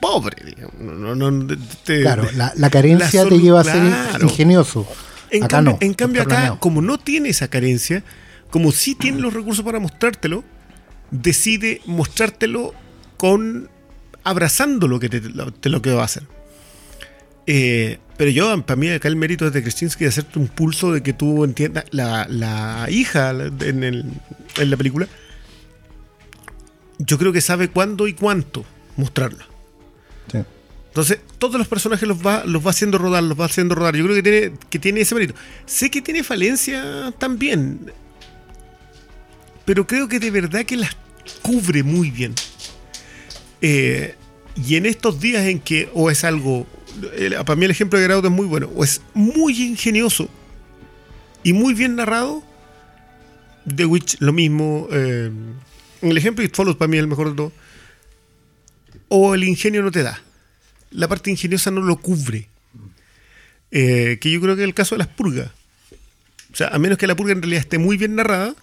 [0.00, 0.36] pobre.
[0.44, 0.74] digamos.
[0.78, 4.24] No, no, te- Claro, la, la carencia la te lleva a ser claro.
[4.26, 4.86] ingenioso.
[5.30, 5.78] En acá cambio, no.
[5.86, 6.58] en cambio acá, planeado.
[6.60, 8.02] como no tiene esa carencia,
[8.50, 10.42] como sí tiene los recursos para mostrártelo,
[11.10, 12.74] decide mostrártelo
[13.16, 13.68] con
[14.24, 16.24] abrazando lo que te, lo, te- lo que va a hacer.
[17.46, 20.92] Eh, pero yo, para mí, acá el mérito es de Krasinski de hacerte un pulso
[20.92, 21.84] de que tú entiendas.
[21.90, 24.04] La, la hija en, el-
[24.58, 25.06] en la película,
[26.98, 28.64] yo creo que sabe cuándo y cuánto
[28.96, 29.44] mostrarlo.
[30.90, 33.94] Entonces, todos los personajes los va, los va haciendo rodar, los va haciendo rodar.
[33.94, 35.34] Yo creo que tiene, que tiene ese mérito.
[35.64, 37.92] Sé que tiene falencia también.
[39.64, 40.96] Pero creo que de verdad que las
[41.42, 42.34] cubre muy bien.
[43.62, 44.16] Eh,
[44.56, 46.66] y en estos días en que o es algo.
[47.46, 48.68] para mí el ejemplo de Gerardo es muy bueno.
[48.74, 50.28] O es muy ingenioso
[51.44, 52.42] y muy bien narrado.
[53.76, 54.88] The Witch, lo mismo.
[54.90, 55.30] eh,
[56.02, 57.52] el ejemplo de It Follows para mí es el mejor de todo.
[59.06, 60.20] O el ingenio no te da
[60.90, 62.48] la parte ingeniosa no lo cubre.
[63.70, 65.50] Eh, que yo creo que es el caso de las purgas.
[66.52, 68.54] O sea, a menos que la purga en realidad esté muy bien narrada,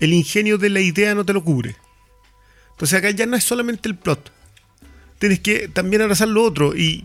[0.00, 1.76] el ingenio de la idea no te lo cubre.
[2.72, 4.32] Entonces acá ya no es solamente el plot.
[5.18, 6.74] Tienes que también abrazar lo otro.
[6.74, 7.04] Y,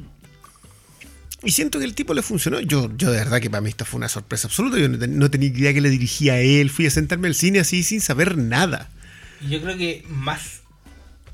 [1.44, 2.62] y siento que el tipo le funcionó.
[2.62, 4.80] Yo, yo de verdad que para mí esta fue una sorpresa absoluta.
[4.80, 6.70] Yo no, no tenía idea que le dirigía a él.
[6.70, 8.90] Fui a sentarme al cine así sin saber nada.
[9.50, 10.62] Yo creo que más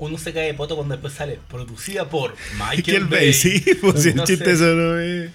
[0.02, 3.20] uno se cae de poto cuando después sale producida por Michael Bay.
[3.20, 5.30] Bay, sí, pues si el No chiste no es.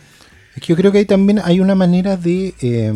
[0.56, 2.92] Es que yo creo que ahí también hay una manera de, eh,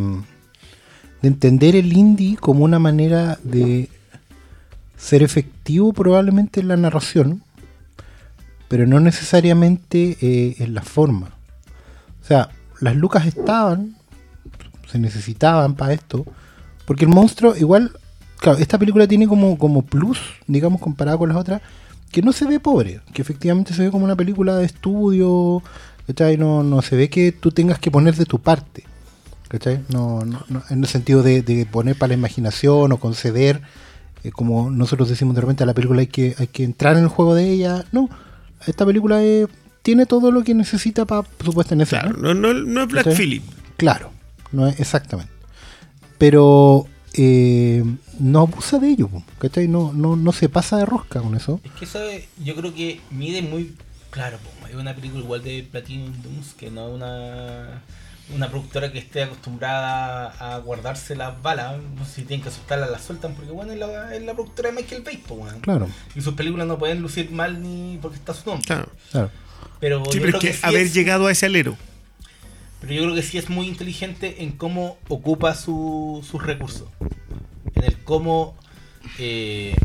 [1.21, 3.87] de entender el indie como una manera de
[4.97, 7.41] ser efectivo probablemente en la narración,
[8.67, 11.31] pero no necesariamente eh, en la forma.
[12.21, 12.49] O sea,
[12.79, 13.95] las lucas estaban,
[14.91, 16.25] se necesitaban para esto,
[16.85, 17.91] porque el monstruo igual,
[18.41, 21.61] claro, esta película tiene como, como plus, digamos, comparada con las otras,
[22.11, 25.61] que no se ve pobre, que efectivamente se ve como una película de estudio,
[26.07, 26.37] ¿cachai?
[26.37, 28.83] No, no se ve que tú tengas que poner de tu parte,
[29.47, 29.81] ¿cachai?
[29.89, 33.61] No, no, no, en el sentido de, de poner para la imaginación o conceder,
[34.23, 37.03] eh, como nosotros decimos de repente a la película hay que, hay que entrar en
[37.03, 38.09] el juego de ella, no,
[38.65, 39.45] esta película eh,
[39.83, 42.87] tiene todo lo que necesita para, por supuesto, en ese Claro, no, no, no es
[42.87, 43.17] Black ¿Cachai?
[43.17, 43.43] Phillip.
[43.77, 44.09] Claro,
[44.51, 45.31] no es exactamente.
[46.17, 47.83] Pero eh,
[48.19, 49.09] no abusa de ello,
[49.39, 49.67] ¿cachai?
[49.67, 51.59] No, no, no se pasa de rosca con eso.
[51.63, 53.75] Es que eso es- yo creo que mide muy
[54.09, 54.37] claro.
[54.69, 57.81] Es una película igual de Platinum Dunes que no una
[58.33, 61.75] una productora que esté acostumbrada a guardarse las balas.
[61.97, 64.69] No sé si tienen que soltarlas, las sueltan porque bueno es la, es la productora
[64.69, 65.21] de Michael Bay.
[65.59, 68.65] Claro, Y sus películas no pueden lucir mal ni porque está su nombre.
[68.65, 68.87] Claro.
[69.11, 69.29] claro.
[69.81, 71.75] Pero, Sí, pero es que sí haber es- llegado a ese alero.
[72.81, 76.87] Pero yo creo que sí es muy inteligente en cómo ocupa su- sus recursos.
[77.75, 78.55] En el cómo
[79.19, 79.75] eh,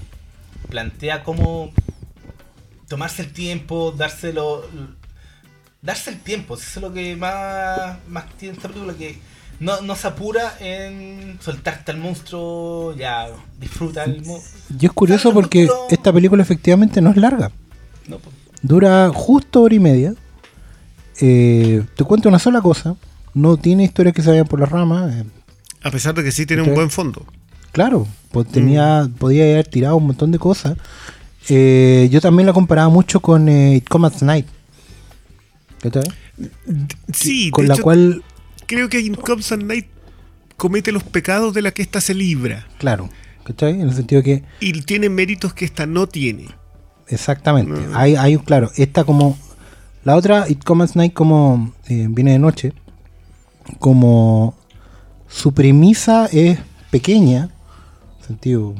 [0.71, 1.71] plantea cómo
[2.89, 4.65] tomarse el tiempo, dárselo.
[5.83, 9.19] Darse el tiempo, eso es lo que más, más tiene esta película, que
[9.61, 13.29] no, no se apura en soltarte al monstruo, ya
[13.61, 14.61] disfruta el monstruo.
[14.81, 17.53] Y es curioso porque esta película efectivamente no es larga.
[18.09, 20.15] No, pues, Dura justo hora y media.
[21.21, 22.97] Eh, te cuenta una sola cosa.
[23.35, 25.15] No tiene historias que se vayan por las ramas.
[25.15, 25.25] eh,
[25.83, 27.25] A pesar de que sí tiene un buen fondo.
[27.73, 30.77] Claro, pues tenía, podía haber tirado un montón de cosas.
[31.49, 34.47] Eh, yo también la comparaba mucho con It Comes at Night.
[35.81, 36.03] ¿Cachai?
[37.13, 38.23] Sí, con de la hecho, cual,
[38.67, 39.87] creo que In Comes at Night
[40.57, 42.67] comete los pecados de la que esta se libra.
[42.79, 43.11] claro,
[43.45, 43.73] ¿cachai?
[43.75, 46.49] En el sentido que, Y tiene méritos que esta no tiene.
[47.09, 47.93] exactamente, Mm.
[47.95, 49.39] hay, hay, claro, esta como,
[50.07, 52.73] la otra, It Comes Night como eh, viene de noche,
[53.81, 54.55] como
[55.27, 56.61] su premisa es
[56.93, 57.51] pequeña,
[58.25, 58.77] sentido,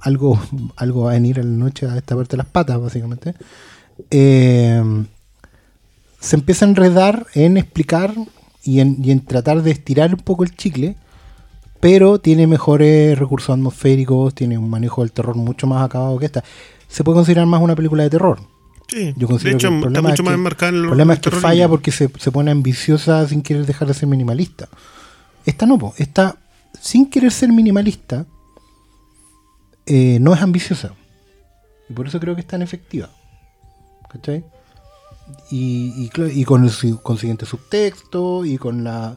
[0.00, 0.40] algo,
[0.76, 3.34] algo va a venir en la noche a esta parte de las patas, básicamente.
[4.10, 4.82] Eh,
[6.18, 8.14] se empieza a enredar en explicar
[8.64, 10.96] y en, y en tratar de estirar un poco el chicle,
[11.78, 16.42] pero tiene mejores recursos atmosféricos, tiene un manejo del terror mucho más acabado que esta.
[16.88, 18.49] Se puede considerar más una película de terror.
[18.90, 20.74] Sí, Yo de considero hecho, que el está problema mucho es más que- enmarcada en
[20.76, 24.08] El problema es que falla porque se, se pone ambiciosa sin querer dejar de ser
[24.08, 24.68] minimalista.
[25.46, 25.94] Esta no, po.
[25.96, 26.36] esta
[26.80, 28.26] sin querer ser minimalista
[29.86, 30.92] eh, no es ambiciosa.
[31.88, 33.10] Y por eso creo que es tan efectiva.
[34.10, 34.44] ¿Cachai?
[35.50, 39.16] Y, y, cla- y con el consiguiente subtexto y con la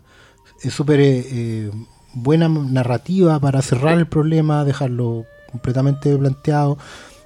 [0.63, 1.71] eh, súper eh,
[2.13, 6.77] buena narrativa para cerrar el problema, dejarlo completamente planteado.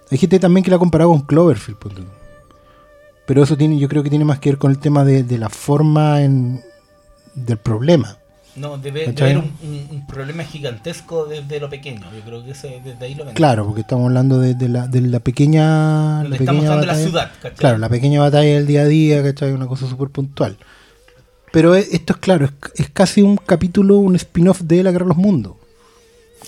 [0.09, 1.77] Hay gente también que la ha comparado con Cloverfield.
[1.79, 2.07] ponte tú.
[3.27, 5.37] Pero eso tiene, yo creo que tiene más que ver con el tema de, de
[5.37, 6.61] la forma en,
[7.35, 8.17] del problema.
[8.55, 12.01] No, debe, debe haber un, un- un problema gigantesco desde lo pequeño.
[12.11, 13.35] Yo creo que ese, desde ahí lo ven.
[13.35, 16.23] Claro, porque estamos hablando de, de la, de la pequeña.
[16.23, 17.07] La está pequeña mostrando la batalla.
[17.07, 17.57] ciudad, ¿cachai?
[17.57, 19.51] Claro, la pequeña batalla del día a día, ¿cachai?
[19.51, 20.57] Una cosa súper puntual.
[21.51, 25.05] Pero e- esto es claro, es, es casi un capítulo, un spin-off de La Guerra
[25.05, 25.53] de los Mundos.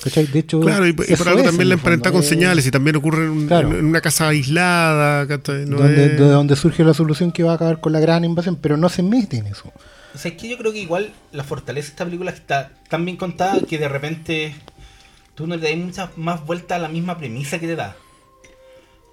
[0.04, 0.28] ¿Cachai?
[0.28, 2.96] De hecho, Claro, y, y por algo también la emparenta con es señales y también
[2.96, 3.78] ocurre en, un- Claro.
[3.78, 5.26] en una casa aislada.
[5.26, 8.24] No donde, es- de donde surge la solución que va a acabar con la gran
[8.24, 9.72] invasión, pero no se mete en eso.
[10.16, 13.06] O sea, es que yo creo que igual la fortaleza de esta película está tan
[13.06, 14.56] bien contada que de repente
[15.36, 17.96] tú no le das muchas más vueltas a la misma premisa que te da.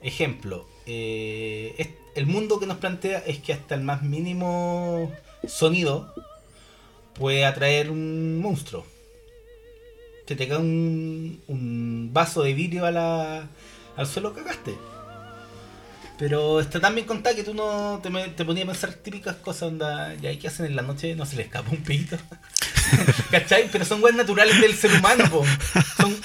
[0.02, 5.12] Ejemplo, eh, es- el mundo que nos plantea es que hasta el más mínimo
[5.46, 6.14] sonido
[7.14, 8.86] puede atraer un monstruo.
[10.26, 13.48] Que te cae un, un vaso de vidrio a la,
[13.96, 14.74] al suelo, cagaste.
[16.18, 19.36] Pero está tan bien contada que tú no te, me- te ponías a pensar típicas
[19.36, 22.16] cosas, onda, ya hay que hacen en la noche, no se le escapa un pedito.
[23.30, 23.68] ¿Cachai?
[23.70, 25.44] Pero son weas naturales del ser humano, po.
[25.98, 26.16] Son.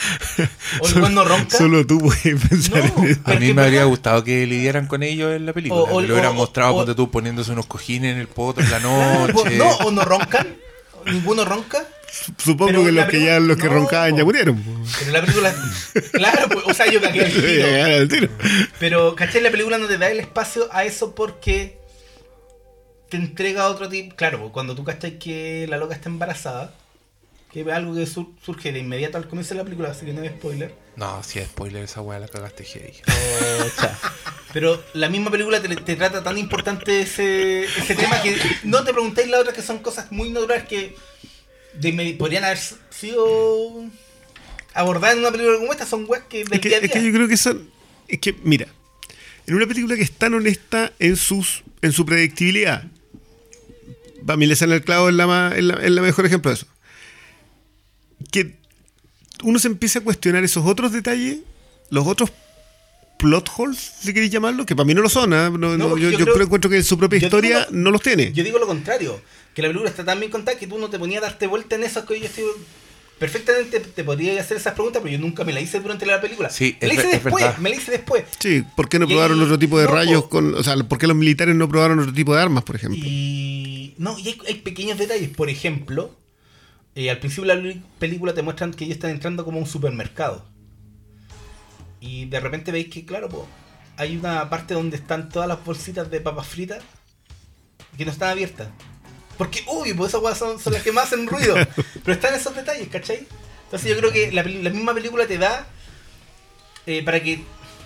[0.80, 1.58] O el weón no ronca.
[1.58, 3.04] Solo tú puedes pensar No.
[3.04, 3.22] en eso.
[3.26, 5.82] A mí me habría gustado que lidiaran con ellos en la película.
[5.82, 8.28] O- o- que lo hubieran o- mostrado, o- ponte tú, poniéndose unos cojines en el
[8.30, 9.58] poto en la noche.
[9.58, 10.56] no, o no roncan.
[11.06, 11.86] Ninguno ronca.
[12.38, 14.62] Supongo Pero que los que ya los que no, roncaban ya murieron.
[14.62, 14.72] po.
[15.00, 15.56] Pero la película.
[16.12, 17.24] Claro, pues, o sea, yo cagué
[17.98, 18.30] el tiro.
[18.80, 19.42] Pero, ¿cachai?
[19.42, 21.78] La película no te da el espacio a eso porque
[23.10, 24.16] te entrega otro tipo.
[24.16, 26.74] Claro, pues, cuando tú cachai que la loca está embarazada,
[27.52, 30.14] que es algo que sur- surge de inmediato al comienzo de la película, así que
[30.14, 30.74] no es spoiler.
[30.98, 32.94] No, si es spoiler, esa weá la cagaste heavy.
[34.54, 38.92] Pero la misma película te, te trata tan importante ese, ese tema que no te
[38.92, 40.96] preguntéis la otra que son cosas muy naturales que
[41.74, 43.86] de podrían haber sido
[44.74, 47.28] abordadas en una película como esta son weas que Es que, es que yo creo
[47.28, 47.70] que son.
[48.08, 48.68] Es que, mira,
[49.48, 52.84] en una película que es tan honesta en sus en su predictibilidad,
[54.26, 56.52] para mí le sale el clavo es la, más- es la, es la mejor ejemplo
[56.52, 56.68] de eso.
[58.32, 58.56] Que
[59.44, 61.40] uno se empieza a cuestionar esos otros detalles,
[61.90, 62.32] los otros
[63.18, 65.34] plot holes, si queréis llamarlo, que para mí no lo son.
[65.34, 65.50] ¿ah?
[65.50, 68.32] No, No, no, yo, yo creo- encuentro que en su propia historia no los tiene.
[68.34, 69.22] Yo digo lo contrario,
[69.54, 71.76] que la película está tan bien contada que tú no te ponías a darte vuelta
[71.76, 72.46] en esas que yo estoy...
[73.20, 76.50] Perfectamente te podría hacer esas preguntas, pero yo nunca me la hice durante la película.
[76.50, 77.58] Sí, me la hice después, verdad.
[77.60, 78.24] me la hice después.
[78.40, 80.28] Sí, ¿por qué no Y- probaron otro tipo de no, rayos?
[80.28, 83.00] con O sea, ¿por qué los militares no probaron otro tipo de armas, por ejemplo?
[83.06, 85.30] Y no, y hay, hay pequeños detalles.
[85.30, 86.18] Por ejemplo,
[86.96, 89.68] eh, al principio de la película te muestran que ellos están entrando como a un
[89.68, 90.44] supermercado.
[92.00, 93.48] Y de repente veis que, claro, po,
[93.98, 96.84] hay una parte donde están todas las bolsitas de papas fritas
[97.96, 98.70] que no están abiertas.
[99.38, 101.56] Porque, uy, pues esas weas son, son las que más hacen ruido.
[102.04, 103.28] Pero están esos detalles, ¿cachai?
[103.66, 105.66] Entonces yo creo que la, misma película te da
[106.86, 107.44] eh, para que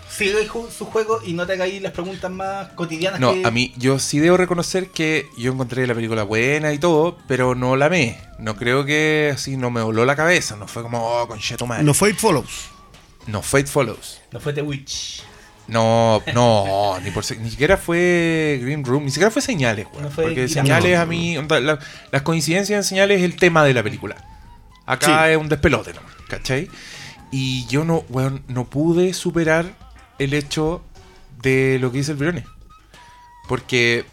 [0.10, 3.46] sigáis ju- su juego y no te hagáis las preguntas más cotidianas No, que...
[3.46, 7.56] a mí, yo sí debo reconocer que yo encontré la película buena y todo, pero
[7.56, 8.20] no la amé.
[8.40, 10.56] No creo que así no me voló la cabeza.
[10.56, 11.84] No fue como, oh, conchetumadre.
[11.84, 12.70] No No, fue It Follows.
[13.28, 14.22] no Fate Follows.
[14.32, 15.24] No fue The Witch.
[15.68, 19.88] No, no, ni, por, ni siquiera fue Green Room, ni siquiera fue Señales.
[20.02, 21.80] No fue porque Señales a mí, onda, la-
[22.12, 24.16] las coincidencias en Señales es el tema de la película.
[24.86, 25.32] Acá Sí.
[25.32, 26.02] es un despelote, ¿no?
[26.28, 26.70] ¿Cachai?
[27.32, 29.74] Y yo no, weón, no pude superar
[30.20, 30.84] el hecho
[31.42, 32.46] de lo que dice el Briones.
[33.48, 34.06] Porque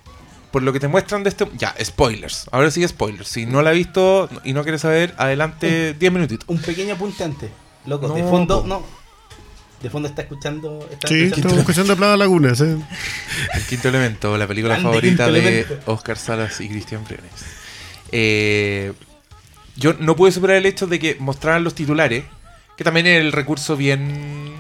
[0.51, 1.47] por lo que te muestran de este...
[1.57, 2.47] Ya, spoilers.
[2.53, 3.29] Ahora sí spoilers.
[3.29, 6.49] Si no la has visto y no quieres saber, adelante 10 minutitos.
[6.49, 7.51] Un pequeño apunte antes.
[7.87, 8.67] Loco, de fondo, po.
[8.69, 9.02] no.
[9.83, 10.87] De fondo está escuchando.
[10.91, 12.55] Está Sí, escuchando- estamos escuchando Plaga Laguna.
[12.55, 12.65] ¿sí?
[13.55, 15.79] El quinto elemento, la película Grande favorita de Elemento.
[15.93, 17.31] Oscar Salas y Cristian Briones.
[18.13, 18.93] Eh,
[19.77, 22.25] yo no pude superar el hecho de que mostraran los titulares,
[22.77, 24.53] que también es el recurso bien...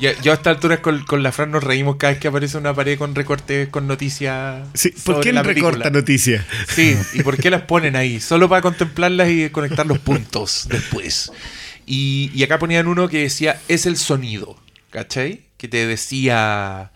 [0.00, 2.56] Ya, ya a esta altura con, con la Fran nos reímos cada vez que aparece
[2.56, 4.64] una pared con recortes con noticias.
[4.74, 6.44] Sí, ¿por sobre qué la recorta noticias?
[6.68, 8.20] Sí, ¿y por qué las ponen ahí?
[8.20, 11.32] Solo para contemplarlas y conectar los puntos después.
[11.90, 14.56] Y, acá ponían uno que decía, es el sonido,
[14.90, 15.46] ¿cachai?
[15.56, 16.92] Que te decía...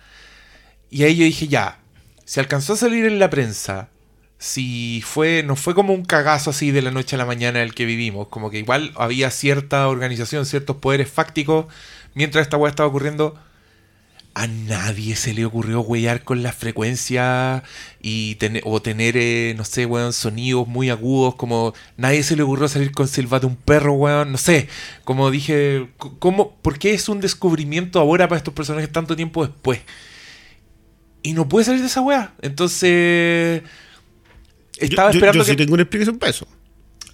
[0.90, 1.80] Y ahí yo dije, ya,
[2.26, 3.88] se alcanzó a salir en la prensa,
[4.36, 7.74] si fue, no fue como un cagazo así de la noche a la mañana el
[7.74, 11.72] que vivimos, como que igual había cierta organización, ciertos poderes fácticos,
[12.12, 13.38] mientras esta weá estaba ocurriendo,
[14.34, 17.62] a nadie se le ocurrió huellar con la frecuencia
[18.00, 22.42] y tener, o tener, eh, no sé, weón, sonidos muy agudos, como nadie se le
[22.42, 24.68] ocurrió salir con silbato un perro, weón, no sé,
[25.04, 25.88] como dije,
[26.18, 29.80] ¿cómo, ¿por qué es un descubrimiento ahora para estos personajes tanto tiempo después?
[31.22, 32.34] Y no puede salir de esa weá.
[32.40, 33.62] Entonces,
[34.78, 35.56] estaba yo, esperando yo que...
[35.56, 36.48] tengo una explicación para eso.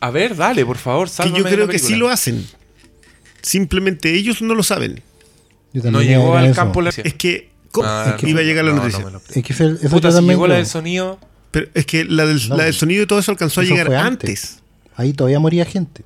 [0.01, 2.47] A ver, dale, por favor, Que yo creo que sí lo hacen.
[3.43, 5.03] Simplemente ellos no lo saben.
[5.83, 6.55] Yo No llegó al eso.
[6.55, 6.91] campo la...
[6.91, 9.01] Es que ¿cómo Ah, Es que iba a llegar la no, noticia.
[9.11, 11.19] no Es que eso, eso Puta, yo si también llegó la del sonido...
[11.51, 12.57] Pero es que la del, No.
[12.57, 14.59] la del sonido y todo eso alcanzó a llegar antes.
[14.97, 16.05] Ahí todavía moría gente.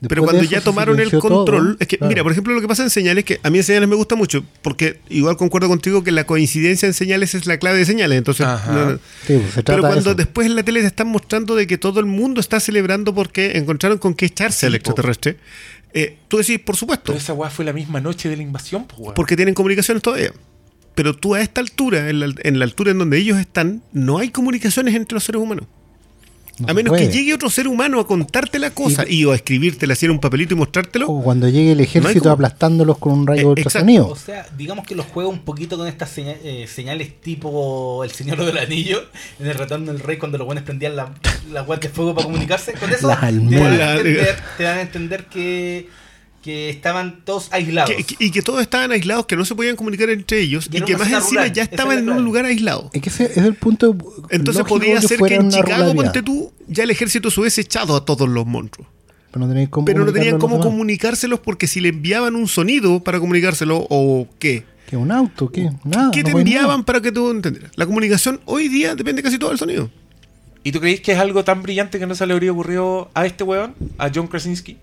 [0.00, 2.08] Después Pero cuando ya se tomaron el todo, control, es que, claro.
[2.10, 4.16] mira, por ejemplo, lo que pasa en señales, que a mí en señales me gusta
[4.16, 8.18] mucho, porque igual concuerdo contigo que la coincidencia en señales es la clave de señales.
[8.18, 8.70] Entonces, Ajá.
[8.72, 8.96] no, no.
[9.26, 10.14] Sí, pues, se pero de cuando eso.
[10.14, 13.56] después en la tele te están mostrando de que todo el mundo está celebrando porque
[13.56, 14.90] encontraron con qué echarse al Sí, po.
[14.90, 15.36] extraterrestre,
[15.94, 18.84] eh, tú decís, por supuesto, Pero esa weá fue la misma noche de la invasión,
[18.86, 19.14] pues, weón.
[19.14, 20.32] porque tienen comunicaciones todavía.
[20.96, 24.18] Pero tú a esta altura, en la, en la altura en donde ellos están, no
[24.18, 25.66] hay comunicaciones entre los seres humanos.
[26.58, 27.08] No a menos puede.
[27.08, 30.20] que llegue otro ser humano a contarte la cosa y, o a escribírtela, hacer un
[30.20, 31.08] papelito y mostrártelo.
[31.08, 34.08] O cuando llegue el ejército aplastándolos con un rayo Eh, ultrasonido.
[34.08, 38.44] O sea, digamos que los juega un poquito con estas eh, señales tipo El Señor
[38.44, 39.02] del Anillo,
[39.40, 41.12] en el retorno del rey, cuando los buenos prendían la,
[41.52, 42.72] la de fuego para comunicarse.
[42.74, 45.88] Con eso te dan, entender, te dan a entender que,
[46.44, 47.90] que estaban todos aislados.
[47.90, 50.82] Que- que- y que todos estaban aislados, que no se podían comunicar entre ellos Y
[50.82, 52.90] que más encima rural, ya estaban en un lugar aislado.
[52.92, 53.96] Es que ese es el punto.
[54.28, 55.94] Entonces podía ser que en Chicago, ruralidad.
[55.94, 58.86] ponte tú, ya el ejército se hubiese echado a todos los monstruos.
[59.32, 63.02] Pero no tenían cómo, Pero no tenían cómo comunicárselos porque si le enviaban un sonido
[63.02, 64.64] para comunicárselo o qué.
[64.86, 64.98] ¿Qué?
[64.98, 65.50] ¿Un auto?
[65.50, 65.70] ¿Qué?
[65.82, 66.10] Nada.
[66.12, 66.84] ¿Qué no te enviaban nada.
[66.84, 67.72] para que tú entendieras?
[67.76, 69.90] La comunicación hoy día depende casi todo del sonido.
[70.62, 73.24] ¿Y tú creéis que es algo tan brillante que no se le habría ocurrido a
[73.26, 73.74] este weón?
[73.98, 74.76] A John Krasinski.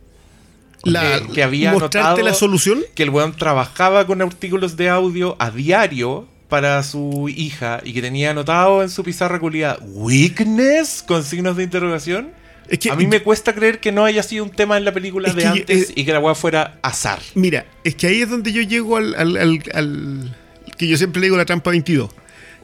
[0.84, 2.80] La, Que- que había mostrarte notado- la solución.
[2.96, 8.02] Que el weón trabajaba con artículos de audio a diario para su hija y que
[8.02, 12.32] tenía anotado en su pizarra culiada weakness con signos de interrogación.
[12.70, 14.94] Es que, a mí me cuesta creer que no haya sido un tema en la
[14.94, 17.20] película de antes eh, y que la weá fuera azar.
[17.36, 20.38] Mira, es que ahí es donde yo llego al, al- al- al-
[20.78, 22.10] que yo siempre le digo la trampa 22.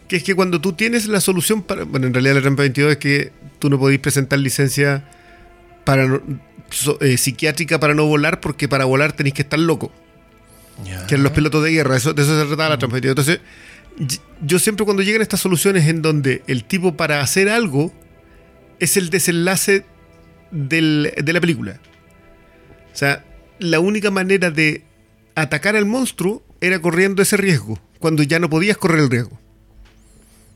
[0.07, 1.83] Que es que cuando tú tienes la solución para.
[1.83, 5.03] Bueno, en realidad la trampa 22 es que tú no podís presentar licencia
[5.83, 6.21] para,
[6.69, 9.91] so- eh, psiquiátrica para no volar, porque para volar tenéis que estar loco.
[11.07, 12.97] que eran los pilotos de guerra, eso, de eso se trataba la trampa.
[12.97, 13.39] Entonces,
[13.97, 17.91] y- yo siempre cuando llegan estas soluciones en donde el tipo para hacer algo
[18.79, 19.85] es el desenlace
[20.51, 21.79] del- de la película.
[22.93, 23.25] O sea,
[23.59, 24.83] la única manera de
[25.33, 29.39] atacar al monstruo era corriendo ese riesgo, cuando ya no podías correr el riesgo.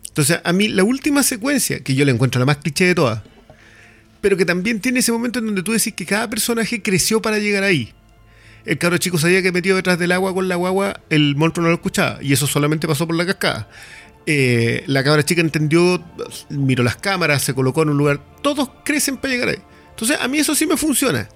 [0.08, 3.24] Entonces, a mí la última secuencia, que yo la encuentro la más cliché de todas,
[4.22, 7.40] pero que también tiene ese momento en donde tú decís que cada personaje creció para
[7.40, 7.92] llegar ahí.
[8.66, 11.70] El cabro chico sabía que metido detrás del agua con la guagua, el monstruo no
[11.70, 12.20] lo escuchaba.
[12.22, 13.68] Y eso solamente pasó por la cascada.
[14.28, 16.04] Eh, la cabra chica entendió,
[16.50, 18.20] miró las cámaras, se colocó en un lugar.
[18.44, 19.58] Todos crecen para llegar ahí.
[19.90, 21.28] Entonces, a mí eso sí me funciona.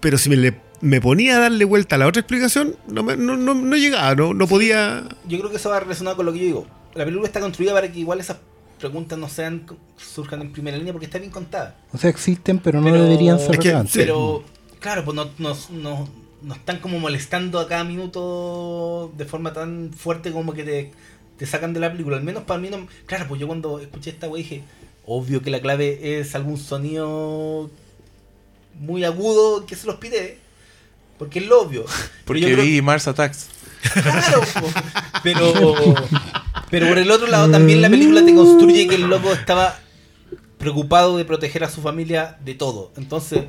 [0.00, 3.16] Pero si me, le- me ponía a darle vuelta a la otra explicación, no, me-
[3.16, 5.04] no, no- no llegaba, no, no podía.
[5.26, 6.66] Yo creo que eso va relacionado con lo que yo digo.
[6.94, 8.36] La película está construida para que igual esas
[8.78, 11.76] preguntas no sean surjan en primera línea porque está bien contada.
[11.92, 13.94] O sea, existen, pero no Pero- deberían ser Es que- relevantes.
[13.96, 14.44] Pero,
[14.80, 16.08] claro, pues no, nos, no,
[16.42, 20.92] no están como molestando a cada minuto de forma tan fuerte como que te,
[21.36, 22.16] te sacan de la película.
[22.16, 22.86] Al menos para mí no.
[23.06, 24.62] Claro, pues yo cuando escuché esta wey dije,
[25.06, 27.70] obvio que la clave es algún sonido
[28.78, 30.38] muy agudo que se los pide.
[31.18, 31.84] Porque es lo obvio.
[32.24, 33.48] Porque yo creo- vi Mars Attacks.
[33.92, 34.42] Claro,
[35.22, 35.52] pero
[36.70, 39.78] pero por el otro lado también la película te construye que el loco estaba
[40.58, 42.92] preocupado de proteger a su familia de todo.
[42.96, 43.44] Entonces,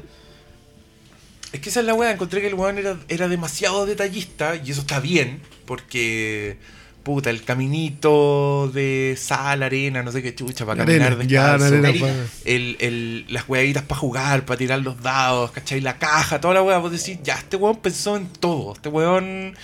[1.51, 4.69] Es que esa es la weá, encontré que el weón era, era demasiado detallista y
[4.71, 6.57] eso está bien, porque
[7.01, 11.87] puta, el caminito de sal, arena, no sé qué chucha, para caminar Arena, ya, descalzo.
[11.87, 15.81] arena, pa- el, el, las weaditas para jugar, para tirar los dados, ¿cachai?
[15.81, 16.77] La caja, toda la weá.
[16.77, 18.73] Vos decís, ya, este weón pensó en todo.
[18.73, 19.55] Este weón.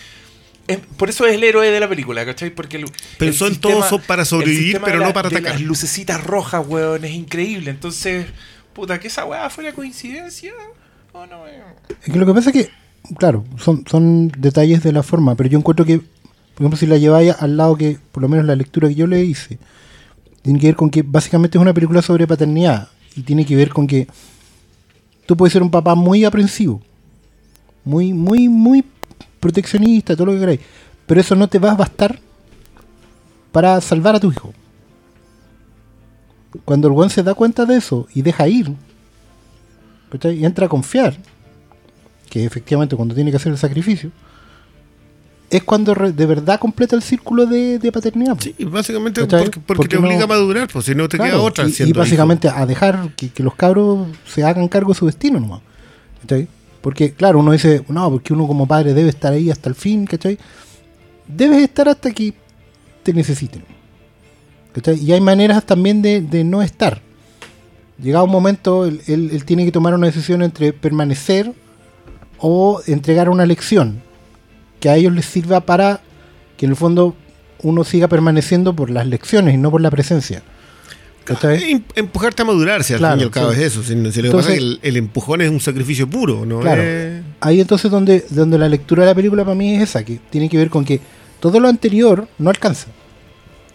[0.68, 2.50] Es- por eso es el héroe de la película, ¿cachai?
[2.50, 2.86] Porque el,
[3.18, 5.54] Pensó el en todo so- para sobrevivir, sistema pero de no la- para de atacar.
[5.54, 7.72] Las lucecitas rojas, weón, es increíble.
[7.72, 8.28] Entonces,
[8.74, 10.54] puta, que esa weá fuera coincidencia.
[11.14, 11.62] Oh, no, weón.
[12.06, 12.70] Es que lo que pasa es que,
[13.18, 16.98] claro, son, son detalles de la forma, pero yo encuentro que, por ejemplo, si la
[16.98, 19.58] lleváis al lado que, por lo menos la lectura que yo le hice,
[20.42, 23.70] tiene que ver con que básicamente es una película sobre paternidad y tiene que ver
[23.70, 24.08] con que
[25.26, 26.82] tú puedes ser un papá muy aprensivo,
[27.84, 28.82] muy, muy, muy
[29.46, 30.60] proteccionista, todo lo que queráis,
[31.06, 32.18] pero eso no te va a bastar
[33.52, 34.52] para salvar a tu hijo.
[36.64, 38.72] Cuando el buen se da cuenta de eso y deja ir,
[40.10, 40.40] ¿cachai?
[40.40, 41.16] y entra a confiar,
[42.30, 44.10] que efectivamente cuando tiene que hacer el sacrificio,
[45.50, 48.36] es cuando de verdad completa el círculo de, de paternidad.
[48.40, 51.40] Sí, básicamente porque, porque Porque te obliga no- a madurar, pues si no te queda
[51.40, 51.68] otra.
[51.68, 55.40] y- y, básicamente a dejar que, que los cabros se hagan cargo de su destino
[55.40, 55.62] nomás.
[56.22, 56.48] ¿cachai?
[56.86, 60.06] Porque, claro, uno dice, no, porque uno como padre debe estar ahí hasta el fin,
[60.06, 60.38] ¿cachai?
[61.28, 62.32] Debes estar hasta que
[63.02, 63.64] te necesiten.
[64.72, 65.04] ¿cachai?
[65.04, 67.02] Y hay maneras también de, no estar.
[67.98, 71.54] Llegado un momento, él tiene que tomar una decisión entre permanecer
[72.38, 74.04] o entregar una lección
[74.80, 76.02] que a ellos les sirva para
[76.56, 77.16] que en el fondo
[77.64, 80.44] uno siga permaneciendo por las lecciones y no por la presencia.
[81.34, 83.60] Em- Empujarte a madurar, si al Claro, fin y al cabo sí.
[83.62, 83.82] es eso.
[83.84, 86.60] Si, si lo que Entonces- pasa el, el empujón es un sacrificio puro, ¿no?
[86.60, 86.82] Claro.
[86.82, 90.20] Es- Ahí entonces donde, donde la lectura de la película para mí es esa, que
[90.30, 91.00] tiene que ver con que
[91.40, 92.88] todo lo anterior no alcanza.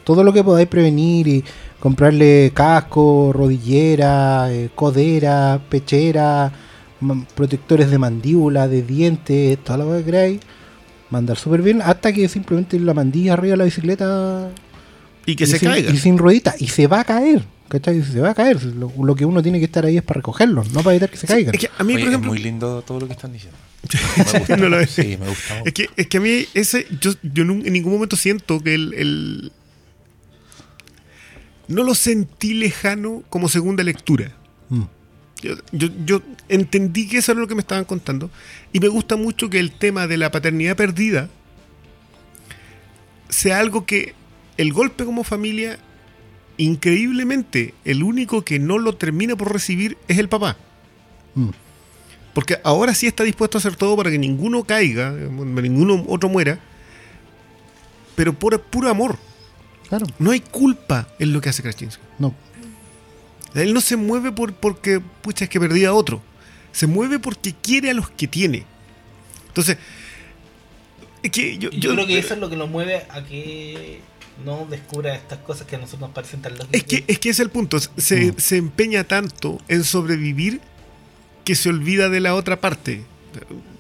[0.05, 1.45] Todo lo que podáis prevenir y
[1.79, 6.51] comprarle casco, rodillera, eh, codera, pechera,
[7.35, 10.41] protectores de mandíbula, de dientes, toda la cosa que queráis,
[11.11, 14.49] mandar súper bien hasta que simplemente la mandilla arriba de la bicicleta
[15.27, 15.91] y que y se sin, caiga.
[15.93, 17.45] y sin ruedita y se va a caer.
[17.69, 18.03] ¿cachai?
[18.03, 18.61] Se va a caer.
[18.65, 21.17] Lo, lo que uno tiene que estar ahí es para recogerlo, no para evitar que
[21.17, 21.55] se caigan.
[21.55, 23.57] Es que a mí, Oye, por ejemplo, es muy lindo todo lo que están diciendo.
[24.17, 24.57] Me gusta.
[24.57, 24.91] No lo es.
[24.91, 25.63] Sí, me gusta.
[25.65, 28.93] Es que, es que a mí ese, yo, yo en ningún momento siento que el,
[28.95, 29.53] el-
[31.69, 34.33] No lo sentí lejano como segunda lectura.
[34.69, 34.83] Mm.
[35.43, 38.31] Yo, yo, yo entendí que eso era lo que me estaban contando.
[38.73, 41.31] Y me gusta mucho que el tema de la paternidad perdida
[43.29, 44.15] sea algo que
[44.61, 45.79] el golpe como familia,
[46.59, 50.59] increíblemente, el único que no lo termina por recibir es el papá.
[51.35, 51.49] Mm.
[52.35, 56.61] Porque ahora sí está dispuesto a hacer todo para que ninguno caiga, ninguno otro muera.
[58.15, 59.17] Pero por puro amor.
[59.89, 62.03] Claro, No hay culpa en lo que hace Krasinski.
[62.19, 62.35] no.
[63.55, 66.21] Él no se mueve por, porque, pucha, es que perdí a otro.
[66.71, 68.65] Se mueve porque quiere a los que tiene.
[69.49, 69.79] Entonces,
[71.23, 74.03] es que yo, yo, creo que eso es lo que lo mueve a que
[74.45, 76.71] no descubra estas cosas que a nosotros nos parecen tan lógicas.
[76.75, 77.79] es que, es que ese es el punto.
[77.97, 78.35] Se, Mm.
[78.39, 80.61] se empeña tanto en sobrevivir
[81.45, 83.05] que se olvida de la otra parte.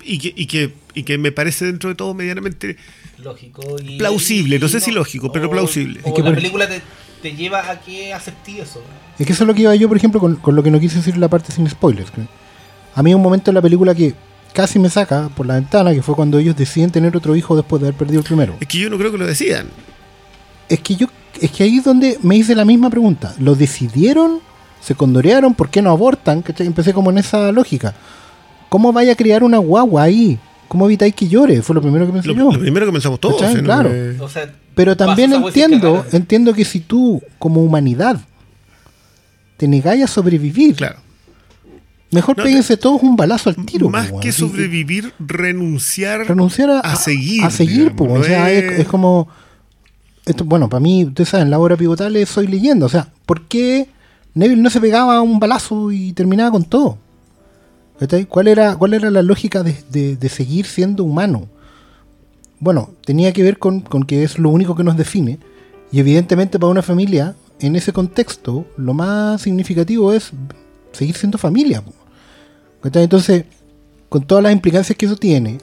[0.04, 2.76] Y que, y que, y que me parece dentro de todo medianamente
[3.18, 6.00] lógico y Plausible, no sé si lógico, pero plausible.
[6.04, 6.80] o Es que la por- película te,
[7.20, 8.82] te lleva a que aceptes eso.
[9.18, 10.80] Es que eso es lo que iba yo, por ejemplo, con, con lo que no
[10.80, 12.10] quise decir la parte sin spoilers.
[12.94, 14.14] A mí hay un momento en la película que
[14.54, 17.82] casi me saca por la ventana, que fue cuando ellos deciden tener otro hijo después
[17.82, 18.56] de haber perdido el primero.
[18.60, 19.68] Es que yo no creo que lo decidan.
[20.70, 21.08] Es que yo,
[21.40, 23.34] es que ahí es donde me hice la misma pregunta.
[23.38, 24.38] ¿Lo decidieron?
[24.80, 25.54] ¿Se condorearon?
[25.54, 26.40] ¿Por qué no abortan?
[26.40, 26.66] ¿Cachai?
[26.66, 27.94] Empecé como en esa lógica.
[28.70, 30.38] ¿Cómo vaya a criar una guagua ahí?
[30.68, 31.60] ¿Cómo evitáis que llore?
[31.62, 32.52] Fue lo primero que pensé Lo, yo.
[32.52, 33.42] lo primero que pensamos todos.
[33.62, 33.90] Claro.
[34.20, 38.20] O sea, Pero también entiendo, entiendo que si tú, como humanidad,
[39.56, 41.00] te negáis a sobrevivir, claro.
[42.12, 43.90] mejor No, péguense todos un balazo al tiro.
[43.90, 46.26] Más po, que sobrevivir, renunciar.
[46.28, 49.28] renunciar a, a seguir, A seguir, digamos, po, no o sea, es como.
[50.26, 52.86] Esto, bueno, para mí, ustedes saben, la obra pivotal es Soy leyenda.
[52.86, 53.88] O sea, ¿por qué
[54.34, 56.98] Neville no se pegaba un balazo y terminaba con todo?
[58.28, 61.48] ¿Cuál era, cuál era la lógica de, de- seguir siendo humano?
[62.58, 65.38] Bueno, tenía que ver con, con que es lo único que nos define.
[65.92, 70.30] Y evidentemente para una familia, en ese contexto, lo más significativo es
[70.92, 71.82] seguir siendo familia.
[72.82, 73.02] ¿Cachai?
[73.02, 73.44] Entonces,
[74.08, 75.58] con todas las implicancias que eso tiene,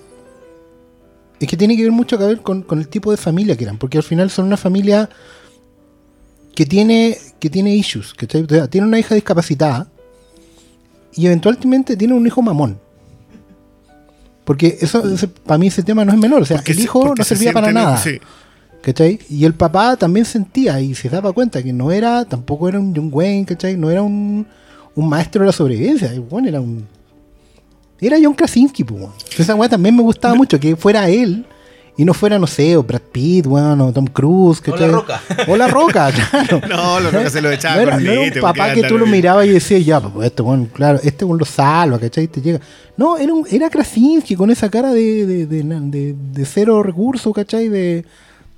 [1.39, 3.63] es que tiene que ver mucho que ver con, con el tipo de familia que
[3.63, 5.09] eran, porque al final son una familia
[6.55, 8.43] que tiene, que tiene issues, ¿cachai?
[8.43, 9.87] O sea, tiene una hija discapacitada
[11.13, 12.79] y eventualmente tiene un hijo mamón.
[14.43, 15.03] Porque eso,
[15.45, 17.53] para mí ese tema no es menor, o sea, porque el hijo no se servía
[17.53, 17.97] para nada.
[17.97, 18.19] sí.
[18.81, 19.19] ¿Cachai?
[19.29, 22.95] Y el papá también sentía y se daba cuenta que no era, tampoco era un
[22.95, 23.75] John Wayne, ¿cachai?
[23.75, 24.47] No era un,
[24.95, 26.09] un maestro de la sobrevivencia.
[26.29, 26.87] weón era un.
[27.99, 29.13] Era John Krasinski, pues, weón.
[29.37, 31.45] Esa weá también me gustaba mucho, que fuera él
[31.99, 34.87] y no fuera, no sé, o Brad Pitt, weón, o Tom Cruise, O ¿cachai?
[34.87, 35.21] La Roca.
[35.47, 36.61] O La Roca, claro.
[36.69, 38.97] No, la roca se lo echaba No era, con no era un papá que tú
[38.99, 42.27] lo mirabas y decías, ya, pues este weón, claro, este weón lo salva, ¿cachai?
[42.27, 42.59] Te llega.
[42.97, 47.33] No, era, un, era Krasinski con esa cara de, de, de, de- de cero recursos,
[47.33, 47.67] ¿cachai?
[47.67, 48.05] De,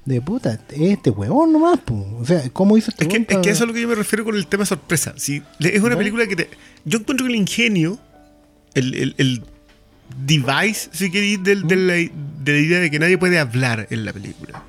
[0.03, 2.01] de puta, este weón nomás, pues.
[2.21, 3.95] O sea, ¿cómo hizo este Es que, es que eso es lo que yo me
[3.95, 5.13] refiero con el tema sorpresa.
[5.15, 6.49] Si es una película que te.
[6.83, 7.97] Yo encuentro que el ingenio,
[8.79, 9.43] el, el, el
[10.25, 12.11] device, si queréis, del- de, la, de
[12.53, 14.63] la idea de que nadie puede hablar en la película.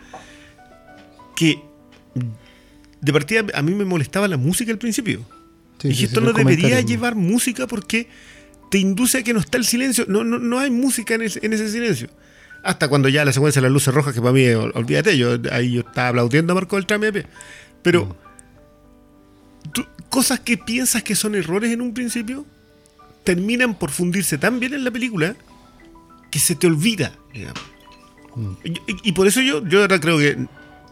[1.36, 1.58] Que
[3.00, 5.24] de partida a mí me molestaba la música al principio.
[5.80, 8.08] Sí, y sí, esto sí, no debería llevar música porque
[8.70, 10.04] te induce a que no está el silencio.
[10.08, 12.08] No, no, no hay música en ese, en ese silencio.
[12.62, 15.38] Hasta cuando ya la secuencia de las luces rojas, que para mí, ol- olvídate, yo
[15.50, 17.24] ahí yo estaba aplaudiendo a Marco del Trame.
[17.82, 18.14] Pero
[19.72, 22.44] tú- cosas que piensas que son errores en un principio
[23.24, 25.36] terminan por fundirse tan bien en la película
[26.30, 27.62] que se te olvida, digamos.
[28.64, 30.36] Y, y- y por eso yo, yo ahora creo que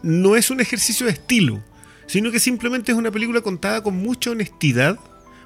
[0.03, 1.63] no es un ejercicio de estilo,
[2.07, 4.99] sino que simplemente es una película contada con mucha honestidad.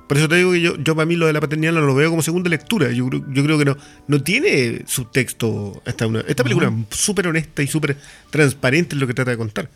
[0.07, 1.95] Por eso te digo que yo, yo para mí lo de la paternidad no lo
[1.95, 2.91] veo como segunda lectura.
[2.91, 3.77] Yo, creo- yo creo que no,
[4.07, 7.97] no tiene subtexto esta, una- esta película es súper honesta y súper
[8.31, 9.69] transparente en lo que trata de contar.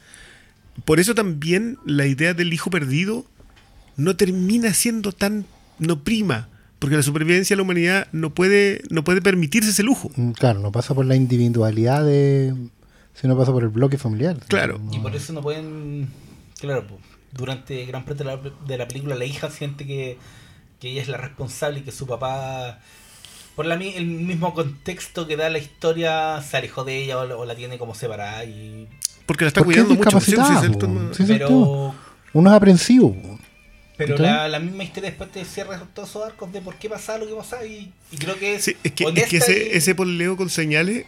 [0.85, 3.25] Por eso también la idea del hijo perdido
[3.95, 5.45] no termina siendo tan
[5.79, 10.09] no prima, porque la supervivencia de la humanidad no puede no puede permitirse ese lujo.
[10.15, 12.53] Mm, Claro, no pasa por la individualidad de.
[13.13, 14.37] sino pasa por el bloque familiar.
[14.47, 14.79] Claro.
[14.91, 16.07] Y por eso no pueden.
[16.59, 17.01] Claro, pues,
[17.33, 20.17] durante gran parte de la, de la película, la hija siente que,
[20.79, 22.79] que ella es la responsable y que su papá.
[23.55, 27.25] Por la, mi- el mismo contexto que da la historia, se alejó de ella o,
[27.25, 28.43] la- o la tiene como separada.
[28.45, 28.87] Y,
[29.25, 30.19] Porque la está cuidando mucho.
[30.19, 30.35] Sí,
[31.13, 31.93] sí, pero.
[32.33, 33.15] Uno es aprensivo.
[33.97, 37.17] Pero la, la misma historia después te cierra todos esos arcos de por qué pasaba
[37.19, 37.65] lo que pasaba.
[37.65, 38.63] Y, y creo que es.
[38.63, 41.05] Sí, es que, es honesta que ese, y- ese poleo con señales,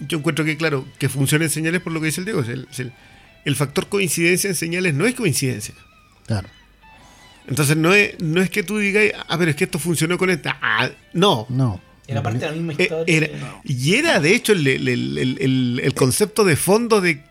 [0.00, 2.40] yo encuentro que, claro, que funciona en señales por lo que dice el Diego.
[2.42, 2.92] es el, es el-
[3.46, 5.74] el factor coincidencia en señales no es coincidencia.
[6.26, 6.48] Claro.
[7.48, 10.30] Entonces no es, no es que tú digas, ah, pero es que esto funcionó con
[10.30, 10.58] esta.
[10.60, 11.46] Ah, no.
[11.48, 11.80] No.
[12.08, 13.16] Era parte de la misma Eh, historia.
[13.16, 14.88] era- y era, de hecho, el- el-
[15.18, 17.22] el- el concepto de fondo de.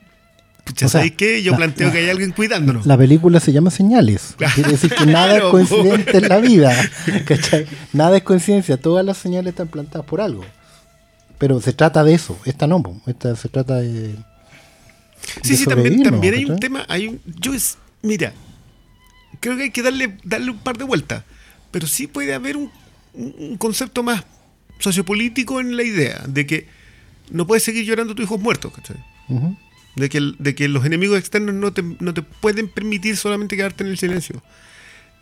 [0.65, 1.41] Pucha, O sea, ¿sabéis qué?
[1.43, 2.85] Yo la- planteo la- que hay alguien cuidándonos.
[2.85, 4.35] La película se llama Señales.
[4.55, 6.75] Quiere decir que nada es Claro, coincidente en la vida.
[7.25, 7.65] ¿cachai?
[7.93, 8.77] Nada es coincidencia.
[8.77, 10.43] Todas las señales están plantadas por algo.
[11.37, 12.37] Pero se trata de eso.
[12.45, 12.81] Esta no.
[13.05, 14.15] Esta se trata de.
[15.43, 18.31] Sí, de sí, también, hay un tema, hay un, yo es, mira,
[19.39, 21.23] creo que hay que darle, darle un par de vueltas,
[21.71, 22.69] pero sí puede haber un,
[23.13, 24.23] un- concepto más
[24.77, 26.67] sociopolítico en la idea de que
[27.31, 28.97] no puedes seguir llorando tus hijos muertos, ¿cachai?
[29.95, 33.83] De que, de que los enemigos externos no te, no te pueden permitir solamente quedarte
[33.83, 34.43] en el silencio.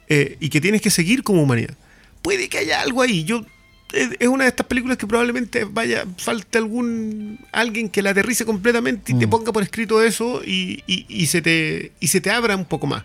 [0.10, 1.76] Eh, y que tienes que seguir como humanidad.
[2.22, 3.24] Puede que haya algo ahí.
[3.24, 3.46] Yo
[3.94, 9.12] es, una de estas películas que probablemente vaya falte algún alguien que la aterrice completamente
[9.12, 9.30] y te Mm.
[9.30, 12.88] ponga por escrito eso y, y- y se te y se te abra un poco
[12.88, 13.04] más.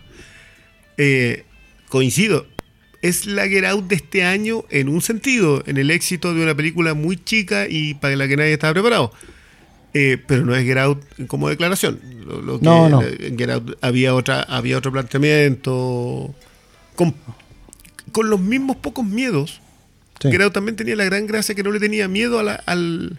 [0.97, 1.43] Eh,
[1.89, 2.47] coincido.
[3.01, 6.53] Es la Get Out de este año en un sentido, en el éxito de una
[6.55, 9.13] película muy chica y para la que nadie estaba preparado.
[9.93, 11.99] Eh, pero no es Get Out como declaración.
[12.25, 13.01] Lo, lo que No, no.
[13.01, 16.33] Get Out había otra, había otro planteamiento.
[16.95, 17.15] Con,
[18.11, 19.61] con los mismos pocos miedos.
[20.21, 20.29] Sí.
[20.31, 23.17] Get Out también tenía la gran gracia que no le tenía miedo a, la- al,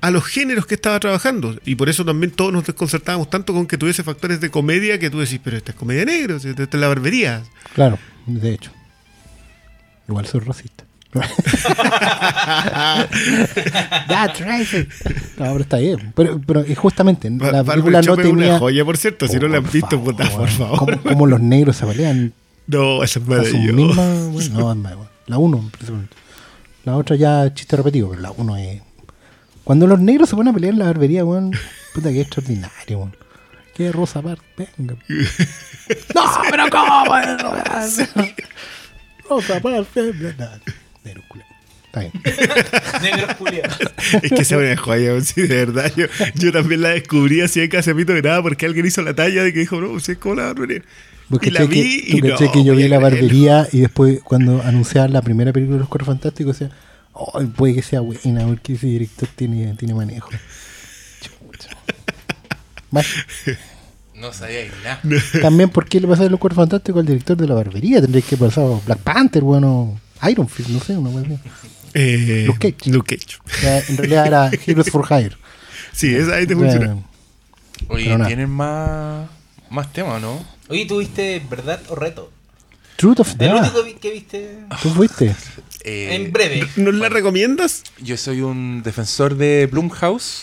[0.00, 1.58] a los géneros que estaba trabajando.
[1.66, 5.10] Y por eso también todos nos desconcertábamos tanto con que tuviese factores de comedia que
[5.10, 7.42] tú decís, pero esta es comedia negra, esta es la barbería.
[7.74, 8.70] Claro, de hecho.
[10.08, 10.84] Igual soy racista.
[14.08, 14.90] That's racist.
[15.38, 16.12] No, pero está bien.
[16.14, 18.32] Pero, pero justamente, Ba- la película no tenía...
[18.50, 19.26] una joya, por cierto.
[19.26, 20.78] Si no la han Por visto, puta, por favor.
[20.78, 22.32] Como, como los negros se pelean
[22.66, 23.72] No, eso es a su maravilloso.
[23.74, 24.02] misma...
[24.30, 25.10] bueno, no, es más, bueno.
[25.26, 26.16] La 1, principalmente.
[26.84, 28.82] La otra ya chiste repetido, pero la 1 es...
[29.64, 31.52] Cuando los negros se ponen a pelear en la barbería, weón,
[31.94, 33.16] puta que extraordinario, weón.
[33.74, 34.94] Qué rosa par, venga.
[36.14, 37.04] no, pero ¿cómo?
[39.28, 40.60] rosa par, venga.
[41.04, 41.22] Negro.
[41.92, 42.12] Está bien.
[43.38, 43.78] Culiados.
[44.22, 45.92] Es que esa es una joya, sí, de verdad.
[45.96, 46.06] Yo,
[46.36, 49.52] yo también la descubrí así en Casemito de nada porque alguien hizo la talla de
[49.52, 50.82] que dijo, no, sí, ¿cómo la barbería?
[51.28, 54.20] Vos Y la vi que, y no, que yo vi a la barbería y después
[54.22, 56.74] cuando anunciaban la primera película de los Cuatro Fantásticos decía,
[57.12, 60.30] oh, puede que sea buena porque ese director tiene, tiene manejo.
[64.14, 65.00] No sabía nada.
[65.40, 68.26] también por qué le pasa de los Cuatro Fantásticos al director de la barbería, tendréis
[68.26, 71.38] que pasar Black Panther, bueno, Iron Fist, no sé, una así.
[71.94, 72.90] Eh, Luke Cage.
[72.90, 73.38] Luke Cage.
[73.88, 75.36] En realidad era Heroes for Hire.
[75.92, 76.98] Sí, esa ahí te funciona.
[77.88, 78.16] Oye.
[78.26, 79.28] ¿tienen más,
[79.70, 80.44] más temas, no?
[80.68, 82.30] Oye, ¿tuviste verdad o reto?
[82.96, 83.74] Truth of El Death.
[83.76, 85.34] único que viste ¿Tú fuiste?
[85.82, 86.68] Eh, en breve.
[86.76, 87.84] ¿Nos la recomiendas?
[88.02, 90.42] Yo soy un defensor de Blumhouse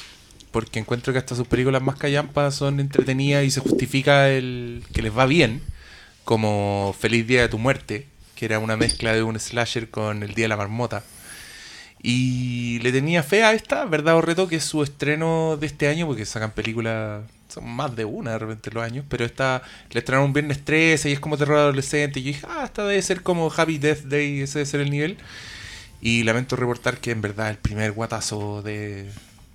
[0.49, 5.03] porque encuentro que hasta sus películas más callampas son entretenidas y se justifica el que
[5.03, 5.61] les va bien,
[6.23, 8.07] como Feliz Día de tu Muerte,
[8.37, 11.03] que era una mezcla de un slasher con El Día de la Marmota.
[12.01, 15.87] Y le tenía fe a esta, verdad o reto, que es su estreno de este
[15.87, 19.99] año, porque sacan películas, son más de una de repente los años, pero esta le
[19.99, 22.19] estrenaron un viernes 13 y es como terror adolescente.
[22.19, 24.91] Y yo dije, ah, esta debe ser como Happy Death Day, ese debe ser el
[24.91, 25.17] nivel.
[25.99, 29.09] Y lamento reportar que en verdad el primer guatazo de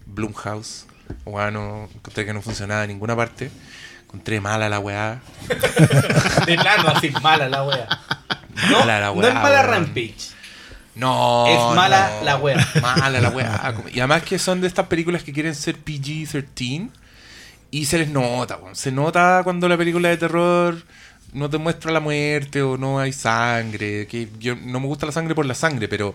[0.07, 0.87] Blumhouse,
[1.25, 3.49] bueno, encontré que no funcionaba en ninguna parte.
[4.03, 5.23] Encontré mala la weá.
[6.47, 7.89] De plano, así mala la wea.
[8.71, 9.63] No, Mala la no wea, es mala.
[9.63, 10.15] Rampage.
[10.95, 11.47] No.
[11.47, 12.69] Es mala no, la wea.
[12.83, 13.75] Mala la wea.
[13.93, 16.91] Y además que son de estas películas que quieren ser PG-13
[17.71, 18.77] y se les nota, weón.
[18.77, 20.83] Se nota cuando la película de terror
[21.33, 24.07] no te muestra la muerte o no hay sangre.
[24.07, 26.15] Que yo no me gusta la sangre por la sangre, pero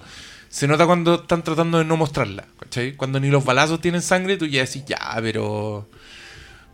[0.49, 2.45] se nota cuando están tratando de no mostrarla.
[2.59, 2.93] ¿cachai?
[2.93, 5.89] Cuando ni los balazos tienen sangre, tú ya decís, ya, pero.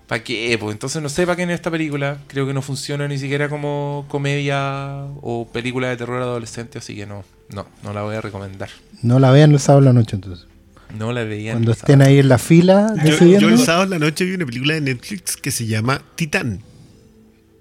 [0.07, 0.57] ¿Para qué?
[0.59, 2.17] Pues entonces no sé para qué en esta película.
[2.27, 7.05] Creo que no funciona ni siquiera como comedia o película de terror adolescente, así que
[7.05, 8.69] no, no, no la voy a recomendar.
[9.01, 10.47] No la vean el sábado en la noche entonces.
[10.97, 11.53] No la veía.
[11.53, 14.45] Cuando estén ahí en la fila Yo, yo el sábado en la noche vi una
[14.45, 16.61] película de Netflix que se llama Titán.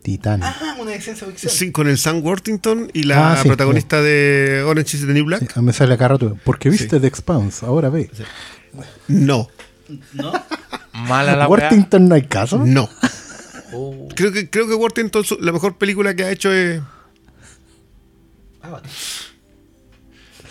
[0.02, 0.42] Titán.
[0.42, 1.52] Ah, una de ciencia ficción.
[1.52, 5.24] Sí, con el Sam Worthington y la Ah, sí, protagonista de Orange is the New
[5.24, 5.40] Black.
[5.42, 6.36] Sí, a mí me sale acá rato.
[6.44, 7.00] Porque viste Sí.
[7.00, 8.10] The Expanse, ahora ve.
[9.06, 9.48] No,
[10.12, 10.32] ¿No?
[10.92, 11.48] Mala la.
[11.48, 12.58] Worthington no hay caso.
[12.64, 12.88] no.
[13.74, 16.82] Oh, Creo que, creo que Worthington, la mejor película que ha hecho es.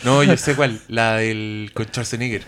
[0.04, 0.82] No, yo sé cuál.
[0.88, 2.44] La del con Schwarzenegger.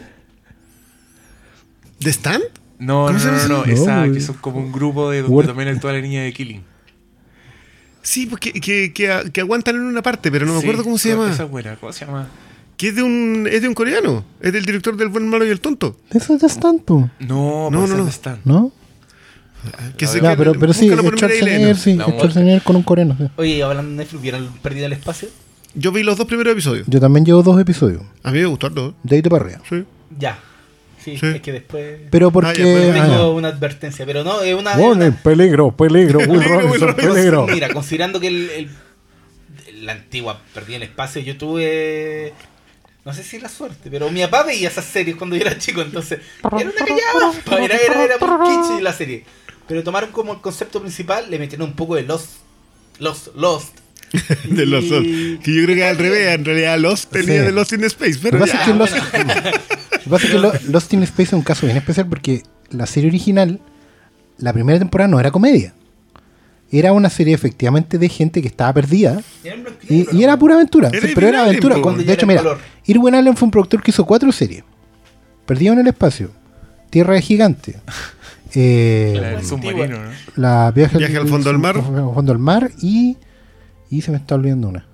[2.00, 2.44] ¿The Stand?
[2.80, 4.04] No, ¿Cómo no, no, no, esa?
[4.04, 4.22] que güey.
[4.22, 6.64] son como un grupo de donde también actúa la niña de Killing.
[8.02, 10.84] Sí, pues que, que, que- que aguantan en una parte, pero no me Sí, acuerdo
[10.84, 11.32] cómo se llama.
[11.32, 12.28] Esa es buena, ¿cómo se llama?
[12.78, 14.24] Que es de un es de un coreano.
[14.42, 15.96] Es del director del buen malo y el tonto.
[16.12, 18.08] Eso es tanto, No, No, pues no, no.
[18.08, 18.40] está.
[18.46, 18.72] ¿no?
[19.98, 21.98] Que se- Ya, que- pero, pero sí, Schwarzenegger, sí.
[21.98, 23.16] Schwarzenegger con un coreano.
[23.18, 23.28] sí.
[23.38, 25.30] Oye, hablando de Netflix, ¿vieron Perdida el Espacio?
[25.76, 26.86] Yo vi los dos primeros episodios.
[26.88, 28.94] Yo también llevo dos episodios, A mí me gustaron dos.
[29.04, 29.62] de ahí de para arriba.
[29.70, 29.84] Sí.
[30.20, 30.38] Ya.
[31.04, 31.26] Sí, Sí.
[31.28, 32.00] es que después...
[32.12, 32.94] Pero Ah, porque...
[32.96, 34.72] ah, Tengo una advertencia, pero no, es una...
[35.24, 37.48] peligro, peligro, Will Robinson, peligro.
[37.48, 38.70] Mira, considerando que el, el-
[39.86, 42.34] la antigua Perdida el Espacio, yo tuve...
[43.06, 45.82] No sé si la suerte, pero mi papá veía esas series cuando yo era chico,
[45.82, 46.20] entonces...
[46.42, 49.26] Era una callada, era, era, era muy la serie.
[49.68, 52.30] Pero tomaron como el concepto principal, le metieron un poco de Lost.
[53.00, 53.78] Lost, Lost.
[54.46, 55.04] De los dos.
[55.04, 57.46] Y- Que yo creo que al revés, en realidad Lost tenía Sí.
[57.46, 58.14] de Lost in Space.
[58.16, 58.60] Lo Pero que pasa ya.
[58.62, 58.96] es que Lost,
[59.96, 62.44] lo que pasa es que Lo- Lost in Space es un caso bien especial porque
[62.70, 63.60] la serie original,
[64.38, 65.74] la primera temporada no era comedia.
[66.76, 69.22] Era una serie efectivamente de gente que estaba perdida
[69.90, 70.90] y era pura aventura.
[70.92, 71.80] Era sí, pero era aventura.
[71.82, 72.42] Con- de hecho, mira.
[72.86, 74.64] Irwin Allen fue un productor que hizo cuatro series.
[75.46, 76.32] Perdido en el espacio,
[76.90, 77.76] Tierra de Gigante,
[78.56, 80.10] eh, La del submarino, ¿no?
[80.36, 81.76] la viaje, Viaje al fondo del mar.
[81.78, 83.18] al fondo del mar y,
[83.90, 84.86] y se me está olvidando una.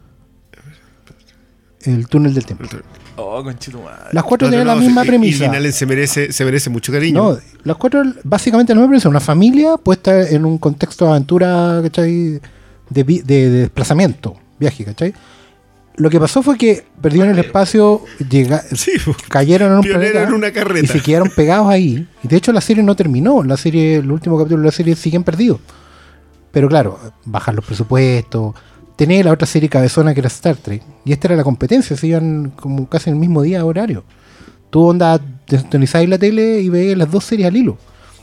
[1.83, 2.65] El túnel del tiempo.
[3.15, 3.43] Oh.
[4.11, 5.45] Las cuatro No, no, tienen la misma premisa.
[5.57, 7.31] Y se merece, se merece mucho cariño.
[7.33, 9.09] No, las cuatro, básicamente la misma premisa.
[9.09, 12.39] Una familia puesta en un contexto de aventura, ¿cachai?
[12.89, 15.13] De, vi- de- de desplazamiento, viaje, ¿cachai?
[15.97, 18.93] Lo que pasó fue que perdieron el espacio, llega, Sí,
[19.27, 20.85] cayeron en un planeta en una carreta.
[20.85, 22.07] y se quedaron pegados ahí.
[22.23, 23.43] Y de hecho la serie no terminó.
[23.43, 25.59] La serie, el último capítulo de la serie siguen perdidos.
[26.51, 28.55] Pero claro, bajan los presupuestos.
[28.99, 30.83] Tenía la otra serie cabezona que era Star Trek.
[31.05, 31.95] Y esta era la competencia.
[31.95, 34.03] Se iban como casi en el mismo día horario.
[34.69, 37.77] Tú onda desintonizáis la tele y veías las dos series al hilo.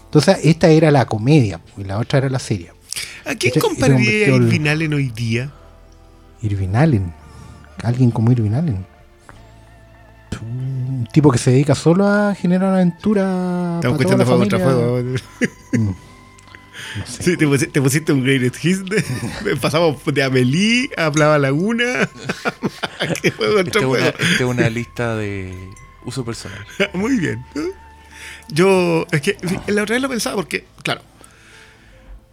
[0.05, 2.73] Entonces esta era la comedia y la otra era la serie.
[3.25, 5.51] ¿A quién Ese- ese compararía a Irvin Allen hoy día?
[6.43, 7.13] Irvin Allen.
[7.83, 8.85] Alguien como Irvin Allen.
[10.43, 13.77] Un tipo que se dedica solo a generar aventura.
[13.77, 15.03] Estamos escuchando fuego contra fuego.
[17.05, 17.23] Sé.
[17.23, 18.85] Sí, te, pusi- te pusiste un greatest hits.
[18.85, 22.09] de- pasamos de Amelie a Plava Laguna
[22.99, 23.97] contra es una, fuego.
[23.97, 25.53] esta es una lista de
[26.05, 26.65] uso personal.
[26.95, 27.45] Muy bien.
[28.49, 29.37] Yo, es que
[29.67, 31.03] la otra vez lo pensaba porque, claro.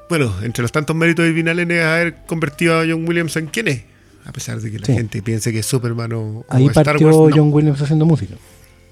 [0.10, 3.48] Bueno, entre los tantos méritos de Irvin Allen es haber convertido a John Williams en
[3.48, 3.84] quien es.
[4.26, 4.94] A pesar de que la Sí.
[4.94, 7.35] gente piense que es Superman o, o Ahí Star partió Wars.
[7.35, 7.44] No.
[7.44, 8.35] John Williams haciendo música.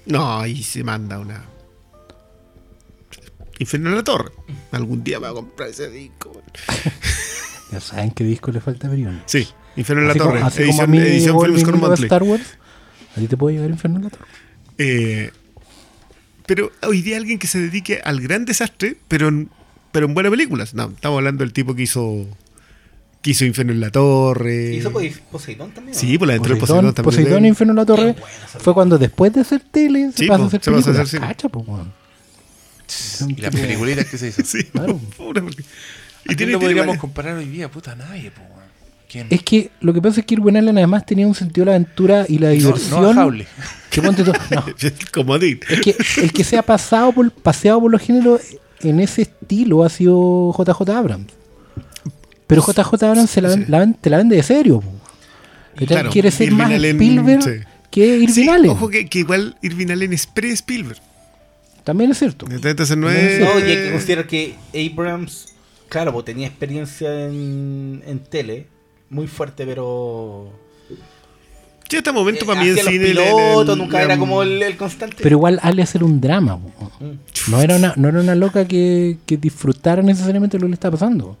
[0.06, 1.44] No, ahí se manda una.
[3.58, 4.32] Infierno en la Torre.
[4.72, 6.32] Algún día me voy a comprar ese disco.
[7.72, 9.22] Ya saben qué disco le falta a Brion.
[9.24, 10.34] Sí, Infierno en la Torre.
[10.40, 12.04] como, así como a edición mí edición Films con Monthly.
[12.04, 12.58] Star Wars,
[13.16, 14.24] a ti te puede llegar Inferno en la Torre.
[14.76, 15.30] Eh,
[16.44, 19.48] pero hoy día alguien que se dedique al gran desastre, pero en,
[19.90, 20.74] pero en buenas películas.
[20.74, 22.26] No, estamos hablando del tipo que hizo
[23.22, 24.74] que hizo Infierno en la Torre.
[24.74, 25.94] ¿Hizo Pos- Poseidón también?
[25.96, 27.22] Sí, por la dentro de Poseidón, Poseidón también.
[27.24, 28.26] Poseidón e Inferno en la Torre buena
[28.58, 30.96] fue cuando después de hacer tele se Sí, pasa po, a hacer se películas.
[30.98, 31.26] hacer cine.
[31.28, 32.01] Cacha, po, weón.
[33.28, 34.42] Y las peliculitas que se hizo.
[34.44, 34.98] Sí, Claro.
[35.16, 35.62] pura porque-
[36.28, 37.68] ¿A Y quién lo podríamos varias- comparar hoy día?
[37.70, 38.62] Puta, nadie, po, weón.
[39.10, 39.26] ¿Quién?
[39.30, 41.76] Es que lo que pasa es que Irwin Allen además tenía un sentido de la
[41.76, 43.02] aventura y la No, diversión.
[43.16, 43.46] no Howley.
[43.90, 44.32] que ponte no,
[45.12, 45.60] Comodín.
[45.68, 48.40] es que el que se ha pasado por, paseado por los géneros
[48.80, 51.26] en ese estilo ha sido JJ Abrams.
[52.46, 54.82] Pero JJ Abrams se la, ven- la te la vende de serio.
[55.86, 57.50] Claro, Quiere ser Irvin más Allen, Spielberg sí.
[57.90, 58.70] que Irvin Sí, Allen.
[58.70, 61.00] Ojo que, que igual Irvin Allen es pre-Spielberg.
[61.84, 62.46] También es cierto.
[62.50, 63.40] Entonces no También es.
[63.40, 65.52] No, y hay que considerar que Abrams,
[65.88, 68.66] claro, pues tenía experiencia en, en tele,
[69.10, 70.52] muy fuerte, pero.
[71.88, 73.14] Sí, este momento eh, para mí los cine.
[73.76, 75.16] nunca era como el, el constante.
[75.22, 76.56] Pero igual Ale hacer un drama.
[76.56, 77.50] Mm.
[77.50, 80.96] No era una, no era una loca que, que disfrutara necesariamente lo que le estaba
[80.96, 81.36] pasando.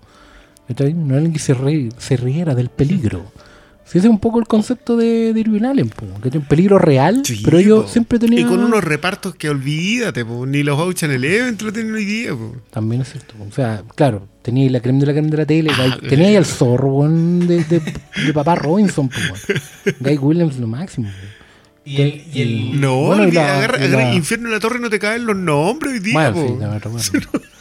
[0.68, 0.84] No era
[1.16, 3.24] alguien que se, re- se riera del peligro.
[3.84, 6.48] Sí, ese es un poco el concepto de, de Irvin Allen, po, que tiene un
[6.48, 7.88] peligro real, Sí, pero ellos po.
[7.90, 8.46] siempre tenían...
[8.46, 12.04] Y con unos repartos que olvídate, po, ni los Ocean Eleven te lo tienen hoy
[12.06, 12.30] día.
[12.30, 12.56] Po.
[12.70, 13.34] También es cierto.
[13.46, 16.36] O sea, claro, tenía la crema de la crema de la tele, Ah, tenía ahí
[16.36, 17.82] al zorro de, de,
[18.24, 19.10] de papá Robinson.
[20.00, 21.08] Guy Williams lo máximo.
[21.10, 21.14] po.
[21.84, 24.54] y el, y el- No, Bueno, y olvida, la- agarra, y agarra la- Infierno en
[24.54, 26.30] la Torre no te caen los nombres hoy día.
[26.30, 26.98] Bueno, po.
[26.98, 27.12] sí.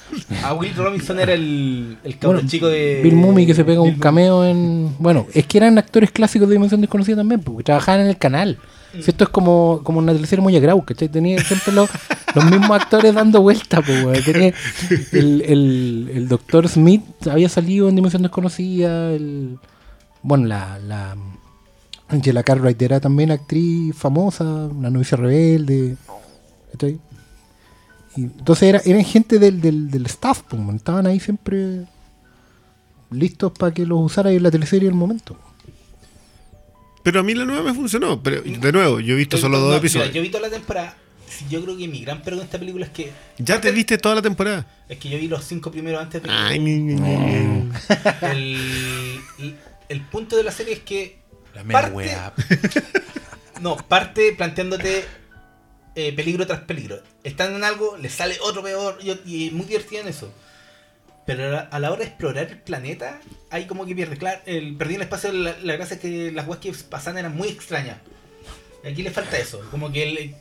[0.43, 3.01] a Will Robinson era el, el cabrón Bueno, chico de.
[3.03, 4.95] Bill Mummy que se pega Bill un cameo en.
[4.99, 8.57] Bueno, es que eran actores clásicos de Dimensión Desconocida también, porque trabajaban en el canal.
[8.93, 11.07] Si esto es como, como una teleserie muy Grau, ¿cachai?
[11.07, 11.89] Tenía siempre los,
[12.35, 14.25] los mismos actores dando vueltas, pues.
[14.25, 14.53] Tenía
[15.13, 19.11] el, el, el Doctor Smith había salido en Dimensión Desconocida.
[19.13, 19.59] El,
[20.21, 21.15] bueno, la, la
[22.09, 25.95] Angela Cartwright era también actriz famosa, una novicia rebelde.
[26.71, 26.99] ¿cachai?
[28.15, 31.85] Y entonces era, eran gente del, del, del staff, pues, estaban ahí siempre
[33.09, 35.38] listos para que los usara en la teleserie en el momento.
[37.03, 38.21] Pero a mí la nueva me funcionó.
[38.21, 40.13] Pero de nuevo, yo he visto solo no, dos mira, episodios.
[40.13, 40.95] yo vi toda la temporada.
[41.49, 43.11] Yo creo que mi gran pero con esta película es que.
[43.39, 44.67] Ya te viste toda la temporada.
[44.89, 46.29] Es que yo vi los cinco primeros antes de.
[46.29, 47.01] Ay, ni, ni.
[48.21, 49.55] el, el-
[49.89, 51.19] el punto de la serie es que.
[51.55, 52.33] La mera parte- weá.
[53.61, 55.05] No, parte planteándote
[55.95, 57.01] eh, peligro tras peligro.
[57.23, 60.31] Están en algo, les sale otro peor y, y es muy divertido en eso.
[61.26, 64.18] Pero a la, hora de explorar el planeta, ahí como que pierde.
[64.18, 67.35] Claro, el, perdí el espacio, la, la gracia es que las weas que pasaban eran
[67.35, 67.97] muy extrañas.
[68.84, 70.35] Y aquí le falta eso, como que le,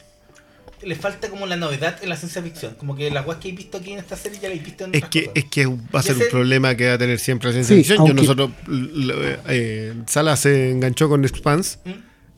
[0.89, 2.75] le falta como la novedad en la ciencia ficción.
[2.77, 4.85] Como que las weas que he visto aquí en esta serie ya las he visto
[4.87, 5.37] en Es otras que, cosas.
[5.37, 7.83] es que va a ser un problema que va a tener siempre la ciencia Sí,
[7.83, 7.99] ficción.
[7.99, 11.77] Yo aunque- nosotros, l- l- eh, Sala se enganchó con Expanse.
[11.85, 11.91] ¿Mm?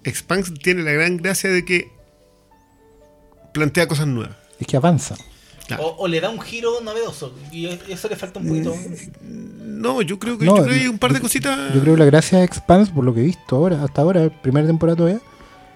[0.04, 1.91] Expanse tiene la gran gracia de que
[3.52, 4.34] plantea cosas nuevas.
[4.58, 5.16] Es que avanza.
[5.66, 5.84] Claro.
[5.84, 7.34] O, o le da un giro novedoso.
[7.52, 8.74] Y eso le falta un poquito.
[9.22, 11.74] No, yo creo que, No, yo creo que hay un par de yo- cositas.
[11.74, 14.28] Yo creo que la gracia de Expanse, por lo que he visto ahora, hasta ahora,
[14.42, 15.20] primera temporada todavía,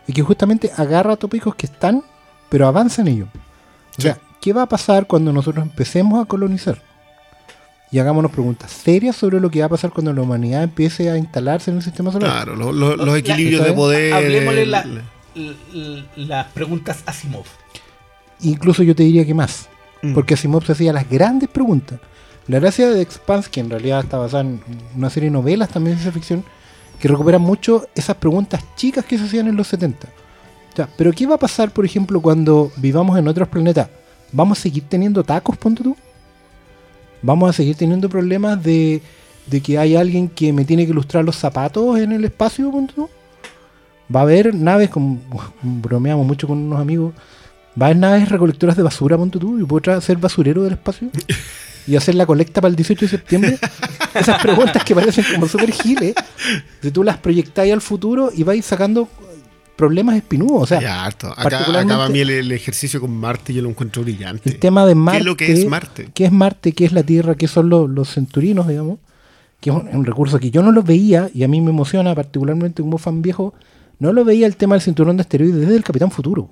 [0.07, 2.03] es que justamente agarra tópicos que están,
[2.49, 3.29] pero avanza en ellos.
[3.35, 4.03] O Sí.
[4.03, 6.83] sea, ¿qué va a pasar cuando nosotros empecemos a colonizar?
[7.93, 11.17] y hagámonos preguntas serias sobre lo que va a pasar cuando la humanidad empiece a
[11.17, 12.31] instalarse en el sistema solar.
[12.33, 14.13] Claro, lo- lo- los La- equilibrios de poder.
[14.13, 15.03] Hablemosle la- el-
[15.37, 17.45] l- l- las preguntas Asimov.
[18.41, 19.69] Incluso yo te diría que más.
[20.03, 20.15] Mm.
[20.15, 21.99] Porque Asimov se hacía las grandes preguntas.
[22.49, 24.61] La gracia de Expanse, que en realidad está basada en
[24.97, 26.45] una serie de novelas también de ciencia ficción,
[27.01, 30.07] que recuperan mucho esas preguntas chicas que se hacían en los 70.
[30.07, 33.89] O sea, pero ¿qué va a pasar, por ejemplo, cuando vivamos en otros planetas?
[34.33, 35.97] ¿Vamos a seguir teniendo tacos, ponte tú?
[37.23, 39.03] ¿Vamos a seguir teniendo problemas de,
[39.47, 42.95] de que hay alguien que me tiene que ilustrar los zapatos en el espacio, ponte
[42.95, 43.09] tú?
[44.15, 45.19] Va a haber naves, como
[45.63, 47.15] bromeamos mucho con unos amigos,
[47.81, 51.09] va a haber naves recolectoras de basura, ponte tú, y puedo ser basurero del espacio
[51.87, 53.59] y hacer la colecta para el 18 de septiembre.
[54.15, 56.15] Esas preguntas que parecen como súper giles,
[56.83, 59.09] si tú las proyectáis al futuro y vais sacando
[59.77, 60.63] problemas espinudos.
[60.63, 61.29] O sea, Ya, harto.
[61.37, 64.49] Acá, para mí el, el ejercicio con Marte yo lo encuentro brillante.
[64.49, 65.19] el tema de Marte.
[65.19, 66.09] ¿Qué es lo que es Marte?
[66.15, 66.73] ¿Qué es Marte?
[66.73, 67.35] ¿Qué es la Tierra?
[67.35, 68.99] ¿Qué son los, los centurinos, digamos?
[69.61, 72.15] Que es un, un recurso que yo no lo veía y a mí me emociona,
[72.15, 73.53] particularmente como fan viejo,
[73.99, 76.49] no lo veía el tema del cinturón de asteroides desde el Capitán Futuro.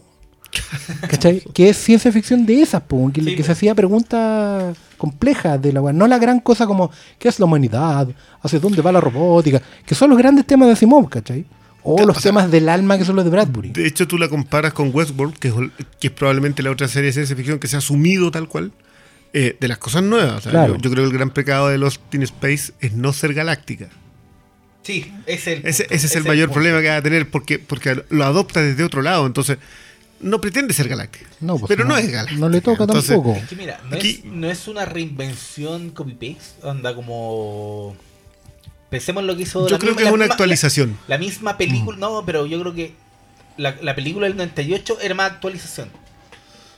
[1.09, 1.41] ¿Cachai?
[1.53, 3.47] que es ciencia ficción de esas, po, que, Sí, que po.
[3.47, 5.93] se hacía preguntas complejas de la weá.
[5.93, 8.09] No la gran cosa como ¿qué es la humanidad?
[8.43, 9.61] ¿Hacia dónde va la robótica?
[9.87, 11.45] Que son los grandes temas de Asimov, ¿cachai?
[11.83, 13.71] O Claro, los o sea, temas del alma que son los de Bradbury.
[13.71, 15.55] De hecho, tú la comparas con Westworld, que es,
[16.01, 18.73] que es probablemente la otra serie de ciencia ficción que se ha asumido tal cual,
[19.35, 20.39] eh, de las cosas nuevas.
[20.39, 20.77] O sea, Claro.
[20.77, 23.89] yo, yo creo que el gran pecado de los Teen Space es no ser galáctica.
[24.83, 27.03] Sí, ese es el, Ese, punto, ese es el ese mayor problema que va a
[27.03, 29.27] tener porque, porque lo adopta desde otro lado.
[29.27, 29.59] Entonces,
[30.25, 31.27] no pretende ser galáctica.
[31.41, 32.41] No, pues pero no, no, es galáctica.
[32.41, 33.37] no le toca Entonces, tampoco.
[33.37, 37.97] Es que mira, no, Aquí- es, no es una reinvención copy-paste, anda como...
[38.91, 39.67] Pensemos en lo que hizo...
[39.69, 40.99] Yo la creo misma- que es una misma- actualización.
[41.09, 42.95] La, la misma película, no, pero yo creo que
[43.57, 45.91] la, la película del 98 era más actualización.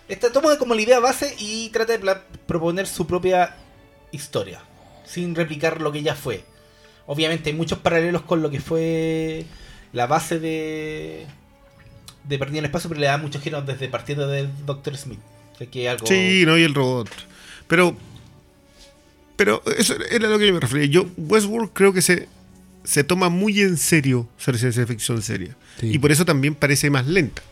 [0.09, 3.57] Esta toma como la idea base y trata de pla- proponer su propia
[4.13, 4.61] historia,
[5.05, 6.45] sin replicar lo que ya fue.
[7.07, 9.45] Obviamente hay muchos paralelos con lo que fue
[9.93, 11.27] la base de
[12.29, 14.97] de Perdido en el Espacio, pero le da muchos giros desde partiendo del Dr.
[14.97, 15.21] Smith.
[15.55, 16.07] O sea, que algo...
[16.07, 17.09] Sí, no, y el robot.
[17.67, 17.97] Pero,
[19.37, 20.87] pero eso era lo que yo me refería.
[20.87, 22.29] Yo, Westworld creo que se,
[22.85, 25.57] se toma muy en serio ser ciencia ficción seria.
[25.81, 25.91] Sí.
[25.93, 27.43] Y por eso también parece más lenta.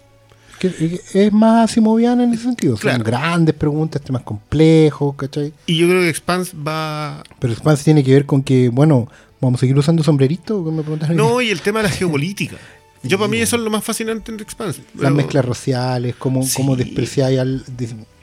[0.61, 2.77] Es más asimoviana en ese sentido.
[2.77, 5.53] Son grandes preguntas, temas complejos, ¿cachai?
[5.67, 7.23] Y yo creo que Expanse va...
[7.39, 9.09] Pero Expanse tiene que ver con que, bueno,
[9.41, 11.95] vamos a seguir usando sombrerito, ¿Qué me preguntas hoy No, y el tema de la
[11.95, 12.57] geopolítica.
[13.05, 14.83] Yo para mí eso es lo más fascinante en Expanse.
[14.97, 16.55] las mezclas raciales, cómo, Sí.
[16.57, 17.65] cómo despreciáis al.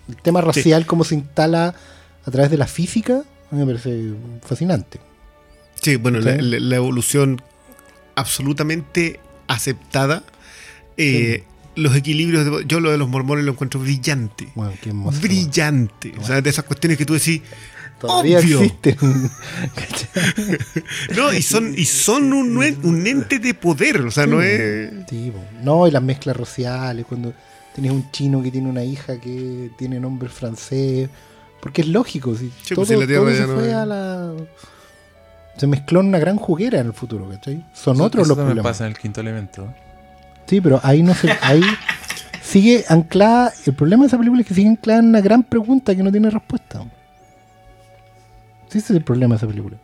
[0.10, 1.74] el tema racial, cómo se instala
[2.26, 4.14] a través de la física, a mí me parece
[4.46, 5.00] fascinante.
[5.82, 6.42] Sí, bueno, la, Sí.
[6.42, 7.42] la- la evolución
[8.16, 10.24] absolutamente aceptada.
[10.98, 11.44] Eh,
[11.74, 14.50] Los equilibrios, de- yo lo de los mormones lo encuentro brillante.
[14.56, 15.22] Bueno, qué hermoso.
[15.22, 16.14] brillante.
[16.20, 17.42] O sea, de esas cuestiones que tú decís,
[18.08, 18.62] Todavía obvio.
[18.62, 18.98] existen.
[21.16, 22.64] No, y son, y son un,
[23.08, 24.02] ente de poder.
[24.02, 24.92] O sea, no es.
[25.10, 25.40] Sí, po.
[25.64, 27.34] no, y las mezclas raciales, cuando
[27.74, 31.10] tienes un chino que tiene una hija que tiene nombre francés.
[31.62, 33.86] Porque es lógico, si Sí, todo, pues, la todo ya se no fue es- a
[33.86, 34.34] la.
[35.58, 37.64] Se mezcló en una gran juguera en el futuro, ¿cachai?
[37.74, 38.64] Son otros Eso los problemas.
[38.64, 39.72] pasa en el quinto elemento.
[40.48, 41.30] Sí, pero ahí no se.
[41.42, 41.62] Ahí
[42.42, 43.54] sigue anclada.
[43.66, 46.12] El problema de esa película es que sigue anclada en una gran pregunta que no
[46.12, 46.84] tiene respuesta.
[48.72, 49.78] Sí, ese es el problema de esa película.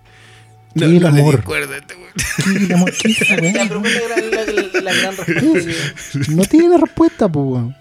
[0.74, 1.36] ¿Qué No, es el no amor?
[1.36, 1.96] este.
[2.44, 2.94] ¿Qué es el amor?
[2.98, 3.66] ¿Qué es esa La weá?
[3.68, 6.32] pregunta era la, la- la gran respuesta.
[6.32, 7.76] No tiene respuesta, pues, weón.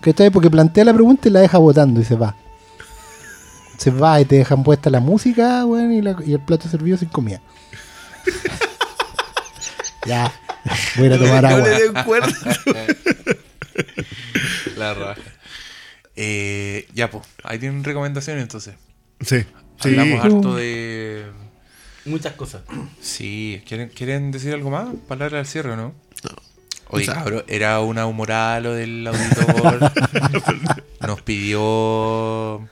[0.00, 0.30] ¿Cachai?
[0.30, 2.36] Porque plantea la pregunta y la deja votando y se va.
[3.78, 6.96] Se va y te dejan puesta la música, weón, y, la- y el plato servido
[6.98, 7.40] sin comida.
[10.06, 10.32] ya,
[10.96, 11.68] voy a tomar No agua.
[11.68, 12.28] le den cuerda.
[14.76, 15.20] La raja.
[16.16, 18.74] Eh, ya, pues, ahí tienen recomendaciones entonces.
[19.24, 19.40] Sí.
[19.80, 19.88] sí.
[19.88, 21.24] Hablamos harto de.
[22.06, 22.62] Muchas cosas.
[23.00, 24.88] Sí, ¿quieren, ¿quieren decir algo más?
[25.08, 25.94] Palabra al cierre, o ¿no?
[26.90, 29.90] Oye, O sea- cabrón, era una humorada lo del auditor.
[31.06, 32.68] Nos pidió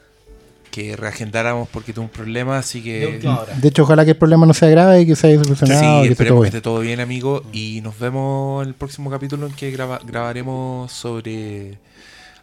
[0.71, 3.29] que reagendáramos porque tuvo un problema, así De que.
[3.61, 5.87] De hecho, ojalá que el problema no sea grave y que se haya solucionado Sí,
[5.87, 6.47] y que esté todo esperemos que bien.
[6.57, 7.43] esté todo bien, amigo.
[7.53, 11.79] Y nos vemos en el próximo capítulo en que graba- grabaremos sobre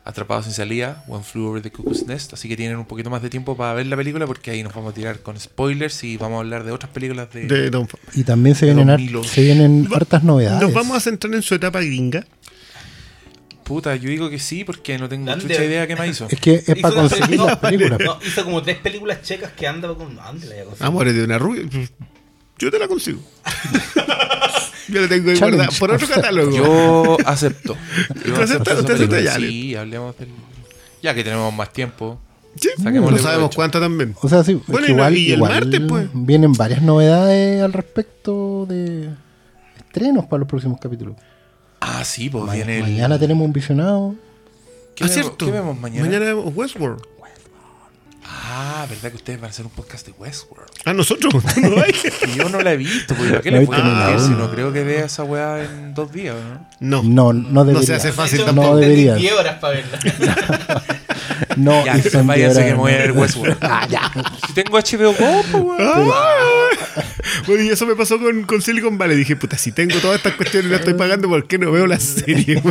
[0.05, 2.33] Atrapados en Salida, One Flew Over the Cuckoo's Nest.
[2.33, 4.73] Así que tienen un poquito más de tiempo para ver la película porque ahí nos
[4.73, 7.45] vamos a tirar con spoilers y vamos a hablar de otras películas de.
[7.45, 10.61] De Don Y también se de vienen, se vienen Va- hartas novedades.
[10.61, 12.25] Nos vamos a centrar en su etapa gringa.
[13.63, 16.27] Puta, yo digo que sí porque no tengo mucha idea qué más hizo.
[16.31, 17.99] Es que es Hizo para conseguir las películas.
[18.03, 20.17] No, hizo como tres películas checas que anda con.
[20.79, 21.63] Amores de una rubia.
[22.57, 23.19] Yo te la consigo.
[24.91, 25.79] Yo la tengo ahí Challenge.
[25.79, 26.51] por otro catálogo.
[26.55, 27.75] Yo acepto.
[28.25, 29.21] Yo ¿Usted acepta- esa usted acepta película.
[29.21, 30.29] ya, Sí, hablemos del.
[31.01, 32.19] Ya que tenemos más tiempo.
[32.59, 33.55] Sí, Saquémosle no sabemos provecho.
[33.55, 34.15] cuánto también.
[34.21, 36.09] O sea, sí, es Bueno, que y la- igual, y el igual martes, pues.
[36.13, 39.09] vienen varias novedades al respecto de
[39.77, 41.15] estrenos para los próximos capítulos.
[41.79, 42.83] Ah, sí, pues Ma- viene el...
[42.83, 44.15] Mañana tenemos un visionado.
[44.95, 45.45] ¿Qué, Ah, vemos, cierto.
[45.45, 46.05] ¿Qué vemos mañana?
[46.05, 47.01] Mañana vemos Westworld.
[48.31, 50.69] Ah, ¿verdad que ustedes van a hacer un podcast de Westworld?
[50.85, 51.33] Ah, nosotros.
[51.57, 51.93] no hay.
[52.27, 54.51] Y yo no la he visto, porque ¿para qué No le la mentir si no
[54.51, 56.35] creo que vea esa weá en dos días,
[56.79, 57.01] ¿no?
[57.01, 57.03] No.
[57.03, 57.87] No, no debería.
[57.87, 58.69] se hace fácil tampoco.
[58.69, 59.15] No debería.
[59.15, 59.99] 10 horas para verla.
[61.55, 63.11] No, Ya, y son váyanse que me voy a ver.
[63.13, 63.57] Westworld.
[63.61, 64.11] Ah, ya.
[64.47, 66.11] Si tengo HBO Go, pues weón.
[66.13, 66.69] Ah.
[67.47, 69.17] Bueno, y eso me pasó con, con Silicon Valley.
[69.17, 71.87] Dije, puta, si tengo todas estas cuestiones y las estoy pagando, ¿por qué no veo
[71.87, 72.61] la serie?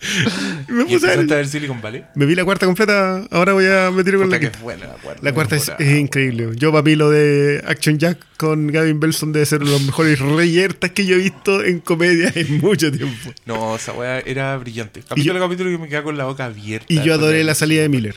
[0.68, 2.04] me ¿Y puse a ver- Silicon Valley?
[2.14, 4.58] Me vi la cuarta completa, ahora voy a meter con la que quinta.
[4.58, 5.20] es buena la cuarta.
[5.22, 6.48] La cuarta es, increíble.
[6.56, 9.86] Yo, para mí, lo de Action Jack con Gavin Belson debe ser uno de los
[9.86, 13.32] mejores reyertas que yo he visto en comedia en mucho tiempo.
[13.44, 15.02] No, esa weá era brillante.
[15.06, 16.86] Capítulo a capítulo que me quedaba con la boca abierta.
[16.92, 18.16] Y yo adoré la salida de Miller.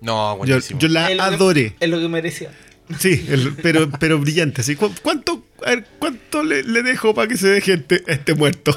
[0.00, 0.78] No, Yo, buenísimo.
[0.80, 1.74] yo la Es que- adoré.
[1.80, 2.50] Es lo que merecía.
[2.98, 4.62] Sí, el- pero, pero brillante.
[4.62, 4.74] Así.
[4.76, 8.74] ¿Cu- ¿Cuánto, a ver, cuánto le, le dejo para que se deje este, este muerto?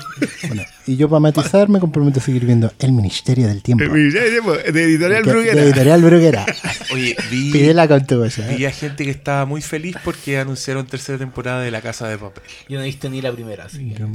[0.48, 3.84] Bueno, y yo para matizar me comprometo a seguir viendo El Ministerio del Tiempo.
[3.86, 5.56] de Editorial de, Bruguera.
[5.56, 6.46] de Editorial Bruguera.
[6.94, 8.52] Oye, vi, Pídela con tu cosa.
[8.52, 8.58] ¿eh?
[8.58, 12.18] vi a gente que estaba muy feliz porque anunciaron tercera temporada de La Casa de
[12.18, 12.44] Papel.
[12.68, 14.06] Yo no he visto ni la primera, así que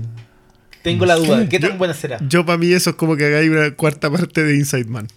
[0.82, 1.48] Tengo la duda.
[1.48, 2.18] ¿Qué tan buena será?
[2.28, 5.08] Yo para mí eso es como que hagáis una cuarta parte de Inside Man.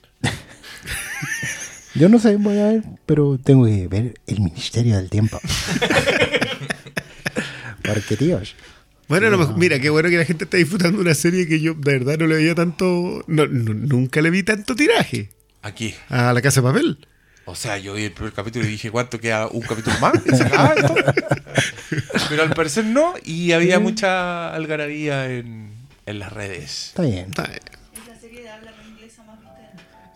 [2.00, 5.40] Yo no sé, voy a ver, pero tengo que ver El Ministerio del Tiempo.
[7.84, 8.56] Porque, tíos,
[9.08, 11.98] Bueno, mejor- mira, qué bueno que la gente está disfrutando una serie que yo de
[11.98, 15.30] verdad no le veía tanto, no- no- nunca le vi tanto tiraje
[15.64, 15.96] Aquí.
[16.10, 16.98] a la casa de papel.
[17.46, 19.48] O sea, yo vi el primer capítulo y dije, ¿cuánto queda?
[19.48, 20.14] ¿Un capítulo más?
[20.32, 20.94] ¿Y se acaba esto?
[22.30, 25.72] Pero al parecer no, y había mucha algarabía en,
[26.06, 26.90] en las redes.
[26.90, 27.26] está bien.
[27.30, 27.60] Está bien.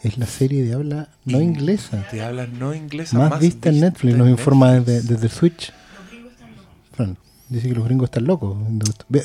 [0.03, 2.05] Es la serie de habla no inglesa.
[2.11, 5.71] Te hablan no inglesa Más vista en Netflix, nos informa desde, desde Switch.
[6.95, 7.17] Fran,
[7.49, 8.57] dice que los gringos están locos.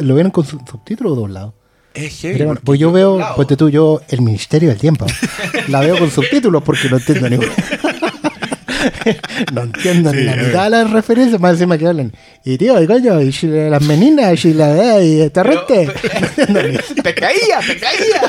[0.00, 1.54] ¿Lo vieron con su- subtítulo o doblado?
[1.94, 2.38] Es heavy.
[2.38, 3.34] Mira, pues yo veo, doblado.
[3.34, 5.04] pues tú, yo, El Ministerio del Tiempo.
[5.68, 7.38] La veo con subtítulos porque no entiendo ni
[9.52, 10.46] No entiendo ni Sí, la a ver.
[10.46, 12.12] mitad de las referencias, más encima que hablan.
[12.44, 15.86] Y tío, y coño, y las meninas, y la y esta rete.
[16.48, 17.58] No entiendo ni- ¡Pescadilla!
[17.66, 18.20] ¡Pescadilla!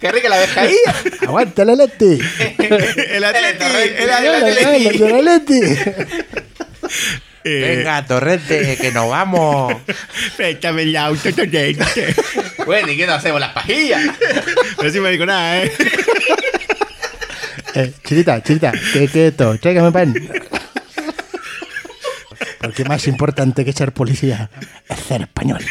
[0.00, 0.94] ¡Qué rica la pescadilla!
[1.22, 2.18] Aguanta el Atleti,
[3.08, 3.64] el Atleti.
[5.02, 6.06] hola, la lete.
[7.44, 9.74] Eh, Venga, Torrente, que nos vamos.
[10.36, 12.14] Préstame el auto, Torrente.
[12.66, 13.40] Bueno, ¿y qué nos hacemos?
[13.40, 14.02] ¡Las pajillas!
[14.76, 15.72] Pero sí me dijo nada, ¿eh?
[17.74, 19.56] Eh, chiquita, chiquita, ¿qué qué esto?
[19.58, 20.14] Tráigame pan.
[22.60, 24.50] Porque más importante que ser policía
[24.88, 25.64] es ser español.